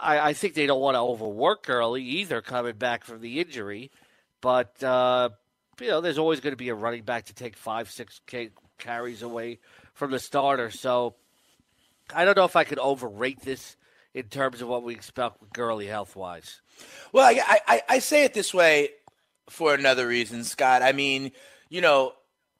I, 0.00 0.18
I 0.18 0.32
think 0.32 0.54
they 0.54 0.66
don't 0.66 0.80
want 0.80 0.94
to 0.94 1.00
overwork 1.00 1.66
Gurley 1.66 2.02
either, 2.02 2.40
coming 2.40 2.76
back 2.76 3.04
from 3.04 3.20
the 3.20 3.40
injury. 3.40 3.90
But 4.40 4.82
uh, 4.82 5.30
you 5.80 5.88
know, 5.88 6.00
there's 6.00 6.18
always 6.18 6.40
going 6.40 6.52
to 6.52 6.56
be 6.56 6.68
a 6.68 6.74
running 6.74 7.02
back 7.02 7.26
to 7.26 7.34
take 7.34 7.56
five, 7.56 7.90
six 7.90 8.20
carries 8.78 9.22
away 9.22 9.58
from 9.94 10.10
the 10.10 10.18
starter. 10.18 10.70
So 10.70 11.14
I 12.14 12.24
don't 12.24 12.36
know 12.36 12.44
if 12.44 12.56
I 12.56 12.64
could 12.64 12.78
overrate 12.78 13.40
this 13.42 13.76
in 14.14 14.24
terms 14.24 14.60
of 14.60 14.68
what 14.68 14.82
we 14.82 14.94
expect 14.94 15.40
with 15.40 15.52
Gurley 15.52 15.86
health 15.86 16.16
wise. 16.16 16.60
Well, 17.12 17.26
I, 17.26 17.58
I, 17.66 17.82
I 17.88 17.98
say 17.98 18.24
it 18.24 18.34
this 18.34 18.52
way 18.52 18.90
for 19.48 19.74
another 19.74 20.06
reason, 20.06 20.44
Scott. 20.44 20.82
I 20.82 20.92
mean, 20.92 21.32
you 21.68 21.80
know, 21.80 22.12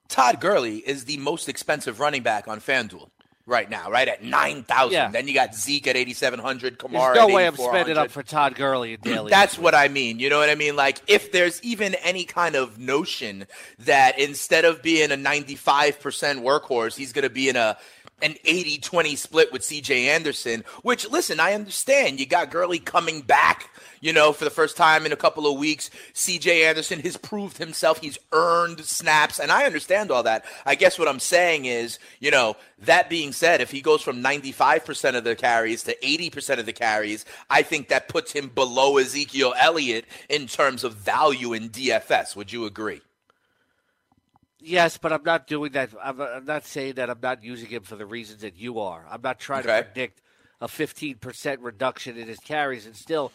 Todd 0.08 0.40
Gurley 0.40 0.78
is 0.78 1.04
the 1.04 1.18
most 1.18 1.48
expensive 1.48 2.00
running 2.00 2.22
back 2.22 2.48
on 2.48 2.60
FanDuel 2.60 3.10
right 3.47 3.68
now, 3.68 3.90
right 3.90 4.09
at 4.09 4.22
nine 4.22 4.62
thousand. 4.62 4.93
Yeah. 4.93 5.11
Then 5.11 5.28
you 5.28 5.34
got 5.34 5.55
Zeke 5.55 5.86
at 5.88 5.97
eighty 5.97 6.14
seven 6.14 6.38
hundred. 6.38 6.78
Kamara. 6.78 7.14
There's 7.14 7.16
no 7.16 7.28
at 7.28 7.34
way 7.34 7.47
I'm 7.47 7.57
spending 7.57 7.99
up 7.99 8.11
for 8.11 8.22
Todd 8.22 8.55
Gurley 8.55 8.97
daily. 8.97 9.30
That's 9.30 9.59
what 9.59 9.74
I 9.74 9.88
mean. 9.88 10.18
You 10.18 10.30
know 10.30 10.38
what 10.38 10.51
I 10.51 10.55
mean? 10.55 10.76
Like 10.76 11.01
if 11.07 11.32
there's 11.32 11.62
even 11.62 11.95
any 11.97 12.24
kind 12.24 12.55
of 12.55 12.78
notion 12.78 13.47
that 13.80 14.18
instead 14.18 14.64
of 14.64 14.82
being 14.82 15.11
a 15.11 15.16
ninety 15.16 15.55
five 15.55 16.01
percent 16.01 16.40
workhorse, 16.40 16.97
he's 16.97 17.12
going 17.12 17.24
to 17.24 17.30
be 17.30 17.49
in 17.49 17.57
a 17.57 17.76
an 18.22 18.34
80-20 18.44 19.16
split 19.16 19.52
with 19.52 19.62
CJ 19.62 20.06
Anderson, 20.06 20.64
which 20.82 21.08
listen, 21.10 21.40
I 21.40 21.54
understand. 21.54 22.20
You 22.20 22.26
got 22.26 22.50
Gurley 22.50 22.78
coming 22.78 23.20
back, 23.20 23.68
you 24.00 24.12
know, 24.12 24.32
for 24.32 24.44
the 24.44 24.50
first 24.50 24.76
time 24.76 25.04
in 25.04 25.12
a 25.12 25.16
couple 25.16 25.46
of 25.46 25.58
weeks. 25.58 25.90
CJ 26.14 26.64
Anderson 26.64 27.00
has 27.00 27.16
proved 27.16 27.58
himself. 27.58 27.98
He's 27.98 28.18
earned 28.32 28.80
snaps, 28.84 29.38
and 29.38 29.50
I 29.50 29.64
understand 29.64 30.10
all 30.10 30.22
that. 30.22 30.44
I 30.64 30.74
guess 30.74 30.98
what 30.98 31.08
I'm 31.08 31.20
saying 31.20 31.64
is, 31.64 31.98
you 32.20 32.30
know, 32.30 32.56
that 32.80 33.10
being 33.10 33.32
said, 33.32 33.60
if 33.60 33.70
he 33.70 33.80
goes 33.80 34.02
from 34.02 34.22
95% 34.22 35.16
of 35.16 35.24
the 35.24 35.36
carries 35.36 35.82
to 35.84 35.96
80% 35.96 36.58
of 36.58 36.66
the 36.66 36.72
carries, 36.72 37.24
I 37.50 37.62
think 37.62 37.88
that 37.88 38.08
puts 38.08 38.32
him 38.32 38.48
below 38.48 38.98
Ezekiel 38.98 39.54
Elliott 39.58 40.06
in 40.28 40.46
terms 40.46 40.84
of 40.84 40.94
value 40.94 41.52
in 41.52 41.70
DFS. 41.70 42.36
Would 42.36 42.52
you 42.52 42.64
agree? 42.66 43.02
Yes, 44.64 44.96
but 44.96 45.12
I'm 45.12 45.24
not 45.24 45.46
doing 45.46 45.72
that. 45.72 45.90
I'm, 46.02 46.20
I'm, 46.20 46.44
not 46.44 46.64
saying 46.64 46.94
that 46.94 47.10
I'm 47.10 47.18
not 47.20 47.42
using 47.42 47.68
him 47.68 47.82
for 47.82 47.96
the 47.96 48.06
reasons 48.06 48.42
that 48.42 48.56
you 48.56 48.78
are. 48.78 49.04
I'm 49.10 49.20
not 49.20 49.40
trying 49.40 49.64
okay. 49.64 49.78
to 49.78 49.84
predict 49.84 50.22
a 50.60 50.68
15% 50.68 51.56
reduction 51.60 52.16
in 52.16 52.28
his 52.28 52.38
carries, 52.38 52.86
and 52.86 52.94
still 52.94 53.32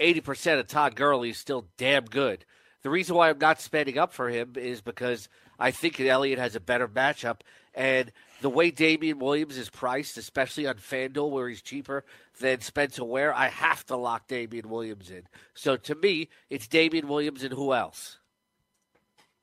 80% 0.00 0.60
of 0.60 0.68
Todd 0.68 0.94
Gurley 0.94 1.30
is 1.30 1.38
still 1.38 1.66
damn 1.76 2.04
good. 2.04 2.44
The 2.82 2.90
reason 2.90 3.16
why 3.16 3.28
I'm 3.28 3.38
not 3.38 3.60
spending 3.60 3.98
up 3.98 4.12
for 4.12 4.28
him 4.28 4.52
is 4.56 4.80
because 4.80 5.28
I 5.58 5.72
think 5.72 5.98
Elliott 6.00 6.38
has 6.38 6.54
a 6.54 6.60
better 6.60 6.86
matchup, 6.86 7.40
and 7.74 8.12
the 8.40 8.50
way 8.50 8.70
Damien 8.70 9.18
Williams 9.18 9.58
is 9.58 9.68
priced, 9.68 10.16
especially 10.16 10.68
on 10.68 10.76
FanDuel 10.76 11.30
where 11.30 11.48
he's 11.48 11.60
cheaper 11.60 12.04
than 12.38 12.60
Spencer 12.60 13.04
Ware, 13.04 13.34
I 13.34 13.48
have 13.48 13.84
to 13.86 13.96
lock 13.96 14.28
Damien 14.28 14.68
Williams 14.68 15.10
in. 15.10 15.22
So 15.54 15.76
to 15.76 15.96
me, 15.96 16.28
it's 16.48 16.68
Damien 16.68 17.08
Williams 17.08 17.42
and 17.42 17.52
who 17.52 17.74
else? 17.74 18.17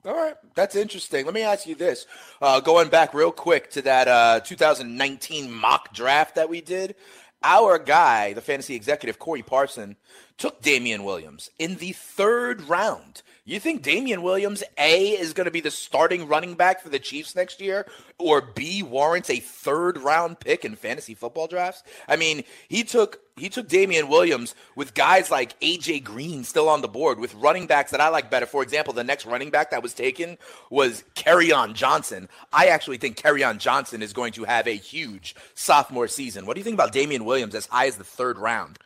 All 0.06 0.14
right, 0.14 0.36
that's 0.54 0.76
interesting. 0.76 1.26
Let 1.26 1.34
me 1.34 1.42
ask 1.42 1.66
you 1.66 1.74
this: 1.74 2.06
uh, 2.40 2.60
going 2.60 2.90
back 2.90 3.16
real 3.16 3.32
quick 3.32 3.72
to 3.72 3.82
that 3.84 4.08
uh, 4.08 4.40
2019 4.40 5.52
mock 5.52 5.94
draft 5.94 6.36
that 6.36 6.48
we 6.48 6.62
did, 6.62 6.96
our 7.42 7.80
guy, 7.80 8.34
the 8.34 8.42
fantasy 8.42 8.76
executive 8.76 9.18
Corey 9.18 9.42
Parson, 9.42 9.96
took 10.38 10.62
Damien 10.62 11.04
Williams 11.04 11.50
in 11.58 11.76
the 11.78 11.94
third 11.94 12.62
round. 12.62 13.24
You 13.48 13.60
think 13.60 13.84
Damien 13.84 14.24
Williams, 14.24 14.64
A, 14.80 15.10
is 15.10 15.34
going 15.34 15.46
to 15.46 15.52
be 15.52 15.62
the 15.62 15.70
starting 15.70 16.28
running 16.28 16.56
back 16.56 16.82
for 16.82 16.90
the 16.90 16.98
Chiefs 16.98 17.36
next 17.36 17.62
year, 17.62 17.86
or 18.18 18.42
B, 18.42 18.82
warrants 18.82 19.30
a 19.30 19.40
third 19.40 20.00
round 20.00 20.40
pick 20.40 20.66
in 20.66 20.76
fantasy 20.76 21.14
football 21.14 21.46
drafts? 21.46 21.84
I 22.08 22.16
mean, 22.16 22.44
he 22.68 22.84
took 22.84 23.20
he 23.38 23.50
took 23.50 23.68
Damien 23.68 24.08
Williams 24.08 24.56
with 24.76 24.96
guys 24.96 25.30
like 25.30 25.60
AJ 25.60 26.06
Green 26.06 26.44
still 26.44 26.68
on 26.68 26.82
the 26.82 26.88
board, 26.88 27.20
with 27.20 27.36
running 27.36 27.68
backs 27.68 27.92
that 27.92 28.02
I 28.02 28.08
like 28.10 28.32
better. 28.32 28.48
For 28.48 28.64
example, 28.64 28.96
the 28.96 29.04
next 29.04 29.28
running 29.28 29.52
back 29.52 29.70
that 29.70 29.84
was 29.84 29.94
taken 29.94 30.40
was 30.72 31.04
Kerryon 31.14 31.76
Johnson. 31.76 32.30
I 32.52 32.70
actually 32.70 32.98
think 32.98 33.22
Kerryon 33.22 33.60
Johnson 33.60 34.02
is 34.02 34.12
going 34.12 34.34
to 34.34 34.46
have 34.46 34.68
a 34.68 34.76
huge 34.76 35.36
sophomore 35.54 36.08
season. 36.08 36.48
What 36.48 36.56
do 36.56 36.62
you 36.62 36.64
think 36.64 36.76
about 36.76 36.94
Damien 36.94 37.26
Williams 37.26 37.54
as 37.54 37.68
high 37.68 37.86
as 37.86 37.98
the 37.98 38.04
third 38.04 38.40
round? 38.40 38.80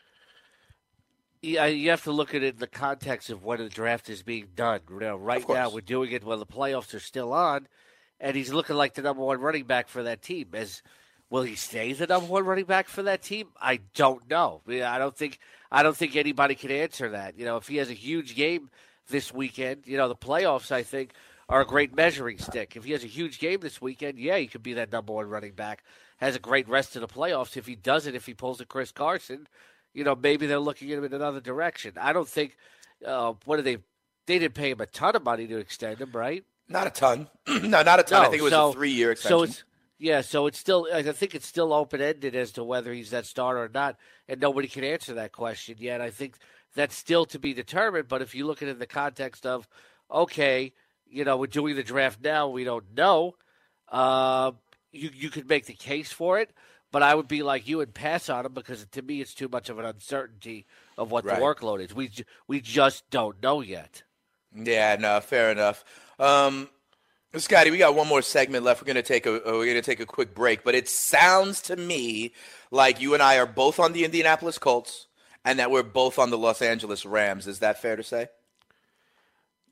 Yeah, 1.42 1.66
you 1.66 1.88
have 1.90 2.04
to 2.04 2.12
look 2.12 2.34
at 2.34 2.42
it 2.42 2.54
in 2.54 2.60
the 2.60 2.66
context 2.66 3.30
of 3.30 3.44
when 3.44 3.58
the 3.58 3.70
draft 3.70 4.10
is 4.10 4.22
being 4.22 4.48
done. 4.54 4.80
You 4.90 5.00
know, 5.00 5.16
right 5.16 5.48
now, 5.48 5.70
we're 5.70 5.80
doing 5.80 6.12
it 6.12 6.22
while 6.22 6.36
the 6.36 6.44
playoffs 6.44 6.94
are 6.94 7.00
still 7.00 7.32
on, 7.32 7.66
and 8.20 8.36
he's 8.36 8.52
looking 8.52 8.76
like 8.76 8.92
the 8.92 9.02
number 9.02 9.22
one 9.22 9.40
running 9.40 9.64
back 9.64 9.88
for 9.88 10.02
that 10.02 10.20
team. 10.20 10.48
As 10.52 10.82
will 11.30 11.42
he 11.42 11.54
stay 11.54 11.94
the 11.94 12.06
number 12.06 12.26
one 12.26 12.44
running 12.44 12.66
back 12.66 12.88
for 12.88 13.02
that 13.04 13.22
team? 13.22 13.48
I 13.58 13.80
don't 13.94 14.28
know. 14.28 14.60
I 14.68 14.98
don't 14.98 15.16
think 15.16 15.38
I 15.72 15.82
don't 15.82 15.96
think 15.96 16.14
anybody 16.14 16.54
can 16.54 16.70
answer 16.70 17.08
that. 17.10 17.38
You 17.38 17.46
know, 17.46 17.56
if 17.56 17.68
he 17.68 17.78
has 17.78 17.88
a 17.88 17.94
huge 17.94 18.34
game 18.34 18.68
this 19.08 19.32
weekend, 19.32 19.86
you 19.86 19.96
know, 19.96 20.08
the 20.08 20.16
playoffs, 20.16 20.70
I 20.70 20.82
think, 20.82 21.14
are 21.48 21.62
a 21.62 21.66
great 21.66 21.96
measuring 21.96 22.36
stick. 22.36 22.76
If 22.76 22.84
he 22.84 22.92
has 22.92 23.02
a 23.02 23.08
huge 23.08 23.38
game 23.38 23.60
this 23.60 23.80
weekend, 23.80 24.18
yeah, 24.18 24.36
he 24.36 24.46
could 24.46 24.62
be 24.62 24.74
that 24.74 24.92
number 24.92 25.14
one 25.14 25.30
running 25.30 25.52
back. 25.52 25.84
Has 26.18 26.36
a 26.36 26.40
great 26.40 26.68
rest 26.68 26.96
of 26.96 27.00
the 27.00 27.08
playoffs. 27.08 27.56
If 27.56 27.66
he 27.66 27.76
doesn't, 27.76 28.14
if 28.14 28.26
he 28.26 28.34
pulls 28.34 28.60
a 28.60 28.66
Chris 28.66 28.92
Carson 28.92 29.46
you 29.92 30.04
know, 30.04 30.14
maybe 30.14 30.46
they're 30.46 30.58
looking 30.58 30.90
at 30.92 30.98
him 30.98 31.04
in 31.04 31.14
another 31.14 31.40
direction. 31.40 31.94
I 32.00 32.12
don't 32.12 32.28
think. 32.28 32.56
Uh, 33.04 33.34
what 33.44 33.56
do 33.56 33.62
they? 33.62 33.78
They 34.26 34.38
didn't 34.38 34.54
pay 34.54 34.70
him 34.70 34.80
a 34.80 34.86
ton 34.86 35.16
of 35.16 35.24
money 35.24 35.46
to 35.46 35.58
extend 35.58 36.00
him, 36.00 36.12
right? 36.12 36.44
Not 36.68 36.86
a 36.86 36.90
ton. 36.90 37.28
no, 37.48 37.82
not 37.82 38.00
a 38.00 38.02
ton. 38.02 38.22
No, 38.22 38.28
I 38.28 38.30
think 38.30 38.40
it 38.40 38.44
was 38.44 38.52
so, 38.52 38.70
a 38.70 38.72
three-year 38.72 39.12
extension. 39.12 39.38
So 39.38 39.42
it's 39.42 39.64
yeah. 39.98 40.20
So 40.20 40.46
it's 40.46 40.58
still. 40.58 40.86
I 40.92 41.02
think 41.02 41.34
it's 41.34 41.46
still 41.46 41.72
open-ended 41.72 42.34
as 42.36 42.52
to 42.52 42.64
whether 42.64 42.92
he's 42.92 43.10
that 43.10 43.26
starter 43.26 43.64
or 43.64 43.70
not, 43.72 43.96
and 44.28 44.40
nobody 44.40 44.68
can 44.68 44.84
answer 44.84 45.14
that 45.14 45.32
question 45.32 45.76
yet. 45.78 46.00
I 46.00 46.10
think 46.10 46.36
that's 46.74 46.94
still 46.94 47.24
to 47.26 47.38
be 47.38 47.54
determined. 47.54 48.08
But 48.08 48.22
if 48.22 48.34
you 48.34 48.46
look 48.46 48.62
at 48.62 48.68
it 48.68 48.72
in 48.72 48.78
the 48.78 48.86
context 48.86 49.46
of, 49.46 49.66
okay, 50.10 50.72
you 51.08 51.24
know, 51.24 51.36
we're 51.36 51.46
doing 51.46 51.74
the 51.74 51.82
draft 51.82 52.20
now, 52.22 52.48
we 52.48 52.64
don't 52.64 52.94
know. 52.96 53.34
Uh, 53.88 54.52
you 54.92 55.10
you 55.12 55.30
could 55.30 55.48
make 55.48 55.66
the 55.66 55.74
case 55.74 56.12
for 56.12 56.38
it. 56.38 56.52
But 56.92 57.02
I 57.02 57.14
would 57.14 57.28
be 57.28 57.42
like 57.42 57.68
you 57.68 57.80
and 57.80 57.94
pass 57.94 58.28
on 58.28 58.46
him 58.46 58.52
because 58.52 58.84
to 58.84 59.02
me 59.02 59.20
it's 59.20 59.34
too 59.34 59.48
much 59.48 59.68
of 59.68 59.78
an 59.78 59.84
uncertainty 59.84 60.66
of 60.98 61.10
what 61.10 61.24
right. 61.24 61.36
the 61.36 61.42
workload 61.42 61.80
is. 61.84 61.94
We 61.94 62.10
we 62.48 62.60
just 62.60 63.08
don't 63.10 63.40
know 63.42 63.60
yet. 63.60 64.02
Yeah, 64.54 64.96
no, 64.98 65.20
fair 65.20 65.52
enough. 65.52 65.84
Um, 66.18 66.68
Scotty, 67.36 67.70
we 67.70 67.78
got 67.78 67.94
one 67.94 68.08
more 68.08 68.22
segment 68.22 68.64
left. 68.64 68.82
We're 68.82 68.88
gonna 68.88 69.02
take 69.02 69.26
a 69.26 69.36
uh, 69.36 69.52
we're 69.52 69.66
gonna 69.66 69.82
take 69.82 70.00
a 70.00 70.06
quick 70.06 70.34
break, 70.34 70.64
but 70.64 70.74
it 70.74 70.88
sounds 70.88 71.62
to 71.62 71.76
me 71.76 72.32
like 72.72 73.00
you 73.00 73.14
and 73.14 73.22
I 73.22 73.38
are 73.38 73.46
both 73.46 73.78
on 73.78 73.92
the 73.92 74.04
Indianapolis 74.04 74.58
Colts 74.58 75.06
and 75.44 75.58
that 75.58 75.70
we're 75.70 75.84
both 75.84 76.18
on 76.18 76.30
the 76.30 76.38
Los 76.38 76.60
Angeles 76.60 77.06
Rams. 77.06 77.46
Is 77.46 77.60
that 77.60 77.80
fair 77.80 77.96
to 77.96 78.02
say? 78.02 78.28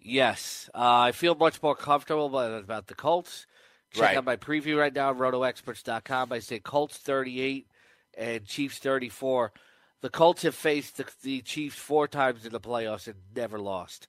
Yes, 0.00 0.70
uh, 0.74 1.00
I 1.00 1.12
feel 1.12 1.34
much 1.34 1.62
more 1.62 1.74
comfortable 1.74 2.26
about, 2.26 2.62
about 2.62 2.86
the 2.86 2.94
Colts. 2.94 3.46
Check 3.92 4.02
right. 4.02 4.16
out 4.16 4.24
my 4.24 4.36
preview 4.36 4.78
right 4.78 4.94
now, 4.94 5.14
rotoexperts.com. 5.14 6.32
I 6.32 6.38
say 6.40 6.58
Colts 6.58 6.98
38 6.98 7.66
and 8.16 8.44
Chiefs 8.44 8.78
34. 8.78 9.52
The 10.00 10.10
Colts 10.10 10.42
have 10.42 10.54
faced 10.54 10.98
the, 10.98 11.06
the 11.22 11.40
Chiefs 11.40 11.76
four 11.76 12.06
times 12.06 12.44
in 12.44 12.52
the 12.52 12.60
playoffs 12.60 13.06
and 13.06 13.16
never 13.34 13.58
lost. 13.58 14.08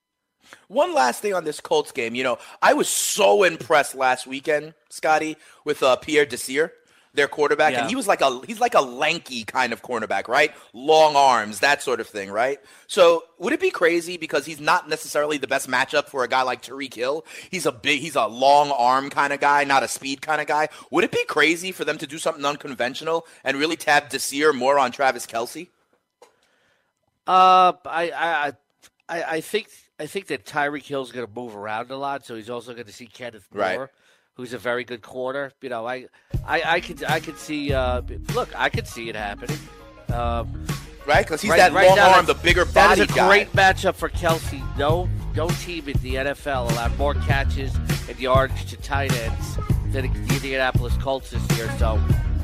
One 0.68 0.94
last 0.94 1.22
thing 1.22 1.34
on 1.34 1.44
this 1.44 1.60
Colts 1.60 1.92
game. 1.92 2.16
You 2.16 2.24
know, 2.24 2.38
I 2.62 2.74
was 2.74 2.90
so 2.90 3.44
impressed 3.44 3.96
last 3.96 4.28
weekend, 4.28 4.74
Scotty, 4.90 5.38
with 5.64 5.84
uh, 5.84 5.96
Pierre 5.98 6.26
Desir 6.26 6.74
their 7.14 7.28
quarterback, 7.28 7.74
yeah. 7.74 7.82
and 7.82 7.90
he 7.90 7.96
was 7.96 8.08
like 8.08 8.22
a 8.22 8.42
he's 8.46 8.60
like 8.60 8.76
a 8.76 8.82
lanky 8.82 9.44
kind 9.44 9.74
of 9.74 9.82
cornerback, 9.82 10.28
right? 10.28 10.54
Long 10.74 11.16
arms, 11.16 11.60
that 11.60 11.82
sort 11.82 12.00
of 12.00 12.08
thing, 12.08 12.30
right? 12.30 12.60
So 12.88 13.24
would 13.40 13.54
it 13.54 13.60
be 13.60 13.72
crazy 13.72 14.18
because 14.18 14.46
he's 14.46 14.60
not 14.60 14.88
necessarily 14.88 15.38
the 15.38 15.48
best 15.48 15.68
matchup 15.68 16.08
for 16.08 16.24
a 16.24 16.28
guy 16.28 16.44
like 16.44 16.62
Tyreek 16.62 16.94
Hill? 16.94 17.26
He's 17.50 17.66
a 17.66 17.72
big, 17.72 18.00
he's 18.00 18.16
a 18.16 18.28
long 18.28 18.72
arm 18.72 19.10
kind 19.10 19.34
of 19.34 19.40
guy, 19.40 19.64
not 19.64 19.84
a 19.84 19.88
speed 19.88 20.22
kind 20.22 20.40
of 20.40 20.48
guy. 20.48 20.70
Would 20.92 21.04
it 21.04 21.12
be 21.12 21.24
crazy 21.26 21.72
for 21.72 21.84
them 21.84 21.98
to 21.98 22.08
do 22.08 22.20
something 22.20 22.46
unconventional 22.46 23.26
and 23.44 23.58
really 23.58 23.76
tap 23.76 24.10
Desir 24.10 24.54
more 24.54 24.78
on 24.78 24.92
Travis 24.92 25.26
Kelce? 25.26 25.70
Uh, 27.26 27.74
I 27.86 28.12
I 28.12 28.54
I, 29.08 29.24
I 29.24 29.42
think 29.42 29.70
I 30.00 30.06
think 30.06 30.28
that 30.28 30.46
Tyreek 30.46 30.86
Hill's 30.86 31.12
going 31.12 31.26
to 31.26 31.34
move 31.34 31.56
around 31.56 31.90
a 31.90 31.98
lot, 31.98 32.26
so 32.26 32.36
he's 32.36 32.50
also 32.50 32.74
going 32.74 32.86
to 32.86 32.94
see 32.94 33.08
Kenneth 33.08 33.48
Moore. 33.52 33.62
Right 33.64 33.90
who's 34.40 34.54
a 34.54 34.58
very 34.58 34.86
good 34.86 35.02
corner. 35.02 35.52
You 35.62 35.68
know, 35.68 35.86
I, 35.86 36.06
I, 36.48 36.62
I 36.64 36.80
could, 36.80 37.04
I 37.04 37.20
could 37.20 37.38
see. 37.38 37.74
Uh, 37.74 38.02
look, 38.34 38.50
I 38.56 38.70
could 38.70 38.88
see 38.88 39.10
it 39.10 39.16
happening. 39.16 39.58
Um, 40.14 40.66
right, 41.06 41.26
because 41.26 41.42
he's 41.42 41.52
right, 41.52 41.58
that 41.58 41.74
right 41.74 41.90
long 41.90 42.00
arm, 42.00 42.26
the 42.26 42.36
bigger 42.36 42.64
body 42.64 42.74
That 42.74 43.00
is 43.00 43.12
a 43.12 43.14
guy. 43.14 43.28
great 43.28 43.52
matchup 43.52 43.96
for 43.96 44.08
Kelce. 44.08 44.64
No, 44.78 45.10
no 45.36 45.50
team 45.50 45.90
in 45.90 45.98
the 46.02 46.16
NFL 46.16 46.72
allowed 46.72 46.98
more 46.98 47.16
catches 47.16 47.76
and 48.08 48.18
yards 48.18 48.64
to 48.64 48.78
tight 48.78 49.14
ends 49.14 49.58
than 49.92 50.12
the 50.14 50.34
Indianapolis 50.34 50.96
Colts 51.02 51.32
this 51.32 51.58
year. 51.58 51.70
So 51.78 52.02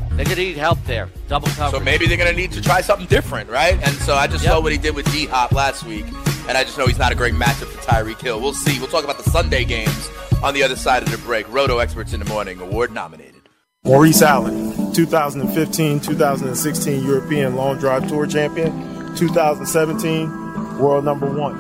they're 0.10 0.26
going 0.26 0.36
to 0.36 0.36
need 0.36 0.58
help 0.58 0.84
there. 0.84 1.10
Double 1.30 1.48
coverage. 1.48 1.80
So 1.80 1.80
maybe 1.80 2.08
they're 2.08 2.18
going 2.18 2.30
to 2.30 2.36
need 2.36 2.52
to 2.52 2.62
try 2.62 2.82
something 2.82 3.08
different, 3.08 3.50
right? 3.50 3.76
And 3.76 3.96
so 4.00 4.16
I 4.16 4.28
just 4.28 4.44
yep. 4.44 4.52
saw 4.52 4.62
what 4.62 4.74
he 4.74 4.78
did 4.78 4.96
with 4.96 5.10
D 5.14 5.28
Hop 5.28 5.54
last 5.54 5.86
week, 5.86 6.06
and 6.50 6.58
I 6.58 6.66
just 6.66 6.78
know 6.78 6.88
he's 6.88 7.00
not 7.00 7.14
a 7.14 7.16
great 7.16 7.36
matchup 7.36 7.68
for 7.68 7.82
Tyreek 7.90 8.20
Hill. 8.20 8.42
We'll 8.42 8.54
see. 8.54 8.78
We'll 8.80 8.90
talk 8.90 9.06
about 9.06 9.18
the 9.18 9.30
Sunday 9.30 9.64
games 9.64 10.10
on 10.46 10.54
the 10.54 10.62
other 10.62 10.76
side 10.76 11.02
of 11.02 11.10
the 11.10 11.18
break. 11.18 11.52
Roto 11.52 11.80
Experts 11.80 12.14
in 12.14 12.20
the 12.20 12.26
Morning, 12.26 12.62
award 12.62 12.92
nominated. 12.92 13.50
Maurice 13.84 14.22
Allen, 14.22 14.94
2015 14.94 16.00
2016 16.00 17.04
European 17.04 17.56
Long 17.56 17.80
Drive 17.80 18.08
Tour 18.08 18.28
champion, 18.28 18.72
2017 19.16 20.78
world 20.78 21.04
number 21.04 21.26
one. 21.26 21.56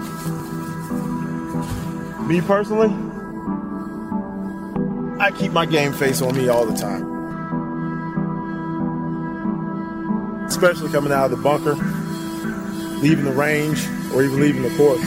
Me 2.28 2.42
personally, 2.42 2.90
I 5.20 5.32
keep 5.32 5.52
my 5.52 5.66
game 5.66 5.92
face 5.92 6.22
on 6.22 6.38
me 6.38 6.48
all 6.48 6.68
the 6.68 6.78
time. 6.78 7.16
Especially 10.46 10.92
coming 10.92 11.12
out 11.12 11.26
of 11.26 11.32
the 11.32 11.38
bunker, 11.38 11.74
leaving 13.02 13.26
the 13.26 13.32
range, 13.32 13.84
or 14.14 14.22
even 14.22 14.40
leaving 14.40 14.62
the 14.62 14.76
course. 14.78 15.02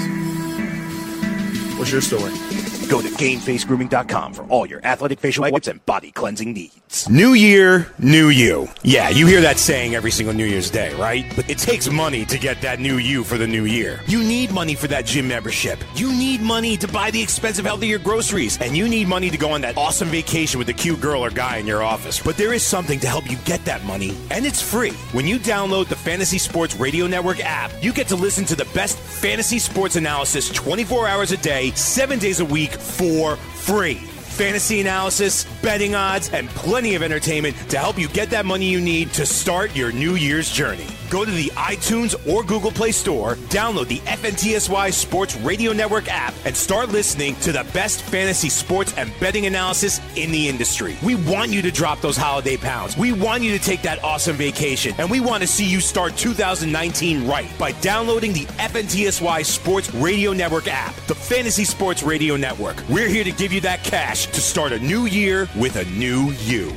What's 1.78 1.92
your 1.92 2.00
story? 2.00 2.47
Go 2.88 3.02
to 3.02 3.08
GameFaceGrooming.com 3.08 4.32
for 4.32 4.44
all 4.44 4.64
your 4.64 4.80
athletic 4.82 5.20
facial 5.20 5.42
wipes 5.42 5.68
and 5.68 5.84
body 5.84 6.10
cleansing 6.10 6.54
needs. 6.54 7.06
New 7.10 7.34
year, 7.34 7.92
new 7.98 8.30
you. 8.30 8.66
Yeah, 8.82 9.10
you 9.10 9.26
hear 9.26 9.42
that 9.42 9.58
saying 9.58 9.94
every 9.94 10.10
single 10.10 10.34
New 10.34 10.46
Year's 10.46 10.70
Day, 10.70 10.94
right? 10.94 11.30
But 11.36 11.50
it 11.50 11.58
takes 11.58 11.90
money 11.90 12.24
to 12.24 12.38
get 12.38 12.62
that 12.62 12.80
new 12.80 12.96
you 12.96 13.24
for 13.24 13.36
the 13.36 13.46
new 13.46 13.66
year. 13.66 14.00
You 14.06 14.20
need 14.20 14.52
money 14.52 14.74
for 14.74 14.86
that 14.86 15.04
gym 15.04 15.28
membership. 15.28 15.78
You 15.96 16.10
need 16.10 16.40
money 16.40 16.78
to 16.78 16.88
buy 16.88 17.10
the 17.10 17.20
expensive, 17.20 17.66
healthier 17.66 17.98
groceries. 17.98 18.58
And 18.58 18.74
you 18.74 18.88
need 18.88 19.06
money 19.06 19.28
to 19.28 19.36
go 19.36 19.50
on 19.50 19.60
that 19.60 19.76
awesome 19.76 20.08
vacation 20.08 20.56
with 20.56 20.66
the 20.66 20.72
cute 20.72 21.02
girl 21.02 21.22
or 21.22 21.28
guy 21.28 21.58
in 21.58 21.66
your 21.66 21.82
office. 21.82 22.22
But 22.22 22.38
there 22.38 22.54
is 22.54 22.62
something 22.62 22.98
to 23.00 23.06
help 23.06 23.30
you 23.30 23.36
get 23.44 23.62
that 23.66 23.84
money, 23.84 24.16
and 24.30 24.46
it's 24.46 24.62
free. 24.62 24.92
When 25.12 25.26
you 25.26 25.38
download 25.38 25.88
the 25.88 25.96
Fantasy 25.96 26.38
Sports 26.38 26.74
Radio 26.76 27.06
Network 27.06 27.40
app, 27.44 27.70
you 27.82 27.92
get 27.92 28.08
to 28.08 28.16
listen 28.16 28.46
to 28.46 28.56
the 28.56 28.66
best 28.74 28.96
fantasy 28.96 29.58
sports 29.58 29.96
analysis 29.96 30.50
24 30.52 31.06
hours 31.06 31.32
a 31.32 31.36
day, 31.36 31.70
7 31.72 32.18
days 32.18 32.40
a 32.40 32.44
week 32.46 32.77
for 32.78 33.36
free 33.36 34.00
fantasy 34.38 34.80
analysis, 34.80 35.44
betting 35.62 35.96
odds, 35.96 36.30
and 36.30 36.48
plenty 36.50 36.94
of 36.94 37.02
entertainment 37.02 37.56
to 37.68 37.76
help 37.76 37.98
you 37.98 38.06
get 38.08 38.30
that 38.30 38.46
money 38.46 38.66
you 38.66 38.80
need 38.80 39.12
to 39.12 39.26
start 39.26 39.74
your 39.74 39.90
New 39.90 40.14
Year's 40.14 40.48
journey. 40.48 40.86
Go 41.10 41.24
to 41.24 41.30
the 41.30 41.48
iTunes 41.50 42.14
or 42.30 42.44
Google 42.44 42.70
Play 42.70 42.92
Store, 42.92 43.36
download 43.48 43.88
the 43.88 44.00
FNTSY 44.00 44.92
Sports 44.92 45.36
Radio 45.36 45.72
Network 45.72 46.08
app, 46.08 46.34
and 46.44 46.54
start 46.54 46.90
listening 46.90 47.34
to 47.36 47.52
the 47.52 47.64
best 47.72 48.02
fantasy 48.02 48.50
sports 48.50 48.92
and 48.98 49.10
betting 49.18 49.46
analysis 49.46 50.00
in 50.16 50.30
the 50.30 50.48
industry. 50.48 50.98
We 51.02 51.14
want 51.14 51.50
you 51.50 51.62
to 51.62 51.70
drop 51.70 52.02
those 52.02 52.18
holiday 52.18 52.58
pounds. 52.58 52.96
We 52.96 53.12
want 53.12 53.42
you 53.42 53.56
to 53.56 53.64
take 53.64 53.80
that 53.82 54.04
awesome 54.04 54.36
vacation, 54.36 54.94
and 54.98 55.10
we 55.10 55.20
want 55.20 55.42
to 55.42 55.46
see 55.46 55.64
you 55.64 55.80
start 55.80 56.14
2019 56.16 57.26
right 57.26 57.48
by 57.58 57.72
downloading 57.72 58.34
the 58.34 58.44
FNTSY 58.58 59.46
Sports 59.46 59.94
Radio 59.94 60.34
Network 60.34 60.68
app, 60.68 60.94
the 61.06 61.14
Fantasy 61.14 61.64
Sports 61.64 62.02
Radio 62.02 62.36
Network. 62.36 62.82
We're 62.88 63.08
here 63.08 63.24
to 63.24 63.32
give 63.32 63.52
you 63.52 63.62
that 63.62 63.82
cash 63.82 64.26
to 64.26 64.40
start 64.42 64.72
a 64.72 64.78
new 64.78 65.06
year 65.06 65.48
with 65.56 65.76
a 65.76 65.84
new 65.86 66.32
you. 66.42 66.74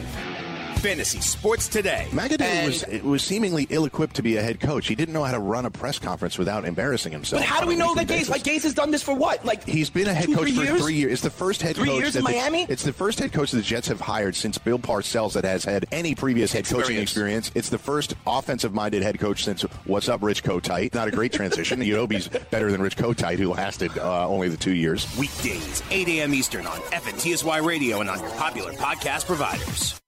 Fantasy 0.82 1.20
Sports 1.22 1.68
Today. 1.68 2.08
McAdoo 2.12 2.66
was 2.66 3.04
was 3.04 3.24
seemingly 3.24 3.68
ill-equipped 3.70 4.16
to 4.16 4.22
be 4.24 4.38
a 4.38 4.42
head 4.42 4.60
coach. 4.60 4.88
He 4.88 4.96
didn't 4.96 5.14
know 5.14 5.24
how 5.24 5.32
to 5.34 5.40
run 5.40 5.66
a 5.66 5.72
press 5.72 6.00
conference 6.00 6.38
without 6.38 6.66
embarrassing 6.66 7.12
himself. 7.12 7.42
But 7.42 7.48
how 7.48 7.62
do 7.62 7.68
we 7.68 7.76
know 7.76 7.94
that 7.96 8.08
basis. 8.08 8.30
Like 8.30 8.44
Gase 8.44 8.64
has 8.64 8.74
done 8.74 8.90
this 8.92 9.04
for 9.04 9.14
what? 9.16 9.46
Like 9.46 9.64
He's 9.68 9.90
been 9.90 10.08
a 10.08 10.14
head 10.14 10.26
two, 10.26 10.36
coach 10.36 10.44
three 10.48 10.56
for 10.56 10.64
years? 10.64 10.82
three 10.82 10.94
years. 10.96 11.12
It's 11.14 11.22
the 11.22 11.30
first 11.30 11.62
head 11.62 11.76
Three 11.76 11.88
coach 11.90 12.00
years 12.02 12.14
that 12.14 12.20
in 12.20 12.26
the- 12.26 12.32
Miami? 12.32 12.66
it's 12.68 12.84
the 12.84 12.94
first 12.94 13.20
head 13.20 13.32
coach 13.32 13.52
that 13.52 13.58
the 13.58 13.64
Jets 13.64 13.88
have 13.90 14.02
hired 14.02 14.36
since 14.36 14.58
Bill 14.58 14.80
Parcells 14.80 15.34
that 15.34 15.44
has 15.44 15.64
had 15.64 15.86
any 15.92 16.16
previous 16.16 16.52
head 16.52 16.66
coaching 16.66 16.98
Experience. 16.98 17.48
experience. 17.48 17.52
It's 17.56 17.70
the 17.70 17.78
first 17.78 18.16
offensive-minded 18.26 19.04
head 19.04 19.20
coach 19.20 19.44
since 19.44 19.62
What's 19.86 20.10
Up, 20.10 20.24
Rich 20.24 20.44
Kotite. 20.44 20.94
Not 20.96 21.08
a 21.08 21.12
great 21.12 21.32
transition. 21.34 21.80
he's 21.82 22.28
better 22.28 22.72
than 22.72 22.82
Rich 22.82 22.98
Kotite, 22.98 23.38
who 23.38 23.50
lasted 23.54 23.96
uh, 23.98 24.28
only 24.28 24.50
the 24.50 24.58
two 24.58 24.74
years. 24.74 25.06
Weekdays, 25.18 25.84
8 25.92 26.08
a.m. 26.08 26.34
Eastern 26.34 26.66
on 26.66 26.80
FNTSY 26.80 27.64
Radio 27.66 28.02
and 28.02 28.10
on 28.10 28.20
your 28.20 28.30
popular 28.32 28.72
podcast 28.74 29.26
providers. 29.26 30.00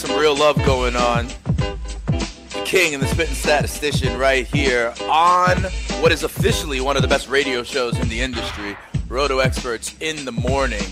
Some 0.00 0.18
real 0.18 0.34
love 0.34 0.56
going 0.64 0.96
on. 0.96 1.26
The 1.26 2.62
king 2.64 2.94
and 2.94 3.02
the 3.02 3.06
spitting 3.06 3.34
statistician 3.34 4.18
right 4.18 4.46
here 4.46 4.94
on 5.02 5.58
what 6.00 6.10
is 6.10 6.22
officially 6.22 6.80
one 6.80 6.96
of 6.96 7.02
the 7.02 7.08
best 7.08 7.28
radio 7.28 7.62
shows 7.62 7.98
in 8.00 8.08
the 8.08 8.18
industry, 8.18 8.78
Roto 9.08 9.40
Experts 9.40 9.94
in 10.00 10.24
the 10.24 10.32
morning. 10.32 10.82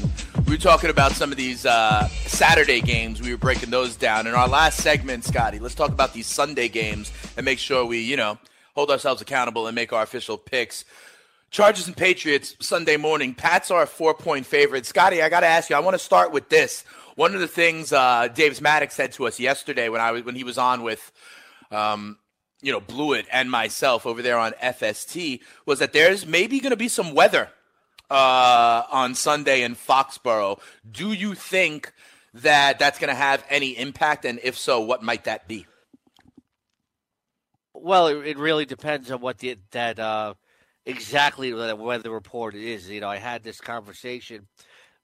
We 0.45 0.53
were 0.53 0.61
talking 0.61 0.91
about 0.91 1.13
some 1.13 1.31
of 1.33 1.39
these 1.39 1.65
uh, 1.65 2.07
Saturday 2.09 2.83
games. 2.83 3.23
We 3.23 3.31
were 3.31 3.39
breaking 3.39 3.71
those 3.71 3.97
down. 3.97 4.27
In 4.27 4.35
our 4.35 4.47
last 4.47 4.83
segment, 4.83 5.25
Scotty, 5.25 5.59
let's 5.59 5.75
talk 5.75 5.91
about 5.91 6.13
these 6.13 6.27
Sunday 6.27 6.69
games 6.69 7.11
and 7.39 7.47
make 7.47 7.59
sure 7.59 7.87
we, 7.87 8.01
you 8.01 8.17
know, 8.19 8.37
hold 8.75 8.91
ourselves 8.91 9.23
accountable 9.23 9.67
and 9.69 9.75
make 9.75 9.91
our 9.91 10.03
official 10.03 10.37
picks. 10.37 10.85
Chargers 11.51 11.87
and 11.87 11.97
Patriots 11.97 12.57
Sunday 12.61 12.99
morning. 12.99 13.35
Pats 13.35 13.71
are 13.71 13.85
a 13.85 13.87
four 13.87 14.13
point 14.13 14.45
favorite. 14.45 14.85
Scotty, 14.85 15.23
I 15.23 15.31
got 15.31 15.41
to 15.41 15.47
ask 15.47 15.71
you. 15.71 15.77
I 15.77 15.81
want 15.81 15.95
to 15.95 15.99
start 15.99 16.31
with 16.31 16.51
this. 16.51 16.85
One 17.19 17.35
of 17.35 17.41
the 17.41 17.49
things 17.49 17.93
uh, 17.93 18.29
Davis 18.33 18.61
Mattek 18.61 18.93
said 18.93 19.11
to 19.15 19.27
us 19.27 19.41
yesterday 19.41 19.89
when 19.89 20.01
I 20.01 20.13
was 20.13 20.23
when 20.23 20.37
he 20.37 20.45
was 20.45 20.57
on 20.57 20.85
with, 20.85 21.11
um, 21.73 22.17
you 22.63 22.71
know, 22.71 22.79
Blewett 22.79 23.27
and 23.33 23.51
myself 23.51 24.07
over 24.07 24.23
there 24.23 24.39
on 24.39 24.53
FST 24.63 25.41
was 25.67 25.81
that 25.81 25.93
there's 25.93 26.25
maybe 26.25 26.61
going 26.61 26.71
to 26.71 26.77
be 26.77 26.87
some 26.87 27.17
weather 27.17 27.49
uh, 28.09 28.85
on 28.89 29.17
Sunday 29.17 29.63
in 29.63 29.75
Foxborough. 29.75 30.61
Do 30.89 31.13
you 31.13 31.35
think 31.35 31.93
that 32.35 32.79
that's 32.79 33.01
going 33.01 33.09
to 33.09 33.17
have 33.17 33.45
any 33.51 33.77
impact, 33.77 34.25
and 34.25 34.39
if 34.45 34.57
so, 34.57 34.81
what 34.81 35.03
might 35.03 35.25
that 35.25 35.49
be? 35.49 35.67
Well, 37.75 38.07
it, 38.07 38.29
it 38.29 38.39
really 38.39 38.65
depends 38.65 39.11
on 39.11 39.21
what 39.21 39.39
the, 39.39 39.59
that 39.73 39.99
uh, 39.99 40.35
exactly 40.87 41.51
the 41.51 41.75
weather 41.75 42.13
report 42.13 42.55
is. 42.55 42.89
You 42.89 43.01
know, 43.01 43.09
I 43.09 43.17
had 43.17 43.43
this 43.43 43.61
conversation 43.61 44.47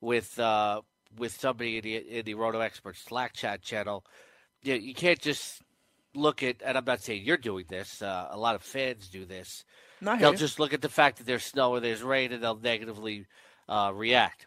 with 0.01 0.39
uh, 0.39 0.83
with 1.19 1.33
somebody 1.33 1.79
in 1.79 1.83
the 1.83 1.97
in 1.97 2.25
the 2.25 2.35
Roto 2.35 2.61
Expert 2.61 2.97
Slack 2.97 3.33
chat 3.35 3.63
channel. 3.63 4.05
You, 4.63 4.75
you 4.75 4.95
can't 4.95 5.21
just 5.21 5.63
look 6.15 6.43
at, 6.43 6.57
and 6.65 6.79
I'm 6.79 6.85
not 6.85 7.03
saying 7.03 7.25
you're 7.25 7.37
doing 7.37 7.67
this. 7.69 8.03
Uh, 8.03 8.29
a 8.31 8.39
lot 8.39 8.55
of 8.55 8.63
fans 8.63 9.09
do 9.09 9.25
this. 9.25 9.65
No, 10.01 10.13
I 10.13 10.19
they'll 10.19 10.33
just 10.35 10.59
look 10.59 10.73
at 10.73 10.83
the 10.83 10.89
fact 10.89 11.19
that 11.19 11.27
there's 11.27 11.45
snow 11.45 11.73
or 11.73 11.81
there's 11.81 12.03
rain, 12.03 12.33
and 12.33 12.43
they'll 12.43 12.59
negatively 12.59 13.27
uh, 13.69 13.93
react. 13.95 14.47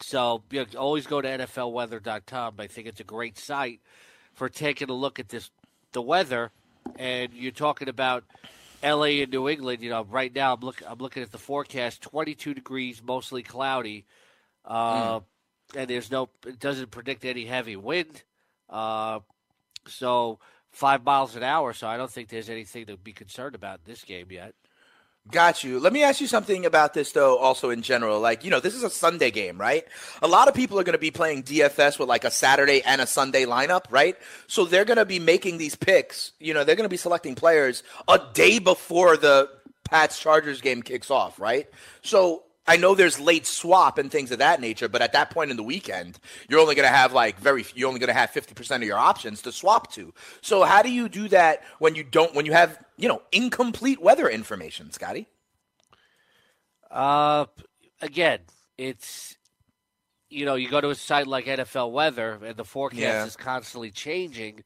So 0.00 0.42
you 0.50 0.60
know, 0.60 0.78
always 0.78 1.06
go 1.06 1.20
to 1.20 1.28
NFLWeather.com. 1.28 2.54
I 2.58 2.66
think 2.66 2.88
it's 2.88 3.00
a 3.00 3.04
great 3.04 3.38
site 3.38 3.80
for 4.34 4.48
taking 4.48 4.90
a 4.90 4.94
look 4.94 5.18
at 5.18 5.28
this 5.28 5.50
the 5.92 6.02
weather. 6.02 6.50
And 6.96 7.32
you're 7.32 7.52
talking 7.52 7.88
about 7.88 8.24
L.A. 8.82 9.22
and 9.22 9.30
New 9.30 9.48
England. 9.48 9.82
You 9.82 9.90
know, 9.90 10.04
right 10.04 10.34
now 10.34 10.54
I'm 10.54 10.60
look 10.60 10.82
I'm 10.86 10.98
looking 10.98 11.22
at 11.22 11.30
the 11.30 11.38
forecast: 11.38 12.02
22 12.02 12.54
degrees, 12.54 13.00
mostly 13.04 13.42
cloudy, 13.42 14.04
uh, 14.64 15.20
and 15.76 15.88
there's 15.88 16.10
no. 16.10 16.28
It 16.46 16.58
doesn't 16.58 16.90
predict 16.90 17.24
any 17.24 17.44
heavy 17.44 17.76
wind. 17.76 18.22
Uh, 18.68 19.20
so 19.86 20.38
five 20.70 21.04
miles 21.04 21.36
an 21.36 21.42
hour. 21.42 21.72
So 21.72 21.86
I 21.86 21.96
don't 21.96 22.10
think 22.10 22.28
there's 22.28 22.50
anything 22.50 22.86
to 22.86 22.96
be 22.96 23.12
concerned 23.12 23.54
about 23.54 23.80
in 23.84 23.92
this 23.92 24.04
game 24.04 24.26
yet. 24.30 24.54
Got 25.30 25.62
you. 25.62 25.78
Let 25.78 25.92
me 25.92 26.02
ask 26.02 26.20
you 26.20 26.26
something 26.26 26.66
about 26.66 26.94
this, 26.94 27.12
though, 27.12 27.38
also 27.38 27.70
in 27.70 27.82
general. 27.82 28.18
Like, 28.18 28.44
you 28.44 28.50
know, 28.50 28.58
this 28.58 28.74
is 28.74 28.82
a 28.82 28.90
Sunday 28.90 29.30
game, 29.30 29.56
right? 29.56 29.84
A 30.20 30.26
lot 30.26 30.48
of 30.48 30.54
people 30.54 30.80
are 30.80 30.84
going 30.84 30.94
to 30.94 30.98
be 30.98 31.12
playing 31.12 31.44
DFS 31.44 31.96
with 31.96 32.08
like 32.08 32.24
a 32.24 32.30
Saturday 32.30 32.82
and 32.82 33.00
a 33.00 33.06
Sunday 33.06 33.46
lineup, 33.46 33.84
right? 33.90 34.16
So 34.48 34.64
they're 34.64 34.84
going 34.84 34.96
to 34.96 35.04
be 35.04 35.20
making 35.20 35.58
these 35.58 35.76
picks. 35.76 36.32
You 36.40 36.54
know, 36.54 36.64
they're 36.64 36.74
going 36.74 36.86
to 36.86 36.90
be 36.90 36.96
selecting 36.96 37.36
players 37.36 37.84
a 38.08 38.20
day 38.32 38.58
before 38.58 39.16
the 39.16 39.48
Pats 39.84 40.18
Chargers 40.18 40.60
game 40.60 40.82
kicks 40.82 41.08
off, 41.08 41.38
right? 41.38 41.68
So 42.02 42.42
I 42.66 42.76
know 42.76 42.94
there's 42.94 43.18
late 43.18 43.46
swap 43.46 43.98
and 43.98 44.10
things 44.10 44.30
of 44.30 44.38
that 44.38 44.60
nature, 44.60 44.88
but 44.88 45.02
at 45.02 45.12
that 45.14 45.30
point 45.30 45.50
in 45.50 45.56
the 45.56 45.62
weekend, 45.64 46.18
you're 46.48 46.60
only 46.60 46.74
going 46.76 46.88
to 46.88 46.94
have 46.94 47.12
like 47.12 47.38
very, 47.38 47.64
you're 47.74 47.88
only 47.88 47.98
going 48.00 48.08
to 48.08 48.14
have 48.14 48.30
50% 48.30 48.76
of 48.76 48.82
your 48.84 48.98
options 48.98 49.42
to 49.42 49.52
swap 49.52 49.92
to. 49.94 50.14
So 50.42 50.62
how 50.62 50.82
do 50.82 50.90
you 50.90 51.08
do 51.08 51.26
that 51.28 51.62
when 51.80 51.94
you 51.96 52.04
don't, 52.04 52.34
when 52.34 52.46
you 52.46 52.52
have, 52.52 52.78
you 52.96 53.08
know, 53.08 53.22
incomplete 53.32 54.00
weather 54.00 54.28
information, 54.28 54.92
Scotty? 54.92 55.26
Uh, 56.90 57.46
again, 58.00 58.40
it's 58.78 59.36
you 60.28 60.44
know 60.44 60.54
you 60.54 60.68
go 60.68 60.80
to 60.80 60.90
a 60.90 60.94
site 60.94 61.26
like 61.26 61.46
NFL 61.46 61.92
Weather 61.92 62.38
and 62.44 62.56
the 62.56 62.64
forecast 62.64 63.00
Yeah. 63.00 63.24
is 63.26 63.36
constantly 63.36 63.90
changing, 63.90 64.62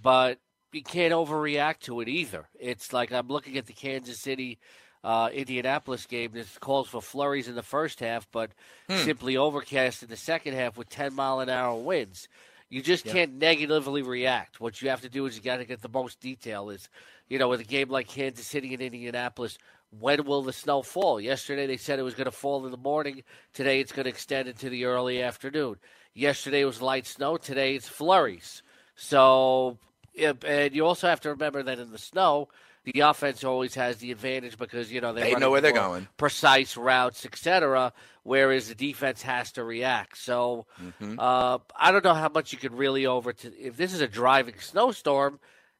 but 0.00 0.38
you 0.72 0.82
can't 0.82 1.12
overreact 1.12 1.80
to 1.80 2.00
it 2.00 2.08
either. 2.08 2.48
It's 2.58 2.92
like 2.92 3.12
I'm 3.12 3.28
looking 3.28 3.56
at 3.58 3.66
the 3.66 3.72
Kansas 3.72 4.18
City. 4.18 4.58
Uh, 5.04 5.28
Indianapolis 5.32 6.06
game. 6.06 6.30
This 6.32 6.58
calls 6.58 6.88
for 6.88 7.02
flurries 7.02 7.48
in 7.48 7.56
the 7.56 7.62
first 7.62 7.98
half, 8.00 8.28
but 8.30 8.52
Hmm. 8.88 9.02
simply 9.02 9.36
overcast 9.36 10.02
in 10.04 10.08
the 10.08 10.16
second 10.16 10.54
half 10.54 10.76
with 10.76 10.88
10 10.88 11.14
mile 11.14 11.40
an 11.40 11.48
hour 11.48 11.76
winds. 11.76 12.28
You 12.68 12.82
just 12.82 13.04
Yeah. 13.04 13.12
can't 13.12 13.34
negatively 13.34 14.02
react. 14.02 14.60
What 14.60 14.80
you 14.80 14.88
have 14.90 15.00
to 15.02 15.08
do 15.08 15.26
is 15.26 15.36
you 15.36 15.42
got 15.42 15.56
to 15.56 15.64
get 15.64 15.82
the 15.82 15.88
most 15.88 16.20
detail. 16.20 16.70
Is 16.70 16.88
you 17.28 17.38
know 17.38 17.48
with 17.48 17.60
a 17.60 17.64
game 17.64 17.88
like 17.88 18.08
Kansas 18.08 18.46
City 18.46 18.72
and 18.72 18.82
Indianapolis, 18.82 19.58
when 19.90 20.24
will 20.24 20.42
the 20.42 20.52
snow 20.52 20.82
fall? 20.82 21.20
Yesterday 21.20 21.66
they 21.66 21.76
said 21.76 21.98
it 21.98 22.02
was 22.02 22.14
going 22.14 22.26
to 22.26 22.30
fall 22.30 22.64
in 22.64 22.70
the 22.70 22.78
morning. 22.78 23.24
Today 23.52 23.80
it's 23.80 23.92
going 23.92 24.04
to 24.04 24.10
extend 24.10 24.48
into 24.48 24.70
the 24.70 24.84
early 24.84 25.20
afternoon. 25.20 25.76
Yesterday 26.14 26.64
was 26.64 26.80
light 26.80 27.06
snow. 27.06 27.36
Today 27.36 27.74
it's 27.74 27.88
flurries. 27.88 28.62
So, 28.94 29.78
and 30.16 30.74
you 30.74 30.86
also 30.86 31.08
have 31.08 31.20
to 31.22 31.30
remember 31.30 31.62
that 31.62 31.78
in 31.78 31.90
the 31.90 31.98
snow, 31.98 32.48
the 32.84 33.00
offense 33.00 33.44
always 33.44 33.74
has 33.74 33.98
the 33.98 34.10
advantage 34.10 34.58
because 34.58 34.90
you 34.92 35.00
know 35.00 35.12
they're 35.12 35.24
They 35.24 35.34
know 35.36 35.50
where 35.50 35.60
they're 35.60 35.72
going. 35.72 36.08
precise 36.16 36.76
routes, 36.76 37.24
etc. 37.24 37.92
Whereas 38.24 38.68
the 38.68 38.74
defense 38.74 39.22
has 39.22 39.52
to 39.52 39.64
react. 39.64 40.18
So, 40.18 40.66
Mm-hmm. 40.80 41.16
uh, 41.18 41.58
I 41.76 41.92
don't 41.92 42.04
know 42.04 42.14
how 42.14 42.28
much 42.28 42.52
you 42.52 42.58
could 42.58 42.74
really 42.74 43.06
over 43.06 43.32
to 43.32 43.58
if 43.58 43.76
this 43.76 43.92
is 43.92 44.00
a 44.00 44.08
driving 44.08 44.58
snowstorm. 44.58 45.38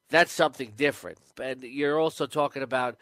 That's 0.09 0.31
something 0.31 0.73
different. 0.77 1.17
And 1.41 1.63
you're 1.63 1.99
also 1.99 2.27
talking 2.27 2.61
about, 2.61 2.97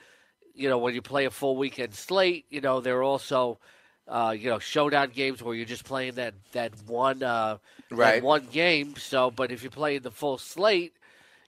you 0.55 0.69
know, 0.69 0.77
when 0.77 0.93
you 0.93 1.01
play 1.01 1.25
a 1.25 1.31
full 1.31 1.57
weekend 1.57 1.93
slate, 1.93 2.45
you 2.49 2.61
know, 2.61 2.79
there 2.79 2.97
are 2.97 3.03
also, 3.03 3.59
uh, 4.07 4.35
you 4.37 4.49
know, 4.49 4.59
showdown 4.59 5.09
games 5.09 5.43
where 5.43 5.55
you're 5.55 5.65
just 5.65 5.83
playing 5.85 6.15
that 6.15 6.33
that 6.53 6.73
one 6.87 7.23
uh, 7.23 7.57
that 7.99 8.15
Right. 8.15 8.19
one 8.19 8.47
game. 8.47 8.95
So, 8.97 9.31
but 9.31 9.51
if 9.51 9.63
you're 9.63 9.71
playing 9.71 10.01
the 10.01 10.11
full 10.11 10.37
slate, 10.37 10.93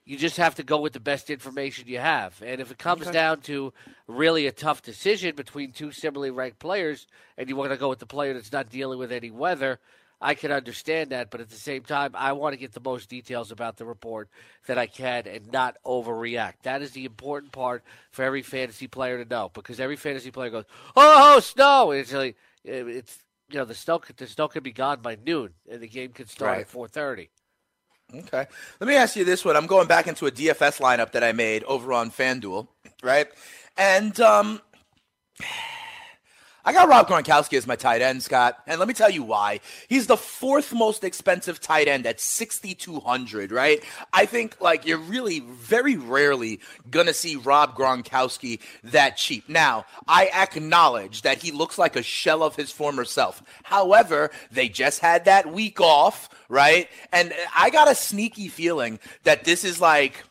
you 0.04 0.16
just 0.18 0.36
have 0.36 0.54
to 0.56 0.62
go 0.62 0.80
with 0.80 0.92
the 0.92 1.00
best 1.00 1.30
information 1.30 1.88
you 1.88 1.98
have. 1.98 2.40
And 2.42 2.60
if 2.60 2.70
it 2.70 2.78
comes 2.78 3.02
Okay. 3.02 3.12
down 3.12 3.40
to 3.42 3.72
really 4.06 4.46
a 4.46 4.52
tough 4.52 4.82
decision 4.82 5.34
between 5.34 5.72
two 5.72 5.92
similarly 5.92 6.30
ranked 6.30 6.58
players, 6.58 7.06
and 7.38 7.48
you 7.48 7.56
want 7.56 7.70
to 7.70 7.76
go 7.78 7.88
with 7.88 8.00
the 8.00 8.06
player 8.06 8.34
that's 8.34 8.52
not 8.52 8.68
dealing 8.70 8.98
with 8.98 9.10
any 9.12 9.30
weather, 9.30 9.80
I 10.20 10.34
can 10.34 10.52
understand 10.52 11.10
that. 11.10 11.30
But 11.30 11.40
at 11.40 11.48
the 11.50 11.56
same 11.56 11.82
time, 11.82 12.12
I 12.14 12.32
want 12.32 12.52
to 12.52 12.58
get 12.58 12.72
the 12.72 12.80
most 12.84 13.08
details 13.08 13.50
about 13.50 13.76
the 13.76 13.84
report 13.86 14.28
that 14.66 14.78
I 14.78 14.86
can 14.86 15.26
and 15.26 15.50
not 15.50 15.76
overreact. 15.86 16.54
That 16.62 16.82
is 16.82 16.92
the 16.92 17.04
important 17.06 17.52
part 17.52 17.82
for 18.10 18.22
every 18.24 18.42
fantasy 18.42 18.86
player 18.86 19.22
to 19.22 19.28
know 19.28 19.50
because 19.54 19.80
every 19.80 19.96
fantasy 19.96 20.30
player 20.30 20.50
goes, 20.50 20.64
"Oh, 20.96 21.40
snow!" 21.40 21.90
And 21.92 22.00
it's 22.00 22.12
like 22.12 22.36
eh, 22.66 22.84
it's 22.86 23.18
you 23.50 23.58
know 23.58 23.64
the 23.64 23.74
snow 23.74 24.00
the 24.16 24.26
snow 24.26 24.48
could 24.48 24.62
be 24.62 24.72
gone 24.72 25.00
by 25.00 25.16
noon 25.16 25.54
and 25.70 25.80
the 25.80 25.88
game 25.88 26.12
could 26.12 26.30
start 26.30 26.52
Right. 26.52 26.60
at 26.62 26.68
four 26.68 26.88
thirty. 26.88 27.30
Okay. 28.14 28.46
Let 28.80 28.86
me 28.86 28.96
ask 28.96 29.16
you 29.16 29.24
this 29.24 29.44
one. 29.44 29.56
I'm 29.56 29.66
going 29.66 29.88
back 29.88 30.06
into 30.06 30.26
a 30.26 30.30
DFS 30.30 30.80
lineup 30.80 31.12
that 31.12 31.24
I 31.24 31.32
made 31.32 31.64
over 31.64 31.92
on 31.92 32.10
FanDuel, 32.10 32.68
right? 33.02 33.26
And 33.76 34.18
um 34.20 34.60
I 36.66 36.72
got 36.72 36.88
Rob 36.88 37.08
Gronkowski 37.08 37.58
as 37.58 37.66
my 37.66 37.76
tight 37.76 38.00
end, 38.00 38.22
Scott, 38.22 38.58
and 38.66 38.78
let 38.78 38.88
me 38.88 38.94
tell 38.94 39.10
you 39.10 39.22
why. 39.22 39.60
He's 39.88 40.06
the 40.06 40.16
fourth 40.16 40.72
most 40.72 41.04
expensive 41.04 41.60
tight 41.60 41.88
end 41.88 42.06
at 42.06 42.20
6200, 42.20 43.52
right? 43.52 43.84
I 44.14 44.24
think 44.24 44.58
like 44.62 44.86
you're 44.86 44.96
really 44.96 45.40
very 45.40 45.96
rarely 45.96 46.60
going 46.90 47.06
to 47.06 47.12
see 47.12 47.36
Rob 47.36 47.76
Gronkowski 47.76 48.60
that 48.84 49.18
cheap. 49.18 49.46
Now, 49.46 49.84
I 50.08 50.30
acknowledge 50.32 51.20
that 51.22 51.42
he 51.42 51.52
looks 51.52 51.76
like 51.76 51.96
a 51.96 52.02
shell 52.02 52.42
of 52.42 52.56
his 52.56 52.72
former 52.72 53.04
self. 53.04 53.42
However, 53.64 54.30
they 54.50 54.70
just 54.70 55.00
had 55.00 55.26
that 55.26 55.52
week 55.52 55.82
off, 55.82 56.30
right? 56.48 56.88
And 57.12 57.34
I 57.54 57.68
got 57.68 57.90
a 57.90 57.94
sneaky 57.94 58.48
feeling 58.48 59.00
that 59.24 59.44
this 59.44 59.64
is 59.64 59.82
like 59.82 60.24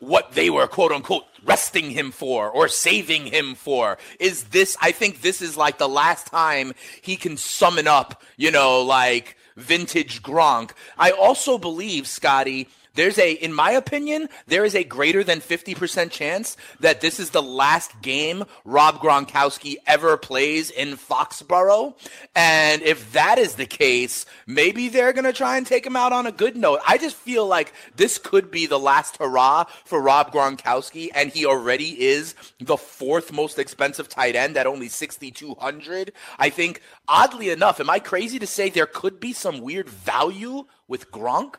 what 0.00 0.32
they 0.32 0.50
were 0.50 0.66
quote 0.66 0.92
unquote 0.92 1.24
resting 1.44 1.90
him 1.90 2.10
for 2.10 2.50
or 2.50 2.68
saving 2.68 3.26
him 3.26 3.54
for. 3.54 3.96
Is 4.18 4.44
this 4.44 4.76
i 4.80 4.92
think 4.92 5.20
this 5.20 5.40
is 5.40 5.56
like 5.56 5.78
the 5.78 5.88
last 5.88 6.26
time 6.26 6.72
he 7.00 7.16
can 7.16 7.36
summon 7.36 7.86
up 7.86 8.22
you 8.36 8.50
know 8.50 8.82
like 8.82 9.36
vintage 9.56 10.22
gronk. 10.22 10.72
I 10.98 11.10
also 11.10 11.58
believe 11.58 12.06
scotty 12.06 12.68
there's 12.94 13.18
a 13.18 13.32
in 13.32 13.52
my 13.52 13.72
opinion 13.72 14.28
there 14.46 14.64
is 14.64 14.74
a 14.74 14.84
greater 14.84 15.22
than 15.24 15.40
50% 15.40 16.10
chance 16.10 16.56
that 16.80 17.00
this 17.00 17.20
is 17.20 17.30
the 17.30 17.42
last 17.42 18.00
game 18.02 18.44
rob 18.64 19.00
gronkowski 19.00 19.76
ever 19.86 20.16
plays 20.16 20.70
in 20.70 20.96
foxborough. 20.96 21.94
And 22.34 22.82
if 22.82 23.12
that 23.12 23.38
is 23.38 23.54
the 23.54 23.66
case 23.66 24.26
maybe 24.46 24.88
they're 24.88 25.12
going 25.12 25.24
to 25.24 25.32
try 25.32 25.56
and 25.56 25.66
take 25.66 25.86
him 25.86 25.96
out 25.96 26.12
on 26.12 26.26
a 26.26 26.32
good 26.32 26.56
note. 26.56 26.80
I 26.86 26.98
just 26.98 27.16
feel 27.16 27.46
like 27.46 27.72
this 27.96 28.18
could 28.18 28.50
be 28.50 28.66
the 28.66 28.78
last 28.78 29.16
hurrah 29.18 29.64
for 29.84 30.00
rob 30.00 30.32
gronkowski 30.32 31.08
and 31.14 31.30
he 31.30 31.46
already 31.46 32.00
is 32.00 32.34
the 32.58 32.76
fourth 32.76 33.32
most 33.32 33.58
expensive 33.58 34.08
tight 34.08 34.36
end 34.36 34.56
at 34.56 34.66
only 34.66 34.88
6200 34.88 36.12
i 36.38 36.50
think 36.50 36.80
oddly 37.08 37.50
enough 37.50 37.80
am 37.80 37.90
i 37.90 37.98
crazy 37.98 38.38
to 38.38 38.46
say 38.46 38.68
there 38.68 38.86
could 38.86 39.20
be 39.20 39.32
some 39.32 39.60
weird 39.60 39.88
value 39.88 40.64
with 40.88 41.10
gronk 41.10 41.56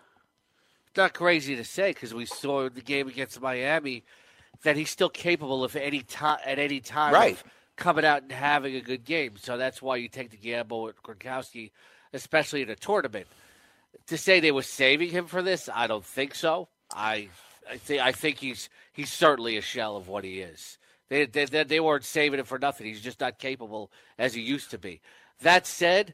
not 0.97 1.13
crazy 1.13 1.55
to 1.55 1.63
say 1.63 1.91
because 1.91 2.13
we 2.13 2.25
saw 2.25 2.65
in 2.65 2.73
the 2.73 2.81
game 2.81 3.07
against 3.07 3.39
Miami 3.41 4.03
that 4.63 4.75
he's 4.75 4.89
still 4.89 5.09
capable 5.09 5.63
of 5.63 5.75
any 5.75 6.01
time 6.01 6.39
at 6.45 6.59
any 6.59 6.79
time 6.79 7.13
Right. 7.13 7.33
of 7.33 7.43
coming 7.77 8.05
out 8.05 8.23
and 8.23 8.31
having 8.31 8.75
a 8.75 8.81
good 8.81 9.03
game. 9.05 9.33
So 9.37 9.57
that's 9.57 9.81
why 9.81 9.95
you 9.97 10.07
take 10.07 10.29
the 10.31 10.37
gamble 10.37 10.83
with 10.83 11.01
Gronkowski, 11.01 11.71
especially 12.13 12.61
in 12.61 12.69
a 12.69 12.75
tournament. 12.75 13.27
To 14.07 14.17
say 14.17 14.39
they 14.39 14.51
were 14.51 14.61
saving 14.61 15.09
him 15.09 15.25
for 15.27 15.41
this, 15.41 15.69
I 15.73 15.87
don't 15.87 16.05
think 16.05 16.35
so. 16.35 16.69
I 16.93 17.29
I 17.69 17.77
think 17.77 18.01
I 18.01 18.11
think 18.11 18.37
he's 18.37 18.69
he's 18.93 19.11
certainly 19.11 19.57
a 19.57 19.61
shell 19.61 19.95
of 19.97 20.07
what 20.07 20.23
he 20.23 20.39
is. 20.41 20.77
They, 21.09 21.25
they 21.25 21.45
they 21.45 21.79
weren't 21.79 22.05
saving 22.05 22.39
him 22.39 22.45
for 22.45 22.57
nothing. 22.59 22.87
He's 22.87 23.01
just 23.01 23.19
not 23.19 23.37
capable 23.39 23.91
as 24.17 24.33
he 24.33 24.41
used 24.41 24.71
to 24.71 24.77
be. 24.77 25.01
That 25.41 25.67
said, 25.67 26.13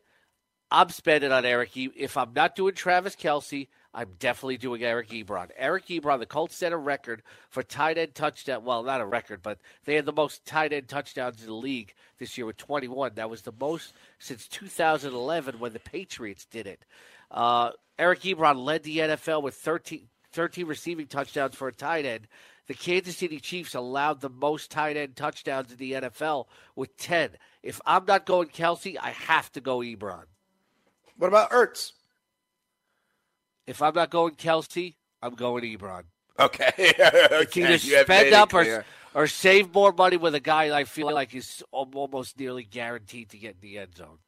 I'm 0.71 0.89
spending 0.89 1.31
on 1.31 1.45
Eric. 1.45 1.71
If 1.75 2.17
I'm 2.17 2.33
not 2.33 2.55
doing 2.55 2.73
Travis 2.73 3.15
Kelce, 3.15 3.67
I'm 3.97 4.11
definitely 4.19 4.57
doing 4.57 4.83
Eric 4.83 5.09
Ebron. 5.09 5.49
Eric 5.57 5.87
Ebron, 5.87 6.19
the 6.19 6.27
Colts 6.27 6.55
set 6.55 6.71
a 6.71 6.77
record 6.77 7.23
for 7.49 7.63
tight 7.63 7.97
end 7.97 8.13
touchdown. 8.13 8.63
Well, 8.63 8.83
not 8.83 9.01
a 9.01 9.05
record, 9.07 9.41
but 9.41 9.57
they 9.85 9.95
had 9.95 10.05
the 10.05 10.13
most 10.13 10.45
tight 10.45 10.71
end 10.71 10.87
touchdowns 10.87 11.41
in 11.41 11.47
the 11.47 11.55
league 11.55 11.95
this 12.19 12.37
year 12.37 12.45
with 12.45 12.57
21. 12.57 13.13
That 13.15 13.31
was 13.31 13.41
the 13.41 13.55
most 13.59 13.93
since 14.19 14.47
2011 14.49 15.57
when 15.57 15.73
the 15.73 15.79
Patriots 15.79 16.45
did 16.45 16.67
it. 16.67 16.85
Uh, 17.31 17.71
Eric 17.97 18.21
Ebron 18.21 18.63
led 18.63 18.83
the 18.83 18.99
NFL 18.99 19.41
with 19.41 19.55
13, 19.55 20.07
13 20.31 20.67
receiving 20.67 21.07
touchdowns 21.07 21.55
for 21.55 21.67
a 21.67 21.73
tight 21.73 22.05
end. 22.05 22.27
The 22.67 22.75
Kansas 22.75 23.17
City 23.17 23.39
Chiefs 23.39 23.73
allowed 23.73 24.21
the 24.21 24.29
most 24.29 24.69
tight 24.69 24.95
end 24.95 25.15
touchdowns 25.15 25.71
in 25.71 25.77
the 25.77 25.93
NFL 25.93 26.45
with 26.75 26.95
10. 26.97 27.31
If 27.63 27.81
I'm 27.83 28.05
not 28.05 28.27
going 28.27 28.49
Kelce, 28.49 28.95
I 29.01 29.09
have 29.09 29.51
to 29.53 29.59
go 29.59 29.79
Ebron. 29.79 30.25
What 31.17 31.29
about 31.29 31.49
Ertz? 31.49 31.93
If 33.67 33.81
I'm 33.81 33.93
not 33.93 34.09
going 34.09 34.35
Kelce, 34.35 34.95
I'm 35.21 35.35
going 35.35 35.63
Ebron. 35.63 36.03
Okay. 36.39 36.71
Okay. 37.31 37.61
either 37.61 37.71
You 37.73 38.03
spend 38.03 38.33
up 38.33 38.53
or, 38.53 38.85
or 39.13 39.27
save 39.27 39.73
more 39.73 39.91
money 39.91 40.17
with 40.17 40.33
a 40.33 40.39
guy 40.39 40.75
I 40.75 40.85
feel 40.85 41.13
like 41.13 41.35
is 41.35 41.63
almost 41.71 42.39
nearly 42.39 42.63
guaranteed 42.63 43.29
to 43.29 43.37
get 43.37 43.55
in 43.55 43.61
the 43.61 43.77
end 43.79 43.95
zone. 43.95 44.19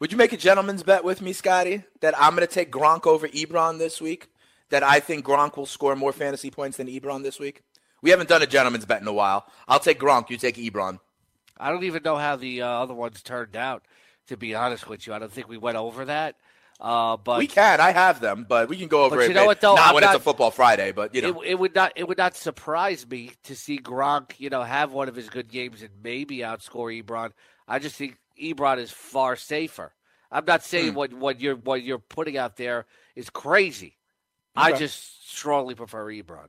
Would 0.00 0.10
you 0.12 0.18
make 0.18 0.32
a 0.32 0.36
gentleman's 0.36 0.82
bet 0.82 1.04
with 1.04 1.22
me, 1.22 1.32
Scotty, 1.32 1.84
that 2.00 2.14
I'm 2.18 2.34
going 2.34 2.46
to 2.46 2.52
take 2.52 2.72
Gronk 2.72 3.06
over 3.06 3.28
Ebron 3.28 3.78
this 3.78 4.00
week? 4.00 4.28
That 4.70 4.82
I 4.82 4.98
think 4.98 5.24
Gronk 5.24 5.56
will 5.56 5.66
score 5.66 5.94
more 5.94 6.12
fantasy 6.12 6.50
points 6.50 6.78
than 6.78 6.88
Ebron 6.88 7.22
this 7.22 7.38
week? 7.38 7.62
We 8.02 8.10
haven't 8.10 8.28
done 8.28 8.42
a 8.42 8.46
gentleman's 8.46 8.84
bet 8.84 9.00
in 9.00 9.08
a 9.08 9.12
while. 9.12 9.46
I'll 9.68 9.78
take 9.78 10.00
Gronk. 10.00 10.30
You 10.30 10.36
take 10.36 10.56
Ebron. 10.56 10.98
I 11.58 11.70
don't 11.70 11.84
even 11.84 12.02
know 12.02 12.16
how 12.16 12.36
the 12.36 12.62
uh, 12.62 12.66
other 12.66 12.94
ones 12.94 13.22
turned 13.22 13.56
out, 13.56 13.84
to 14.26 14.36
be 14.36 14.54
honest 14.54 14.88
with 14.88 15.06
you. 15.06 15.14
I 15.14 15.18
don't 15.18 15.30
think 15.30 15.48
we 15.48 15.58
went 15.58 15.76
over 15.76 16.04
that. 16.06 16.36
Uh, 16.80 17.16
but 17.16 17.38
we 17.38 17.46
can. 17.46 17.80
I 17.80 17.92
have 17.92 18.20
them, 18.20 18.44
but 18.48 18.68
we 18.68 18.76
can 18.76 18.88
go 18.88 19.04
over 19.04 19.16
But 19.16 19.22
it. 19.26 19.28
you 19.28 19.34
know 19.34 19.42
bit. 19.42 19.46
what, 19.46 19.60
though? 19.60 19.74
Not 19.76 19.88
I'm 19.88 19.94
when 19.94 20.02
not- 20.02 20.14
it's 20.14 20.20
a 20.20 20.24
football 20.24 20.50
Friday, 20.50 20.92
but 20.92 21.14
you 21.14 21.22
know. 21.22 21.40
it, 21.42 21.50
it 21.50 21.58
would 21.58 21.74
not 21.74 21.92
it 21.96 22.06
would 22.08 22.18
not 22.18 22.36
surprise 22.36 23.06
me 23.08 23.30
to 23.44 23.54
see 23.54 23.78
Gronk, 23.78 24.32
you 24.38 24.50
know, 24.50 24.62
have 24.62 24.92
one 24.92 25.08
of 25.08 25.14
his 25.14 25.28
good 25.28 25.48
games 25.48 25.82
and 25.82 25.90
maybe 26.02 26.38
outscore 26.38 27.02
Ebron. 27.02 27.30
I 27.68 27.78
just 27.78 27.96
think 27.96 28.18
Ebron 28.42 28.78
is 28.78 28.90
far 28.90 29.36
safer. 29.36 29.92
I'm 30.32 30.44
not 30.44 30.64
saying 30.64 30.90
Hmm. 30.90 30.94
what, 30.96 31.12
what 31.14 31.40
you're 31.40 31.54
what 31.56 31.82
you're 31.82 31.98
putting 32.00 32.36
out 32.36 32.56
there 32.56 32.86
is 33.14 33.30
crazy. 33.30 33.96
I 34.56 34.72
just 34.72 35.30
strongly 35.30 35.74
prefer 35.76 36.06
Ebron. 36.06 36.46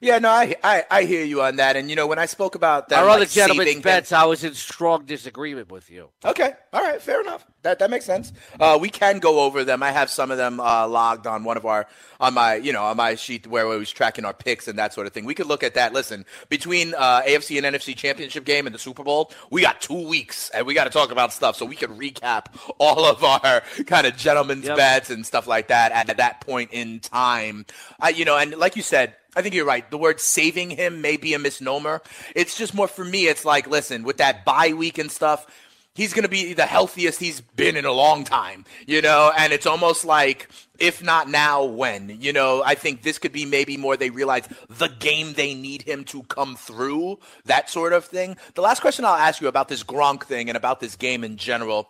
yeah, 0.00 0.18
no, 0.18 0.28
I, 0.30 0.56
I 0.64 0.84
I 0.90 1.02
hear 1.04 1.24
you 1.24 1.42
on 1.42 1.56
that. 1.56 1.76
And 1.76 1.88
you 1.88 1.94
know, 1.96 2.08
when 2.08 2.18
I 2.18 2.26
spoke 2.26 2.56
about 2.56 2.88
that, 2.88 2.98
Our 2.98 3.06
like, 3.06 3.16
other 3.16 3.26
gentleman's 3.26 3.68
saving 3.68 3.78
him- 3.78 3.82
bets, 3.82 4.12
I 4.12 4.24
was 4.24 4.42
in 4.44 4.54
strong 4.54 5.04
disagreement 5.06 5.70
with 5.70 5.88
you. 5.88 6.10
Okay, 6.24 6.52
all 6.72 6.82
right, 6.82 7.00
fair 7.00 7.20
enough. 7.20 7.46
That 7.62 7.78
that 7.78 7.90
makes 7.90 8.04
sense. 8.04 8.32
Uh, 8.58 8.76
we 8.80 8.90
can 8.90 9.20
go 9.20 9.40
over 9.40 9.62
them. 9.62 9.82
I 9.84 9.92
have 9.92 10.10
some 10.10 10.32
of 10.32 10.36
them 10.36 10.58
uh, 10.58 10.88
logged 10.88 11.28
on 11.28 11.44
one 11.44 11.56
of 11.56 11.64
our 11.64 11.86
on 12.18 12.34
my 12.34 12.56
you 12.56 12.72
know 12.72 12.82
on 12.82 12.96
my 12.96 13.14
sheet 13.14 13.46
where 13.46 13.68
we 13.68 13.76
was 13.78 13.90
tracking 13.90 14.24
our 14.24 14.32
picks 14.34 14.66
and 14.66 14.76
that 14.80 14.92
sort 14.92 15.06
of 15.06 15.12
thing. 15.12 15.24
We 15.26 15.34
could 15.34 15.46
look 15.46 15.62
at 15.62 15.74
that. 15.74 15.92
Listen, 15.92 16.24
between 16.48 16.92
uh, 16.94 17.22
AFC 17.22 17.62
and 17.62 17.76
NFC 17.76 17.94
championship 17.96 18.44
game 18.44 18.66
and 18.66 18.74
the 18.74 18.80
Super 18.80 19.04
Bowl, 19.04 19.30
we 19.50 19.62
got 19.62 19.80
two 19.80 20.08
weeks 20.08 20.50
and 20.50 20.66
we 20.66 20.74
got 20.74 20.84
to 20.84 20.90
talk 20.90 21.12
about 21.12 21.32
stuff 21.32 21.54
so 21.56 21.64
we 21.64 21.76
can 21.76 21.96
recap 21.96 22.46
all 22.78 23.04
of 23.04 23.22
our 23.22 23.62
kind 23.86 24.06
of 24.08 24.16
gentlemen's 24.16 24.64
Yep. 24.66 24.76
bets 24.76 25.10
and 25.10 25.24
stuff 25.24 25.46
like 25.46 25.68
that 25.68 25.92
at, 25.92 26.16
that 26.16 26.40
point 26.40 26.70
in 26.72 26.98
time. 26.98 27.64
I, 28.00 28.08
you 28.10 28.24
know, 28.24 28.36
and 28.36 28.56
like 28.56 28.76
you 28.76 28.82
said. 28.82 29.14
I 29.34 29.40
think 29.40 29.54
you're 29.54 29.64
right. 29.64 29.90
The 29.90 29.96
word 29.96 30.20
saving 30.20 30.68
him 30.68 31.00
may 31.00 31.16
be 31.16 31.32
a 31.32 31.38
misnomer. 31.38 32.02
It's 32.36 32.54
just 32.54 32.74
more 32.74 32.86
for 32.86 33.02
me. 33.02 33.28
It's 33.28 33.46
like, 33.46 33.66
listen, 33.66 34.02
with 34.02 34.18
that 34.18 34.44
bye 34.44 34.74
week 34.74 34.98
and 34.98 35.10
stuff, 35.10 35.46
he's 35.94 36.12
going 36.12 36.22
to 36.22 36.28
be 36.28 36.54
the 36.54 36.66
healthiest 36.66 37.20
he's 37.20 37.40
been 37.40 37.76
in 37.76 37.84
a 37.84 37.92
long 37.92 38.24
time, 38.24 38.64
you 38.86 39.02
know? 39.02 39.32
And 39.36 39.52
it's 39.52 39.66
almost 39.66 40.04
like, 40.04 40.48
if 40.78 41.02
not 41.02 41.28
now, 41.28 41.64
when? 41.64 42.18
You 42.20 42.32
know, 42.32 42.62
I 42.64 42.74
think 42.74 43.02
this 43.02 43.18
could 43.18 43.32
be 43.32 43.44
maybe 43.44 43.76
more 43.76 43.96
they 43.96 44.10
realize 44.10 44.48
the 44.68 44.88
game 44.88 45.34
they 45.34 45.54
need 45.54 45.82
him 45.82 46.04
to 46.04 46.22
come 46.24 46.56
through, 46.56 47.18
that 47.44 47.70
sort 47.70 47.92
of 47.92 48.04
thing. 48.04 48.36
The 48.54 48.62
last 48.62 48.80
question 48.80 49.04
I'll 49.04 49.14
ask 49.14 49.40
you 49.40 49.48
about 49.48 49.68
this 49.68 49.82
Gronk 49.82 50.24
thing 50.24 50.48
and 50.48 50.56
about 50.56 50.80
this 50.80 50.96
game 50.96 51.24
in 51.24 51.36
general. 51.36 51.88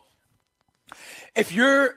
If 1.35 1.53
you're 1.53 1.95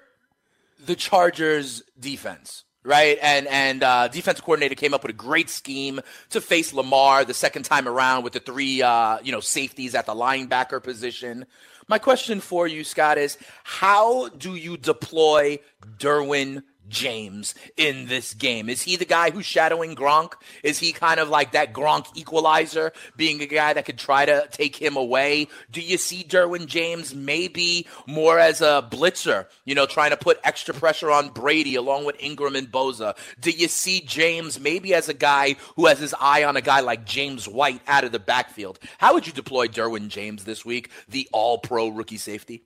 the 0.86 0.96
Chargers 0.96 1.84
defense, 2.00 2.64
right? 2.84 3.18
And 3.22 3.48
and 3.48 3.84
uh, 3.84 4.08
defense 4.08 4.40
coordinator 4.40 4.76
came 4.76 4.94
up 4.94 5.04
with 5.04 5.10
a 5.10 5.18
great 5.18 5.50
scheme 5.50 6.00
to 6.30 6.40
face 6.40 6.72
Lamar 6.72 7.26
the 7.26 7.34
second 7.34 7.64
time 7.64 7.88
around 7.88 8.24
with 8.24 8.34
the 8.34 8.40
three 8.40 8.82
uh, 8.82 9.18
you 9.24 9.32
know 9.32 9.40
safeties 9.40 9.96
at 9.96 10.06
the 10.06 10.14
linebacker 10.14 10.82
position. 10.82 11.46
My 11.88 12.00
question 12.00 12.42
for 12.42 12.68
you, 12.68 12.84
Scott, 12.84 13.18
is 13.18 13.38
how 13.64 14.30
do 14.30 14.56
you 14.56 14.76
deploy 14.76 15.60
Derwin 16.00 16.64
James 16.88 17.56
in 17.78 18.08
this 18.08 18.34
game? 18.34 18.70
Is 18.70 18.82
he 18.82 18.96
the 18.96 19.06
guy 19.06 19.32
who's 19.32 19.46
shadowing 19.46 19.96
Gronk? 19.96 20.34
Is 20.64 20.80
he 20.80 20.92
kind 20.92 21.20
of 21.20 21.30
like 21.30 21.52
that 21.54 21.74
Gronk 21.74 22.08
equalizer, 22.16 22.94
being 23.16 23.42
a 23.42 23.46
guy 23.46 23.74
that 23.74 23.86
could 23.86 23.98
try 23.98 24.26
to 24.26 24.48
take 24.52 24.76
him 24.76 24.96
away? 24.96 25.48
Do 25.72 25.82
you 25.82 25.98
see 25.98 26.24
Derwin 26.24 26.68
James 26.68 27.14
maybe 27.14 27.88
more 28.08 28.40
as 28.40 28.62
a 28.62 28.88
blitzer, 28.90 29.48
you 29.66 29.76
know, 29.76 29.86
trying 29.86 30.12
to 30.12 30.18
put 30.18 30.40
extra 30.44 30.74
pressure 30.74 31.12
on 31.12 31.30
Brady 31.30 31.76
along 31.76 32.06
with 32.06 32.16
Ingram 32.20 32.56
and 32.56 32.72
Bosa? 32.72 33.16
Do 33.40 33.52
you 33.52 33.68
see 33.68 34.02
James 34.02 34.60
maybe 34.60 34.94
as 34.94 35.10
a 35.10 35.14
guy 35.14 35.56
who 35.76 35.86
has 35.88 36.00
his 36.00 36.16
eye 36.20 36.44
on 36.44 36.58
a 36.58 36.62
guy 36.62 36.82
like 36.82 37.06
James 37.06 37.48
White 37.48 37.82
out 37.88 38.04
of 38.04 38.12
the 38.12 38.20
backfield? 38.20 38.80
How 38.98 39.14
would 39.14 39.28
you 39.28 39.34
deploy 39.34 39.68
Derwin 39.68 40.10
James 40.10 40.44
this 40.44 40.66
week, 40.66 40.90
the 41.08 41.28
all 41.32 41.58
pro 41.58 41.88
rookie 41.88 42.18
safety? 42.18 42.64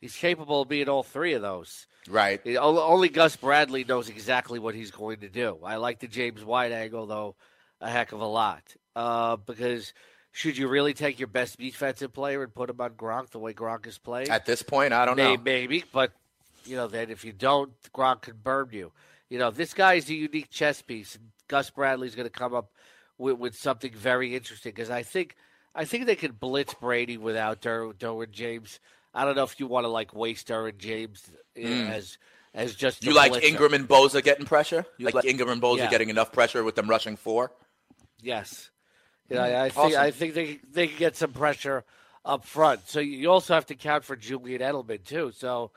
He's 0.00 0.16
capable 0.16 0.62
of 0.62 0.68
being 0.68 0.88
all 0.88 1.02
three 1.02 1.32
of 1.32 1.42
those. 1.42 1.86
Right. 2.08 2.40
Only 2.56 3.08
Gus 3.08 3.36
Bradley 3.36 3.84
knows 3.84 4.08
exactly 4.08 4.58
what 4.58 4.74
he's 4.74 4.90
going 4.90 5.20
to 5.20 5.28
do. 5.28 5.58
I 5.64 5.76
like 5.76 6.00
the 6.00 6.08
James 6.08 6.44
White 6.44 6.72
angle, 6.72 7.06
though, 7.06 7.36
a 7.80 7.90
heck 7.90 8.12
of 8.12 8.20
a 8.20 8.26
lot. 8.26 8.62
Uh, 8.96 9.36
because 9.36 9.92
should 10.32 10.56
you 10.56 10.68
really 10.68 10.94
take 10.94 11.18
your 11.18 11.28
best 11.28 11.58
defensive 11.58 12.12
player 12.12 12.42
and 12.42 12.54
put 12.54 12.70
him 12.70 12.80
on 12.80 12.90
Gronk 12.90 13.30
the 13.30 13.38
way 13.38 13.52
Gronk 13.52 13.86
is 13.86 13.98
playing? 13.98 14.30
At 14.30 14.46
this 14.46 14.62
point, 14.62 14.92
I 14.92 15.04
don't 15.04 15.16
maybe, 15.16 15.36
know. 15.36 15.42
Maybe, 15.42 15.84
but, 15.92 16.12
you 16.64 16.76
know, 16.76 16.86
then 16.86 17.10
if 17.10 17.24
you 17.24 17.32
don't, 17.32 17.72
Gronk 17.94 18.22
can 18.22 18.36
burn 18.42 18.68
you. 18.72 18.92
You 19.28 19.38
know, 19.38 19.50
this 19.50 19.74
guy's 19.74 20.08
a 20.08 20.14
unique 20.14 20.50
chess 20.50 20.80
piece, 20.80 21.14
and 21.14 21.24
Gus 21.48 21.70
Bradley's 21.70 22.14
going 22.14 22.28
to 22.28 22.30
come 22.30 22.54
up 22.54 22.70
with, 23.18 23.38
with 23.38 23.56
something 23.56 23.92
very 23.92 24.34
interesting 24.34 24.72
because 24.74 24.90
I 24.90 25.02
think 25.02 25.36
I 25.74 25.84
think 25.84 26.06
they 26.06 26.16
could 26.16 26.40
blitz 26.40 26.74
Brady 26.74 27.18
without 27.18 27.60
Der- 27.60 27.92
Derwin 27.92 28.30
James. 28.30 28.80
I 29.14 29.24
don't 29.24 29.34
know 29.36 29.44
if 29.44 29.58
you 29.58 29.66
want 29.66 29.84
to 29.84 29.88
like 29.88 30.14
waste 30.14 30.48
Derwin 30.48 30.78
James 30.78 31.22
Mm. 31.56 31.90
as 31.90 32.18
as 32.54 32.74
just 32.74 33.04
You 33.04 33.12
like 33.12 33.32
blitzer. 33.32 33.42
Ingram 33.44 33.74
and 33.74 33.88
Bosa 33.88 34.22
getting 34.22 34.46
pressure? 34.46 34.86
You 34.96 35.08
like, 35.10 35.24
Ingram 35.24 35.50
and 35.50 35.60
Bosa 35.62 35.78
Yeah. 35.78 35.90
getting 35.90 36.08
enough 36.08 36.32
pressure 36.32 36.62
with 36.64 36.74
them 36.76 36.88
rushing 36.88 37.16
four? 37.16 37.52
Yes. 38.22 38.70
Yeah, 39.28 39.42
I, 39.44 39.64
I 39.66 39.68
think 39.68 39.94
I 39.94 40.10
think 40.10 40.34
they 40.34 40.60
they 40.70 40.86
can 40.88 40.98
get 40.98 41.16
some 41.16 41.32
pressure 41.32 41.84
up 42.24 42.44
front. 42.44 42.88
So 42.88 43.00
you 43.00 43.30
also 43.30 43.54
have 43.54 43.66
to 43.66 43.74
count 43.74 44.04
for 44.04 44.16
Julian 44.16 44.60
Edelman 44.60 45.04
too. 45.04 45.32
So 45.36 45.70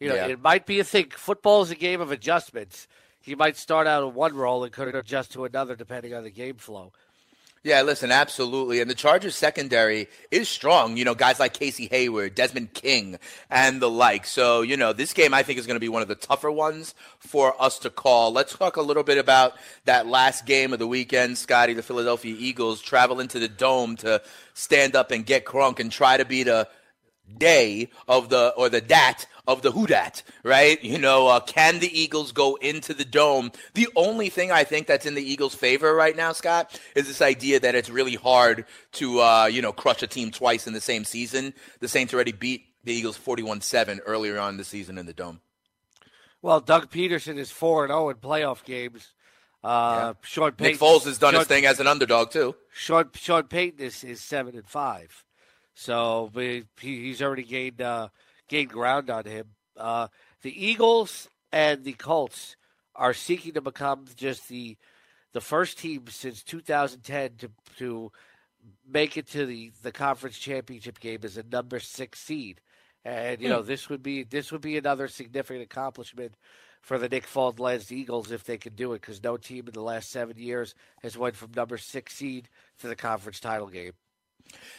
you 0.00 0.08
know 0.08 0.14
Yeah. 0.14 0.26
it 0.28 0.40
might 0.40 0.66
be 0.66 0.78
a 0.80 0.84
thing. 0.84 1.10
Football 1.10 1.62
is 1.62 1.70
a 1.70 1.74
game 1.76 2.00
of 2.00 2.10
adjustments. 2.12 2.86
He 3.20 3.34
might 3.34 3.56
start 3.56 3.86
out 3.86 4.06
in 4.06 4.14
one 4.14 4.34
role 4.34 4.62
and 4.64 4.72
could 4.72 4.94
adjust 4.94 5.32
to 5.32 5.44
another 5.44 5.76
depending 5.76 6.14
on 6.14 6.24
the 6.24 6.30
game 6.30 6.56
flow. 6.56 6.92
Yeah, 7.68 7.82
listen, 7.82 8.10
absolutely. 8.10 8.80
And 8.80 8.90
the 8.90 8.94
Chargers 8.94 9.36
secondary 9.36 10.08
is 10.30 10.48
strong. 10.48 10.96
You 10.96 11.04
know, 11.04 11.14
guys 11.14 11.38
like 11.38 11.52
Casey 11.52 11.86
Hayward, 11.88 12.34
Desmond 12.34 12.72
King, 12.72 13.18
and 13.50 13.82
the 13.82 13.90
like. 13.90 14.24
So, 14.24 14.62
you 14.62 14.74
know, 14.78 14.94
this 14.94 15.12
game 15.12 15.34
I 15.34 15.42
think 15.42 15.58
is 15.58 15.66
going 15.66 15.76
to 15.76 15.80
be 15.80 15.90
one 15.90 16.00
of 16.00 16.08
the 16.08 16.14
tougher 16.14 16.50
ones 16.50 16.94
for 17.18 17.54
us 17.62 17.78
to 17.80 17.90
call. 17.90 18.32
Let's 18.32 18.56
talk 18.56 18.78
a 18.78 18.80
little 18.80 19.02
bit 19.02 19.18
about 19.18 19.52
that 19.84 20.06
last 20.06 20.46
game 20.46 20.72
of 20.72 20.78
the 20.78 20.86
weekend. 20.86 21.36
Scotty, 21.36 21.74
the 21.74 21.82
Philadelphia 21.82 22.34
Eagles 22.38 22.80
travel 22.80 23.20
into 23.20 23.38
the 23.38 23.48
dome 23.48 23.96
to 23.96 24.22
stand 24.54 24.96
up 24.96 25.10
and 25.10 25.26
get 25.26 25.44
crunk 25.44 25.78
and 25.78 25.92
try 25.92 26.16
to 26.16 26.24
be 26.24 26.44
the 26.44 26.66
day 27.36 27.90
of 28.08 28.30
the 28.30 28.54
or 28.56 28.70
the 28.70 28.80
dat 28.80 29.26
of 29.48 29.62
the 29.62 29.72
who 29.72 29.86
dat, 29.86 30.22
right? 30.44 30.80
You 30.84 30.98
know, 30.98 31.26
uh, 31.26 31.40
can 31.40 31.80
the 31.80 31.98
Eagles 31.98 32.32
go 32.32 32.56
into 32.56 32.92
the 32.92 33.04
dome? 33.04 33.50
The 33.72 33.88
only 33.96 34.28
thing 34.28 34.52
I 34.52 34.62
think 34.62 34.86
that's 34.86 35.06
in 35.06 35.14
the 35.14 35.22
Eagles' 35.22 35.54
favor 35.54 35.94
right 35.94 36.14
now, 36.14 36.32
Scott, 36.32 36.78
is 36.94 37.08
this 37.08 37.22
idea 37.22 37.58
that 37.58 37.74
it's 37.74 37.88
really 37.88 38.14
hard 38.14 38.66
to 38.92 39.20
uh, 39.20 39.46
you 39.46 39.62
know 39.62 39.72
crush 39.72 40.02
a 40.02 40.06
team 40.06 40.30
twice 40.30 40.66
in 40.66 40.74
the 40.74 40.80
same 40.80 41.04
season. 41.04 41.54
The 41.80 41.88
Saints 41.88 42.12
already 42.12 42.32
beat 42.32 42.66
the 42.84 42.92
Eagles 42.92 43.18
41-7 43.18 44.00
earlier 44.06 44.38
on 44.38 44.58
the 44.58 44.64
season 44.64 44.98
in 44.98 45.06
the 45.06 45.12
dome. 45.12 45.40
Well, 46.42 46.60
Doug 46.60 46.90
Pederson 46.90 47.38
is 47.38 47.50
four 47.50 47.84
and 47.84 47.90
zero 47.90 48.10
in 48.10 48.16
playoff 48.16 48.64
games. 48.64 49.12
Uh, 49.64 50.14
Sean 50.22 50.52
Payton, 50.52 50.72
Nick 50.72 50.80
Foles 50.80 51.04
has 51.04 51.18
done 51.18 51.32
Sean, 51.32 51.40
his 51.40 51.48
thing 51.48 51.66
as 51.66 51.80
an 51.80 51.86
underdog 51.86 52.30
too. 52.30 52.54
Sean 52.70 53.10
Sean 53.14 53.44
Payton 53.44 53.80
is, 53.80 54.04
is 54.04 54.20
seven 54.22 54.54
and 54.54 54.68
five, 54.68 55.24
so 55.74 56.30
he, 56.36 56.64
he's 56.80 57.20
already 57.20 57.42
gained 57.42 57.80
uh, 57.82 58.08
gained 58.48 58.70
ground 58.70 59.10
on 59.10 59.24
him. 59.24 59.48
Uh, 59.76 60.08
the 60.42 60.66
Eagles 60.66 61.28
and 61.52 61.84
the 61.84 61.92
Colts 61.94 62.56
are 62.94 63.14
seeking 63.14 63.54
to 63.54 63.60
become 63.60 64.06
just 64.16 64.48
the 64.48 64.76
the 65.32 65.40
first 65.40 65.78
team 65.78 66.04
since 66.08 66.42
2010 66.42 67.36
to 67.38 67.50
to 67.78 68.12
make 68.86 69.16
it 69.16 69.26
to 69.28 69.46
the 69.46 69.70
the 69.82 69.92
conference 69.92 70.38
championship 70.38 70.98
game 71.00 71.20
as 71.22 71.36
a 71.36 71.42
number 71.44 71.78
six 71.80 72.20
seed. 72.20 72.60
And 73.04 73.40
you 73.40 73.48
know 73.48 73.62
Hmm. 73.62 73.68
this 73.68 73.88
would 73.88 74.02
be 74.02 74.24
this 74.24 74.50
would 74.52 74.60
be 74.62 74.76
another 74.76 75.08
significant 75.08 75.62
accomplishment 75.64 76.34
for 76.82 76.98
the 76.98 77.08
Nick 77.08 77.26
Foles 77.26 77.58
led 77.58 77.90
Eagles 77.90 78.30
if 78.32 78.44
they 78.44 78.58
could 78.58 78.76
do 78.76 78.92
it 78.92 79.00
because 79.00 79.22
no 79.22 79.36
team 79.36 79.66
in 79.66 79.74
the 79.74 79.82
last 79.82 80.10
seven 80.10 80.36
years 80.38 80.74
has 81.02 81.16
went 81.18 81.36
from 81.36 81.52
number 81.54 81.78
six 81.78 82.14
seed 82.14 82.48
to 82.80 82.88
the 82.88 82.96
conference 82.96 83.40
title 83.40 83.68
game. 83.68 83.92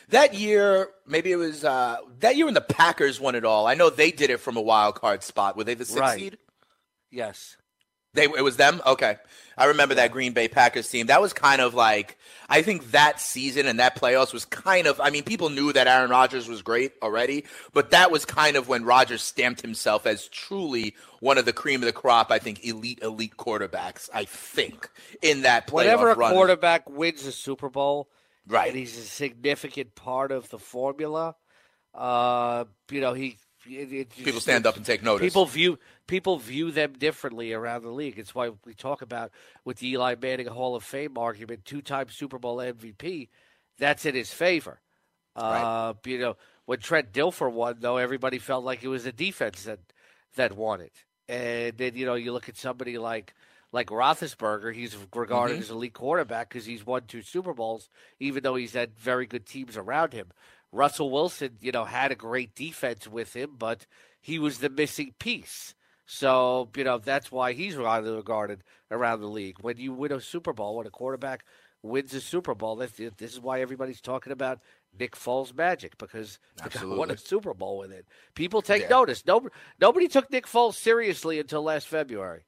That 0.09 0.33
year, 0.33 0.89
maybe 1.05 1.31
it 1.31 1.35
was 1.35 1.63
uh, 1.63 1.97
that 2.19 2.35
year 2.35 2.45
when 2.45 2.55
the 2.55 2.61
Packers 2.61 3.19
won 3.19 3.35
it 3.35 3.45
all. 3.45 3.67
I 3.67 3.75
know 3.75 3.89
they 3.89 4.11
did 4.11 4.29
it 4.31 4.39
from 4.39 4.57
a 4.57 4.61
wild 4.61 4.95
card 4.95 5.21
spot. 5.23 5.55
Were 5.55 5.63
they 5.63 5.75
the 5.75 5.85
sixth 5.85 5.99
Right. 5.99 6.19
seed? 6.19 6.37
Yes. 7.11 7.55
They 8.15 8.23
it 8.23 8.43
was 8.43 8.57
them. 8.57 8.81
Okay, 8.87 9.17
I 9.55 9.65
remember 9.65 9.93
that 9.95 10.11
Green 10.11 10.33
Bay 10.33 10.47
Packers 10.47 10.89
team. 10.89 11.05
That 11.07 11.21
was 11.21 11.31
kind 11.31 11.61
of 11.61 11.75
like 11.75 12.17
I 12.49 12.63
think 12.63 12.89
that 12.89 13.21
season 13.21 13.67
and 13.67 13.79
that 13.79 13.95
playoffs 13.95 14.33
was 14.33 14.45
kind 14.45 14.87
of. 14.87 14.99
I 14.99 15.11
mean, 15.11 15.21
people 15.23 15.49
knew 15.51 15.71
that 15.73 15.85
Aaron 15.85 16.09
Rodgers 16.09 16.47
was 16.47 16.63
great 16.63 16.93
already, 17.03 17.45
but 17.71 17.91
that 17.91 18.09
was 18.09 18.25
kind 18.25 18.55
of 18.57 18.67
when 18.67 18.83
Rodgers 18.83 19.21
stamped 19.21 19.61
himself 19.61 20.07
as 20.07 20.27
truly 20.29 20.95
one 21.19 21.37
of 21.37 21.45
the 21.45 21.53
cream 21.53 21.81
of 21.83 21.85
the 21.85 21.93
crop. 21.93 22.31
I 22.31 22.39
think 22.39 22.65
elite 22.65 22.97
elite 23.03 23.37
quarterbacks. 23.37 24.09
I 24.11 24.25
think 24.25 24.89
in 25.21 25.43
that 25.43 25.67
playoff 25.67 25.73
Whenever 25.75 26.09
a 26.09 26.15
run. 26.15 26.33
quarterback 26.33 26.89
wins 26.89 27.27
a 27.27 27.31
Super 27.31 27.69
Bowl, 27.69 28.09
Right. 28.49 28.69
and 28.69 28.77
he's 28.77 28.97
a 28.97 29.01
significant 29.03 29.95
part 29.95 30.31
of 30.31 30.49
the 30.49 30.59
formula, 30.59 31.35
uh, 31.93 32.65
you 32.91 33.01
know 33.01 33.13
he. 33.13 33.37
It, 33.67 33.91
it 33.91 34.09
just- 34.11 34.23
People 34.23 34.39
stand 34.39 34.65
up 34.65 34.77
and 34.77 34.85
take 34.85 35.03
notice. 35.03 35.25
People 35.25 35.45
view 35.45 35.77
people 36.07 36.37
view 36.39 36.71
them 36.71 36.93
differently 36.93 37.53
around 37.53 37.83
the 37.83 37.89
league. 37.91 38.17
It's 38.17 38.33
why 38.33 38.51
we 38.65 38.73
talk 38.73 39.01
about 39.01 39.31
with 39.65 39.77
the 39.79 39.89
Eli 39.89 40.15
Manning 40.19 40.47
Hall 40.47 40.75
of 40.75 40.83
Fame 40.83 41.17
argument, 41.17 41.65
two-time 41.65 42.07
Super 42.09 42.39
Bowl 42.39 42.57
MVP. 42.57 43.27
That's 43.77 44.05
in 44.05 44.15
his 44.15 44.31
favor. 44.33 44.79
Uh, 45.35 45.93
You 46.05 46.19
know, 46.19 46.37
when 46.65 46.79
Trent 46.79 47.11
Dilfer 47.11 47.51
won, 47.51 47.77
though, 47.79 47.97
everybody 47.97 48.39
felt 48.39 48.63
like 48.65 48.83
it 48.83 48.87
was 48.87 49.03
the 49.03 49.11
defense 49.11 49.63
that 49.63 49.79
that 50.35 50.55
won 50.55 50.81
it. 50.81 50.93
And 51.27 51.77
then 51.77 51.95
you 51.95 52.05
know, 52.05 52.15
you 52.15 52.31
look 52.31 52.49
at 52.49 52.57
somebody 52.57 52.97
like 52.97 53.33
like 53.71 53.87
Roethlisberger. 53.87 54.73
He's 54.73 54.95
regarded 55.13 55.57
Mhm. 55.57 55.61
as 55.61 55.69
elite 55.69 55.93
quarterback 55.93 56.49
because 56.49 56.65
he's 56.65 56.85
won 56.85 57.03
two 57.07 57.21
Super 57.21 57.53
Bowls, 57.53 57.89
even 58.19 58.43
though 58.43 58.55
he's 58.55 58.73
had 58.73 58.97
very 58.97 59.25
good 59.25 59.45
teams 59.45 59.77
around 59.77 60.13
him. 60.13 60.31
Russell 60.71 61.09
Wilson, 61.09 61.57
you 61.61 61.71
know, 61.71 61.85
had 61.85 62.11
a 62.11 62.15
great 62.15 62.53
defense 62.55 63.07
with 63.07 63.35
him, 63.35 63.55
but 63.57 63.85
he 64.21 64.37
was 64.39 64.59
the 64.59 64.69
missing 64.69 65.13
piece. 65.19 65.73
So, 66.05 66.69
you 66.75 66.83
know, 66.83 66.97
that's 66.97 67.31
why 67.31 67.53
he's 67.53 67.77
widely 67.77 68.11
regarded 68.11 68.63
around 68.89 69.21
the 69.21 69.27
league. 69.27 69.57
When 69.61 69.77
you 69.77 69.93
win 69.93 70.11
a 70.11 70.19
Super 70.21 70.53
Bowl, 70.53 70.75
when 70.77 70.87
a 70.87 70.91
quarterback 70.91 71.45
wins 71.83 72.13
a 72.13 72.21
Super 72.21 72.55
Bowl, 72.55 72.75
that's, 72.75 72.93
this 72.93 73.33
is 73.33 73.39
why 73.39 73.61
everybody's 73.61 74.01
talking 74.01 74.31
about 74.33 74.59
Nick 74.99 75.15
Foles' 75.15 75.53
magic 75.55 75.97
because 75.99 76.39
the 76.63 76.69
guy 76.69 76.83
won 76.85 77.11
a 77.11 77.17
Super 77.17 77.53
Bowl 77.53 77.77
with 77.77 77.91
it. 77.91 78.07
People 78.33 78.61
take 78.63 78.83
Yeah. 78.83 78.89
notice. 78.89 79.23
Nobody, 79.25 79.53
nobody 79.79 80.07
took 80.07 80.31
Nick 80.31 80.47
Foles 80.47 80.73
seriously 80.75 81.39
until 81.39 81.61
last 81.61 81.87
February. 81.87 82.45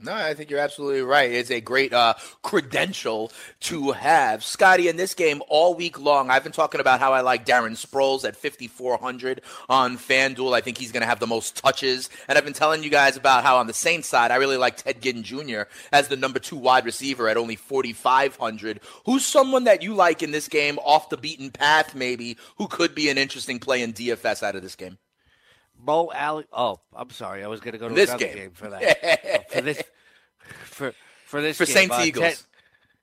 No, 0.00 0.12
I 0.12 0.32
think 0.34 0.48
you're 0.48 0.60
absolutely 0.60 1.02
right. 1.02 1.32
It's 1.32 1.50
a 1.50 1.60
great 1.60 1.92
uh, 1.92 2.14
credential 2.42 3.32
to 3.62 3.90
have. 3.90 4.44
Scotty, 4.44 4.86
in 4.86 4.96
this 4.96 5.12
game 5.12 5.42
all 5.48 5.74
week 5.74 5.98
long, 5.98 6.30
I've 6.30 6.44
been 6.44 6.52
talking 6.52 6.80
about 6.80 7.00
how 7.00 7.12
I 7.12 7.20
like 7.22 7.44
Darren 7.44 7.72
Sproles 7.72 8.24
at 8.24 8.36
5,400 8.36 9.40
on 9.68 9.98
FanDuel. 9.98 10.54
I 10.54 10.60
think 10.60 10.78
he's 10.78 10.92
going 10.92 11.00
to 11.00 11.08
have 11.08 11.18
the 11.18 11.26
most 11.26 11.56
touches. 11.56 12.10
And 12.28 12.38
I've 12.38 12.44
been 12.44 12.52
telling 12.52 12.84
you 12.84 12.90
guys 12.90 13.16
about 13.16 13.42
how 13.42 13.56
on 13.56 13.66
the 13.66 13.74
Saints 13.74 14.06
side, 14.06 14.30
I 14.30 14.36
really 14.36 14.56
like 14.56 14.76
Ted 14.76 15.02
Ginn 15.02 15.24
Jr. 15.24 15.62
as 15.90 16.06
the 16.06 16.16
number 16.16 16.38
two 16.38 16.56
wide 16.56 16.84
receiver 16.84 17.28
at 17.28 17.36
only 17.36 17.56
4,500. 17.56 18.78
Who's 19.04 19.24
someone 19.24 19.64
that 19.64 19.82
you 19.82 19.94
like 19.94 20.22
in 20.22 20.30
this 20.30 20.46
game 20.46 20.78
off 20.84 21.08
the 21.08 21.16
beaten 21.16 21.50
path, 21.50 21.96
maybe, 21.96 22.36
who 22.56 22.68
could 22.68 22.94
be 22.94 23.08
an 23.08 23.18
interesting 23.18 23.58
play 23.58 23.82
in 23.82 23.92
DFS 23.92 24.44
out 24.44 24.54
of 24.54 24.62
this 24.62 24.76
game? 24.76 24.98
Mo 25.84 26.10
Alie. 26.14 26.44
Oh, 26.52 26.80
I'm 26.94 27.10
sorry. 27.10 27.44
I 27.44 27.46
was 27.48 27.60
going 27.60 27.72
to 27.72 27.78
go 27.78 27.88
to 27.88 27.94
This 27.94 28.10
another 28.10 28.24
game. 28.26 28.36
game, 28.36 28.50
for 28.52 28.70
that. 28.70 28.98
Oh, 29.24 29.38
for 29.54 29.60
this, 29.62 29.82
for 30.64 30.94
for 31.26 31.42
this 31.42 31.56
For 31.58 31.66
game, 31.66 31.74
Saints 31.74 31.96
uh, 31.96 32.02
Eagles. 32.04 32.24
Ted- 32.24 32.38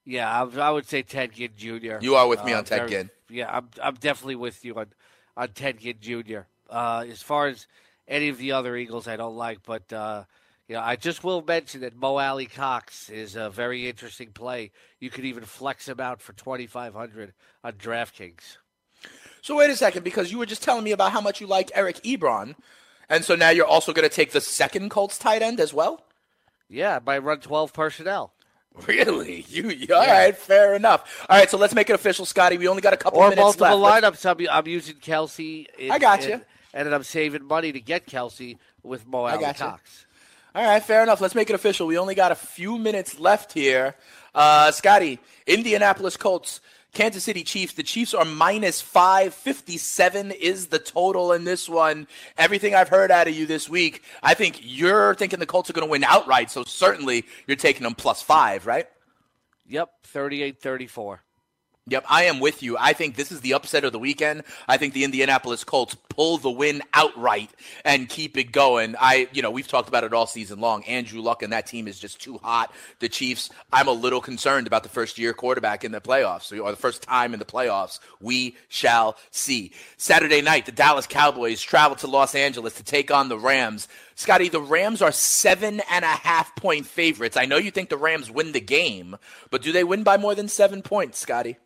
yeah, 0.06 0.44
I, 0.44 0.60
I 0.60 0.70
would 0.72 0.88
say 0.88 1.02
Ted 1.02 1.34
Ginn 1.34 1.52
Jr. 1.58 1.98
You 2.02 2.16
are 2.16 2.28
with 2.28 2.44
me 2.46 2.54
Uh, 2.54 2.60
on 2.60 2.64
Ted 2.66 2.78
very- 2.80 2.90
Ginn. 2.90 3.10
Yeah, 3.30 3.50
I'm 3.56 3.70
I'm 3.82 3.96
definitely 3.96 4.36
with 4.36 4.64
you 4.64 4.76
on 4.76 4.88
on 5.36 5.50
Ted 5.50 5.80
Ginn 5.80 5.98
Jr. 6.00 6.42
Uh, 6.70 7.06
as 7.10 7.22
far 7.22 7.48
as 7.48 7.68
any 8.08 8.30
of 8.30 8.38
the 8.38 8.52
other 8.52 8.76
Eagles, 8.76 9.08
I 9.08 9.16
don't 9.16 9.36
like, 9.36 9.60
but 9.64 9.92
uh, 9.92 10.24
you 10.68 10.76
know, 10.76 10.82
I 10.82 10.96
just 10.96 11.24
will 11.24 11.42
mention 11.44 11.82
that 11.82 11.96
Mo 11.96 12.18
Alie-Cox 12.18 13.10
is 13.10 13.36
a 13.36 13.50
very 13.50 13.88
interesting 13.90 14.30
play. 14.32 14.72
You 15.00 15.10
could 15.12 15.26
even 15.26 15.44
flex 15.44 15.88
him 15.88 16.00
out 16.00 16.22
for 16.22 16.34
2,500 16.34 17.34
on 17.64 17.74
DraftKings. 17.74 18.58
So 19.46 19.58
wait 19.58 19.70
a 19.70 19.76
second, 19.76 20.02
because 20.04 20.32
you 20.32 20.40
were 20.40 20.48
just 20.48 20.64
telling 20.64 20.84
me 20.84 20.92
about 20.92 21.12
how 21.12 21.22
much 21.22 21.40
you 21.40 21.46
like 21.46 21.70
Eric 21.76 21.98
Ebron, 21.98 22.56
and 23.08 23.24
so 23.24 23.36
now 23.36 23.52
you're 23.52 23.68
also 23.68 23.94
going 23.94 24.10
to 24.10 24.14
take 24.14 24.32
the 24.32 24.42
second 24.42 24.90
Colts 24.90 25.20
tight 25.20 25.44
end 25.44 25.60
as 25.60 25.72
well. 25.72 26.04
Yeah, 26.68 26.98
might 27.06 27.20
run 27.20 27.42
12 27.42 27.72
personnel. 27.72 28.34
Really? 28.88 29.46
You, 29.48 29.70
you 29.70 29.94
all 29.94 30.02
right? 30.02 30.36
Fair 30.36 30.74
enough. 30.74 31.24
All 31.30 31.38
right, 31.38 31.48
so 31.48 31.60
let's 31.60 31.76
make 31.76 31.92
it 31.92 31.94
official, 31.94 32.26
Scotty. 32.26 32.58
We 32.58 32.68
only 32.68 32.82
got 32.82 32.94
a 32.94 32.98
couple 32.98 33.20
Or 33.20 33.30
minutes 33.30 33.40
multiple 33.60 33.78
left. 33.78 34.04
Lineups. 34.04 34.30
I'm, 34.32 34.48
I'm 34.52 34.68
using 34.68 34.96
Kelce. 34.96 35.68
in- 35.78 35.92
I 35.92 36.00
got 36.00 36.28
you. 36.28 36.42
And 36.74 36.88
then 36.88 36.94
I'm 36.96 37.04
saving 37.04 37.46
money 37.46 37.72
to 37.72 37.80
get 37.80 38.08
Kelce 38.08 38.58
with 38.82 39.06
Mo 39.06 39.26
I 39.26 39.34
Alley 39.34 39.42
got 39.42 39.60
you. 39.60 39.66
All 39.66 40.66
right, 40.66 40.82
fair 40.82 41.04
enough. 41.04 41.22
Let's 41.22 41.36
make 41.36 41.52
it 41.52 41.54
official. 41.54 41.86
We 41.86 42.00
only 42.00 42.16
got 42.16 42.32
a 42.32 42.36
few 42.36 42.80
minutes 42.80 43.20
left 43.20 43.54
here. 43.54 43.96
Uh, 44.34 44.72
Scotty, 44.72 45.20
Indianapolis 45.46 46.18
Colts, 46.18 46.62
Kansas 46.96 47.26
City 47.26 47.44
Chiefs. 47.44 47.74
The 47.74 47.84
Chiefs 47.84 48.14
are 48.14 48.24
minus 48.26 48.82
557 48.82 50.32
is 50.32 50.68
the 50.68 50.80
total 50.80 51.34
in 51.34 51.44
this 51.44 51.68
one. 51.68 52.08
Everything 52.38 52.74
I've 52.74 52.88
heard 52.88 53.12
out 53.12 53.28
of 53.28 53.36
you 53.36 53.46
this 53.46 53.70
week, 53.70 54.02
I 54.24 54.34
think 54.34 54.62
you're 54.64 55.14
thinking 55.14 55.40
the 55.40 55.46
Colts 55.46 55.70
are 55.70 55.74
going 55.74 55.86
to 55.86 55.92
win 55.92 56.06
outright. 56.06 56.50
So 56.50 56.64
certainly 56.64 57.26
you're 57.48 57.58
taking 57.58 57.84
them 57.84 57.96
plus 57.96 58.22
five, 58.22 58.66
right? 58.66 58.88
Yep, 59.68 59.90
38 60.04 60.62
34. 60.62 61.22
Yep, 61.88 62.06
I 62.10 62.24
am 62.24 62.40
with 62.40 62.64
you. 62.64 62.78
I 62.80 62.94
think 62.94 63.16
this 63.16 63.32
is 63.32 63.42
the 63.42 63.54
upset 63.54 63.84
of 63.84 63.92
the 63.92 64.00
weekend. 64.00 64.42
I 64.68 64.78
think 64.78 64.96
the 64.96 65.04
Indianapolis 65.04 65.64
Colts 65.64 65.96
pull 66.10 66.40
the 66.40 66.50
win 66.50 66.82
outright 66.96 67.52
and 67.84 68.10
keep 68.10 68.38
it 68.38 68.52
going. 68.52 68.96
I, 69.00 69.28
you 69.34 69.44
know, 69.44 69.52
we've 69.52 69.68
talked 69.68 69.88
about 69.88 70.04
it 70.04 70.12
all 70.12 70.26
season 70.26 70.60
long. 70.60 70.84
Andrew 70.86 71.22
Luck 71.22 71.44
and 71.44 71.54
that 71.54 71.68
team 71.68 71.88
is 71.88 72.00
just 72.00 72.20
too 72.20 72.40
hot. 72.40 72.74
The 73.02 73.08
Chiefs, 73.08 73.52
I'm 73.72 73.88
a 73.88 73.92
little 73.92 74.20
concerned 74.20 74.66
about 74.66 74.82
the 74.82 74.90
first 74.90 75.20
year 75.20 75.32
quarterback 75.32 75.84
in 75.84 75.92
the 75.92 76.02
playoffs 76.02 76.52
or 76.52 76.72
the 76.72 76.76
first 76.76 77.04
time 77.04 77.34
in 77.34 77.40
the 77.40 77.46
playoffs. 77.46 78.00
We 78.20 78.56
shall 78.68 79.16
see. 79.30 79.72
Saturday 79.96 80.42
night, 80.42 80.66
the 80.66 80.72
Dallas 80.72 81.06
Cowboys 81.06 81.62
travel 81.62 81.98
to 81.98 82.08
Los 82.08 82.34
Angeles 82.34 82.74
to 82.78 82.84
take 82.84 83.12
on 83.12 83.30
the 83.30 83.38
Rams. 83.38 83.88
Scotty, 84.16 84.50
the 84.50 84.60
Rams 84.60 85.04
are 85.04 85.12
seven 85.12 85.84
and 85.92 86.04
a 86.04 86.08
half 86.08 86.56
point 86.56 86.88
favorites. 86.88 87.38
I 87.38 87.46
know 87.46 87.58
you 87.58 87.70
think 87.70 87.90
the 87.90 87.98
Rams 87.98 88.32
win 88.32 88.54
the 88.54 88.60
game, 88.60 89.18
but 89.52 89.62
do 89.62 89.72
they 89.72 89.84
win 89.84 90.02
by 90.02 90.18
more 90.18 90.34
than 90.34 90.48
seven 90.48 90.82
points, 90.82 91.20
Scotty? 91.20 91.58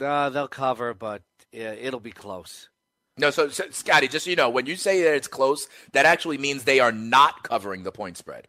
Uh, 0.00 0.30
they'll 0.30 0.48
cover, 0.48 0.94
but 0.94 1.22
it'll 1.52 2.00
be 2.00 2.10
close. 2.12 2.68
No, 3.16 3.30
so, 3.30 3.48
so 3.48 3.64
Scotty, 3.70 4.08
just 4.08 4.24
so 4.24 4.30
you 4.30 4.36
know, 4.36 4.50
when 4.50 4.66
you 4.66 4.74
say 4.74 5.02
that 5.04 5.14
it's 5.14 5.28
close, 5.28 5.68
that 5.92 6.04
actually 6.04 6.38
means 6.38 6.64
they 6.64 6.80
are 6.80 6.90
not 6.92 7.44
covering 7.44 7.84
the 7.84 7.92
point 7.92 8.16
spread. 8.16 8.48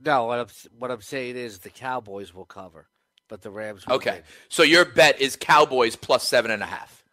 No, 0.00 0.24
what 0.26 0.38
I'm, 0.40 0.46
what 0.78 0.90
I'm 0.90 1.00
saying 1.00 1.36
is 1.36 1.60
the 1.60 1.70
Cowboys 1.70 2.34
will 2.34 2.44
cover, 2.46 2.88
but 3.28 3.42
the 3.42 3.50
Rams 3.50 3.86
will 3.86 3.94
Okay, 3.94 4.10
win. 4.14 4.22
so 4.48 4.64
your 4.64 4.84
bet 4.84 5.20
is 5.20 5.36
Cowboys 5.36 5.94
plus 5.94 6.28
seven 6.28 6.50
and 6.50 6.62
a 6.62 6.66
half. 6.66 7.04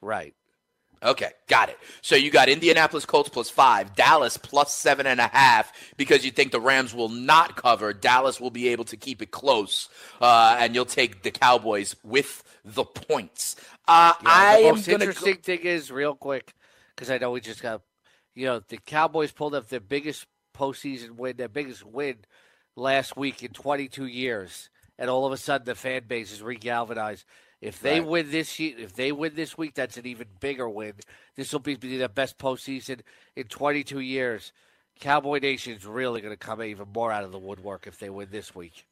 Right. 0.00 0.34
Okay, 1.02 1.30
got 1.48 1.68
it. 1.68 1.78
So 2.00 2.16
you 2.16 2.30
got 2.30 2.48
Indianapolis 2.48 3.04
Colts 3.04 3.28
plus 3.28 3.50
five, 3.50 3.94
Dallas 3.94 4.36
plus 4.38 4.74
seven 4.74 5.06
and 5.06 5.20
a 5.20 5.28
half 5.28 5.70
because 5.98 6.24
you 6.24 6.30
think 6.30 6.50
the 6.50 6.60
Rams 6.60 6.94
will 6.94 7.10
not 7.10 7.56
cover. 7.56 7.92
Dallas 7.92 8.40
will 8.40 8.50
be 8.50 8.68
able 8.68 8.84
to 8.86 8.96
keep 8.96 9.20
it 9.20 9.30
close, 9.30 9.88
uh, 10.20 10.56
and 10.58 10.74
you'll 10.74 10.86
take 10.86 11.22
the 11.22 11.30
Cowboys 11.30 11.94
with 12.02 12.42
the 12.64 12.84
points. 12.84 13.56
Uh, 13.86 14.14
Yeah, 14.22 14.28
I 14.30 14.56
the 14.56 14.62
most 14.72 14.88
interesting 14.88 15.36
thing 15.36 15.60
is 15.60 15.90
real 15.90 16.14
quick 16.14 16.54
because 16.94 17.10
I 17.10 17.18
know 17.18 17.30
we 17.30 17.40
just 17.40 17.62
got, 17.62 17.82
you 18.34 18.46
know, 18.46 18.60
the 18.68 18.78
Cowboys 18.78 19.32
pulled 19.32 19.54
up 19.54 19.68
their 19.68 19.80
biggest 19.80 20.26
postseason 20.56 21.12
win, 21.12 21.36
their 21.36 21.48
biggest 21.48 21.84
win 21.84 22.18
last 22.76 23.16
week 23.16 23.42
in 23.42 23.50
22 23.52 24.06
years, 24.06 24.70
and 24.98 25.10
all 25.10 25.26
of 25.26 25.32
a 25.32 25.36
sudden 25.36 25.64
the 25.66 25.74
fan 25.74 26.02
base 26.06 26.32
is 26.32 26.40
regalvanized. 26.40 27.24
If 27.60 27.80
they 27.80 28.00
Right. 28.00 28.08
win 28.08 28.30
this, 28.30 28.58
ye- 28.58 28.74
if 28.78 28.94
they 28.94 29.10
win 29.12 29.34
this 29.34 29.56
week, 29.56 29.74
that's 29.74 29.96
an 29.96 30.06
even 30.06 30.28
bigger 30.40 30.68
win. 30.68 30.94
This 31.34 31.52
will 31.52 31.60
be 31.60 31.74
the 31.76 32.08
best 32.08 32.38
postseason 32.38 33.00
in 33.36 33.44
22 33.44 34.00
years. 34.00 34.52
Cowboy 35.00 35.38
Nation's 35.38 35.86
really 35.86 36.20
going 36.20 36.32
to 36.32 36.38
come 36.38 36.62
even 36.62 36.88
more 36.94 37.10
out 37.10 37.24
of 37.24 37.32
the 37.32 37.38
woodwork 37.38 37.86
if 37.86 37.98
they 37.98 38.10
win 38.10 38.28
this 38.30 38.54
week. 38.54 38.86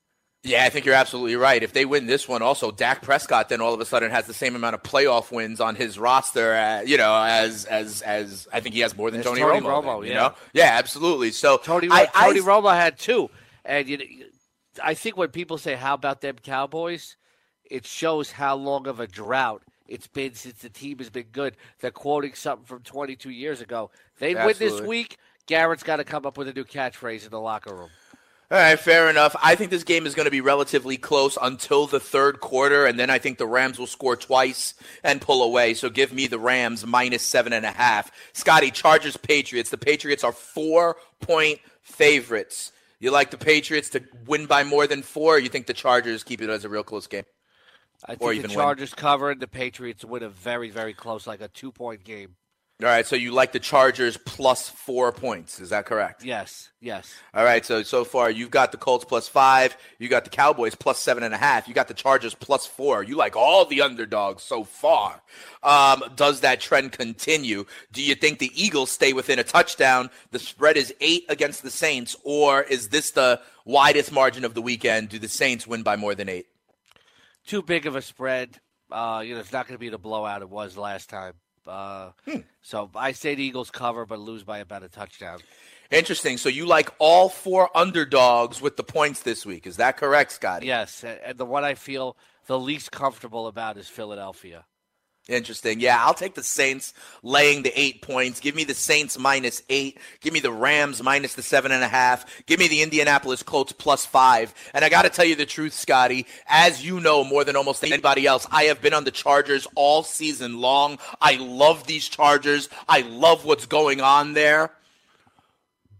Yeah, 0.44 0.64
I 0.64 0.70
think 0.70 0.86
you're 0.86 0.96
absolutely 0.96 1.36
right. 1.36 1.62
If 1.62 1.72
they 1.72 1.84
win 1.84 2.06
this 2.06 2.26
one, 2.26 2.42
also 2.42 2.72
Dak 2.72 3.02
Prescott 3.02 3.48
then 3.48 3.60
all 3.60 3.72
of 3.72 3.80
a 3.80 3.84
sudden 3.84 4.10
has 4.10 4.26
the 4.26 4.34
same 4.34 4.56
amount 4.56 4.74
of 4.74 4.82
playoff 4.82 5.30
wins 5.30 5.60
on 5.60 5.76
his 5.76 5.98
roster, 5.98 6.54
uh, 6.54 6.80
you 6.80 6.96
know, 6.96 7.14
as 7.14 7.64
as 7.66 8.02
as 8.02 8.48
I 8.52 8.58
think 8.58 8.74
he 8.74 8.80
has 8.80 8.96
more 8.96 9.10
than 9.12 9.22
Tony, 9.22 9.40
Tony 9.40 9.60
Romo. 9.60 9.82
Romo, 9.82 10.00
then, 10.00 10.08
you 10.08 10.14
yeah. 10.14 10.20
know, 10.20 10.34
yeah, 10.52 10.70
absolutely. 10.78 11.30
So 11.30 11.58
Tony 11.58 11.88
I, 11.90 12.08
I- 12.14 12.26
Tony 12.26 12.40
Romo 12.40 12.74
had 12.74 12.98
two, 12.98 13.30
and 13.64 13.88
you 13.88 13.98
know, 13.98 14.04
I 14.82 14.94
think 14.94 15.16
when 15.16 15.28
people 15.28 15.58
say 15.58 15.76
how 15.76 15.94
about 15.94 16.22
them 16.22 16.36
Cowboys, 16.42 17.16
it 17.64 17.86
shows 17.86 18.32
how 18.32 18.56
long 18.56 18.88
of 18.88 18.98
a 18.98 19.06
drought 19.06 19.62
it's 19.86 20.08
been 20.08 20.34
since 20.34 20.58
the 20.58 20.70
team 20.70 20.98
has 20.98 21.10
been 21.10 21.26
good. 21.30 21.56
They're 21.80 21.90
quoting 21.90 22.34
something 22.34 22.64
from 22.64 22.80
22 22.82 23.30
years 23.30 23.60
ago. 23.60 23.90
They 24.18 24.34
win 24.34 24.54
this 24.58 24.80
week. 24.80 25.18
Garrett's 25.46 25.82
got 25.82 25.96
to 25.96 26.04
come 26.04 26.24
up 26.24 26.38
with 26.38 26.48
a 26.48 26.52
new 26.52 26.64
catchphrase 26.64 27.24
in 27.24 27.30
the 27.30 27.40
locker 27.40 27.74
room. 27.74 27.90
All 28.52 28.58
right, 28.58 28.78
fair 28.78 29.08
enough. 29.08 29.34
I 29.42 29.54
think 29.54 29.70
this 29.70 29.82
game 29.82 30.04
is 30.04 30.14
going 30.14 30.26
to 30.26 30.30
be 30.30 30.42
relatively 30.42 30.98
close 30.98 31.38
until 31.40 31.86
the 31.86 31.98
third 31.98 32.40
quarter, 32.40 32.84
and 32.84 33.00
then 33.00 33.08
I 33.08 33.18
think 33.18 33.38
the 33.38 33.46
Rams 33.46 33.78
will 33.78 33.86
score 33.86 34.14
twice 34.14 34.74
and 35.02 35.22
pull 35.22 35.42
away. 35.42 35.72
So 35.72 35.88
give 35.88 36.12
me 36.12 36.26
the 36.26 36.38
Rams 36.38 36.84
minus 36.84 37.22
seven 37.22 37.54
and 37.54 37.64
a 37.64 37.70
half. 37.70 38.12
Scotty, 38.34 38.70
Chargers, 38.70 39.16
Patriots. 39.16 39.70
The 39.70 39.78
Patriots 39.78 40.22
are 40.22 40.32
four 40.32 40.96
point 41.22 41.60
favorites. 41.80 42.72
You 43.00 43.10
like 43.10 43.30
the 43.30 43.38
Patriots 43.38 43.88
to 43.90 44.02
win 44.26 44.44
by 44.44 44.64
more 44.64 44.86
than 44.86 45.00
four? 45.00 45.36
Or 45.36 45.38
you 45.38 45.48
think 45.48 45.66
the 45.66 45.72
Chargers 45.72 46.22
keep 46.22 46.42
it 46.42 46.50
as 46.50 46.66
a 46.66 46.68
real 46.68 46.84
close 46.84 47.06
game? 47.06 47.24
I 48.06 48.12
Or 48.12 48.16
think 48.16 48.42
the 48.42 48.48
even 48.48 48.50
win. 48.50 48.58
Chargers 48.58 48.92
cover 48.92 49.30
and 49.30 49.40
the 49.40 49.48
Patriots 49.48 50.04
win 50.04 50.22
a 50.22 50.28
very, 50.28 50.68
very 50.68 50.92
close, 50.92 51.26
like 51.26 51.40
a 51.40 51.48
two 51.48 51.72
point 51.72 52.04
game. 52.04 52.36
All 52.80 52.88
right, 52.88 53.06
so 53.06 53.14
you 53.14 53.30
like 53.30 53.52
the 53.52 53.60
Chargers 53.60 54.16
plus 54.16 54.68
four 54.68 55.12
points. 55.12 55.60
Is 55.60 55.70
that 55.70 55.86
correct? 55.86 56.24
Yes, 56.24 56.70
yes. 56.80 57.14
All 57.32 57.44
right, 57.44 57.64
so 57.64 57.84
so 57.84 58.04
far 58.04 58.28
you've 58.28 58.50
got 58.50 58.72
the 58.72 58.78
Colts 58.78 59.04
plus 59.04 59.28
five, 59.28 59.76
you 60.00 60.08
got 60.08 60.24
the 60.24 60.30
Cowboys 60.30 60.74
plus 60.74 60.98
seven 60.98 61.22
and 61.22 61.32
a 61.32 61.36
half, 61.36 61.68
you 61.68 61.74
got 61.74 61.86
the 61.86 61.94
Chargers 61.94 62.34
plus 62.34 62.66
four. 62.66 63.04
You 63.04 63.16
like 63.16 63.36
all 63.36 63.64
the 63.66 63.82
underdogs 63.82 64.42
so 64.42 64.64
far. 64.64 65.22
Um, 65.62 66.02
does 66.16 66.40
that 66.40 66.60
trend 66.60 66.90
continue? 66.90 67.66
Do 67.92 68.02
you 68.02 68.16
think 68.16 68.40
the 68.40 68.50
Eagles 68.54 68.90
stay 68.90 69.12
within 69.12 69.38
a 69.38 69.44
touchdown? 69.44 70.10
The 70.32 70.40
spread 70.40 70.76
is 70.76 70.92
eight 71.00 71.24
against 71.28 71.62
the 71.62 71.70
Saints, 71.70 72.16
or 72.24 72.62
is 72.62 72.88
this 72.88 73.12
the 73.12 73.40
widest 73.64 74.10
margin 74.10 74.44
of 74.44 74.54
the 74.54 74.62
weekend? 74.62 75.10
Do 75.10 75.20
the 75.20 75.28
Saints 75.28 75.68
win 75.68 75.84
by 75.84 75.94
more 75.94 76.16
than 76.16 76.28
eight? 76.28 76.46
too 77.46 77.62
big 77.62 77.86
of 77.86 77.96
a 77.96 78.02
spread. 78.02 78.58
Uh, 78.90 79.22
you 79.24 79.34
know, 79.34 79.40
it's 79.40 79.52
not 79.52 79.66
going 79.66 79.74
to 79.74 79.80
be 79.80 79.88
the 79.88 79.98
blowout 79.98 80.42
it 80.42 80.48
was 80.48 80.76
last 80.76 81.08
time. 81.10 81.34
Uh, 81.66 82.10
So 82.62 82.90
I 82.94 83.12
say 83.12 83.34
the 83.34 83.42
Eagles 83.42 83.70
cover, 83.70 84.06
but 84.06 84.18
lose 84.20 84.44
by 84.44 84.58
about 84.58 84.82
a 84.82 84.88
touchdown. 84.88 85.40
Interesting. 85.90 86.38
So 86.38 86.48
you 86.48 86.64
like 86.64 86.90
all 86.98 87.28
four 87.28 87.68
underdogs 87.76 88.62
with 88.62 88.76
the 88.76 88.84
points 88.84 89.22
this 89.22 89.44
week? 89.44 89.66
Is 89.66 89.76
that 89.76 89.96
correct, 89.96 90.32
Scotty? 90.32 90.66
Yes, 90.66 91.04
and 91.04 91.18
and 91.24 91.38
the 91.38 91.44
one 91.44 91.64
I 91.64 91.74
feel 91.74 92.16
the 92.46 92.58
least 92.58 92.92
comfortable 92.92 93.46
about 93.46 93.76
is 93.76 93.88
Philadelphia. 93.88 94.64
Interesting. 95.28 95.78
Yeah, 95.78 96.04
I'll 96.04 96.14
take 96.14 96.34
the 96.34 96.42
Saints 96.42 96.92
laying 97.22 97.62
the 97.62 97.80
eight 97.80 98.02
points. 98.02 98.40
Give 98.40 98.56
me 98.56 98.64
the 98.64 98.74
Saints 98.74 99.16
minus 99.16 99.62
eight. 99.68 99.98
Give 100.20 100.32
me 100.32 100.40
the 100.40 100.50
Rams 100.50 101.00
minus 101.00 101.34
the 101.34 101.42
seven 101.42 101.70
and 101.70 101.84
a 101.84 101.88
half. 101.88 102.44
Give 102.46 102.58
me 102.58 102.66
the 102.66 102.82
Indianapolis 102.82 103.44
Colts 103.44 103.70
plus 103.70 104.04
five. 104.04 104.52
And 104.74 104.84
I 104.84 104.88
got 104.88 105.02
to 105.02 105.10
tell 105.10 105.24
you 105.24 105.36
the 105.36 105.46
truth, 105.46 105.74
Scotty. 105.74 106.26
As 106.48 106.84
you 106.84 106.98
know 106.98 107.22
more 107.22 107.44
than 107.44 107.54
almost 107.54 107.84
anybody 107.84 108.26
else, 108.26 108.48
I 108.50 108.64
have 108.64 108.82
been 108.82 108.94
on 108.94 109.04
the 109.04 109.12
Chargers 109.12 109.68
all 109.76 110.02
season 110.02 110.60
long. 110.60 110.98
I 111.20 111.36
love 111.36 111.86
these 111.86 112.08
Chargers. 112.08 112.68
I 112.88 113.02
love 113.02 113.44
what's 113.44 113.66
going 113.66 114.00
on 114.00 114.32
there. 114.32 114.72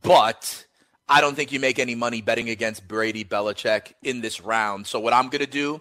But 0.03 0.67
I 1.09 1.21
don't 1.21 1.37
think 1.37 1.53
you 1.53 1.61
make 1.61 1.79
any 1.79 1.95
money 1.95 2.23
betting 2.23 2.51
against 2.51 2.89
Brady 2.89 3.25
Belichick 3.25 3.93
in 4.03 4.21
this 4.21 4.41
round. 4.41 4.89
So 4.89 4.99
what 4.99 5.13
I'm 5.13 5.29
going 5.29 5.45
to 5.45 5.51
do, 5.51 5.81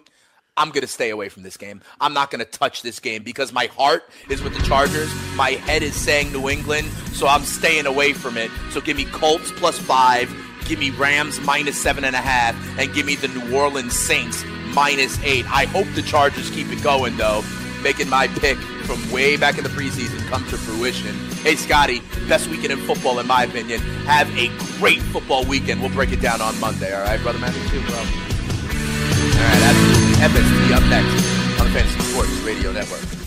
I'm 0.54 0.68
going 0.68 0.82
to 0.82 0.86
stay 0.86 1.08
away 1.08 1.30
from 1.30 1.44
this 1.44 1.56
game. 1.56 1.80
I'm 1.98 2.12
not 2.12 2.30
going 2.30 2.44
to 2.44 2.50
touch 2.50 2.82
this 2.82 3.00
game 3.00 3.22
because 3.22 3.54
my 3.54 3.66
heart 3.66 4.04
is 4.28 4.42
with 4.42 4.54
the 4.54 4.62
Chargers. 4.64 5.10
My 5.34 5.52
head 5.52 5.82
is 5.82 5.94
saying 5.94 6.30
New 6.30 6.50
England, 6.50 6.88
so 7.14 7.26
I'm 7.26 7.42
staying 7.42 7.86
away 7.86 8.12
from 8.12 8.36
it. 8.36 8.50
So 8.70 8.82
give 8.82 8.98
me 8.98 9.06
Colts 9.06 9.50
plus 9.52 9.78
five, 9.78 10.30
give 10.66 10.78
me 10.78 10.90
Rams 10.90 11.40
minus 11.40 11.80
seven 11.80 12.04
and 12.04 12.14
a 12.14 12.20
half, 12.20 12.54
and 12.78 12.92
give 12.92 13.06
me 13.06 13.16
the 13.16 13.28
New 13.28 13.56
Orleans 13.56 13.94
Saints 13.94 14.44
minus 14.74 15.18
eight. 15.22 15.46
I 15.50 15.64
hope 15.64 15.86
the 15.94 16.02
Chargers 16.02 16.50
keep 16.50 16.68
it 16.68 16.82
going, 16.82 17.16
though, 17.16 17.42
making 17.82 18.10
my 18.10 18.26
pick 18.28 18.58
from 18.84 19.10
way 19.10 19.38
back 19.38 19.56
in 19.56 19.64
the 19.64 19.70
preseason 19.70 20.18
come 20.28 20.44
to 20.48 20.58
fruition. 20.58 21.14
Hey, 21.42 21.56
Scotty, 21.56 22.02
best 22.28 22.48
weekend 22.48 22.74
in 22.74 22.78
football, 22.80 23.18
in 23.20 23.26
my 23.26 23.44
opinion. 23.44 23.80
Have 24.04 24.28
a 24.36 24.48
great 24.78 25.00
football 25.00 25.46
weekend. 25.46 25.80
We'll 25.80 25.94
break 25.94 26.12
it 26.12 26.20
down 26.20 26.42
on 26.42 26.60
Monday, 26.60 26.94
all 26.94 27.04
right, 27.04 27.20
Brother 27.22 27.38
Man? 27.38 27.54
You 27.54 27.68
too, 27.70 27.80
bro. 27.86 27.96
All 27.96 28.04
right, 28.04 29.62
absolutely. 29.62 30.01
FST 30.22 30.70
up 30.72 30.84
next 30.88 31.60
on 31.60 31.66
the 31.66 31.72
Fantasy 31.72 31.98
Sports 31.98 32.30
Radio 32.44 32.70
Network. 32.70 33.21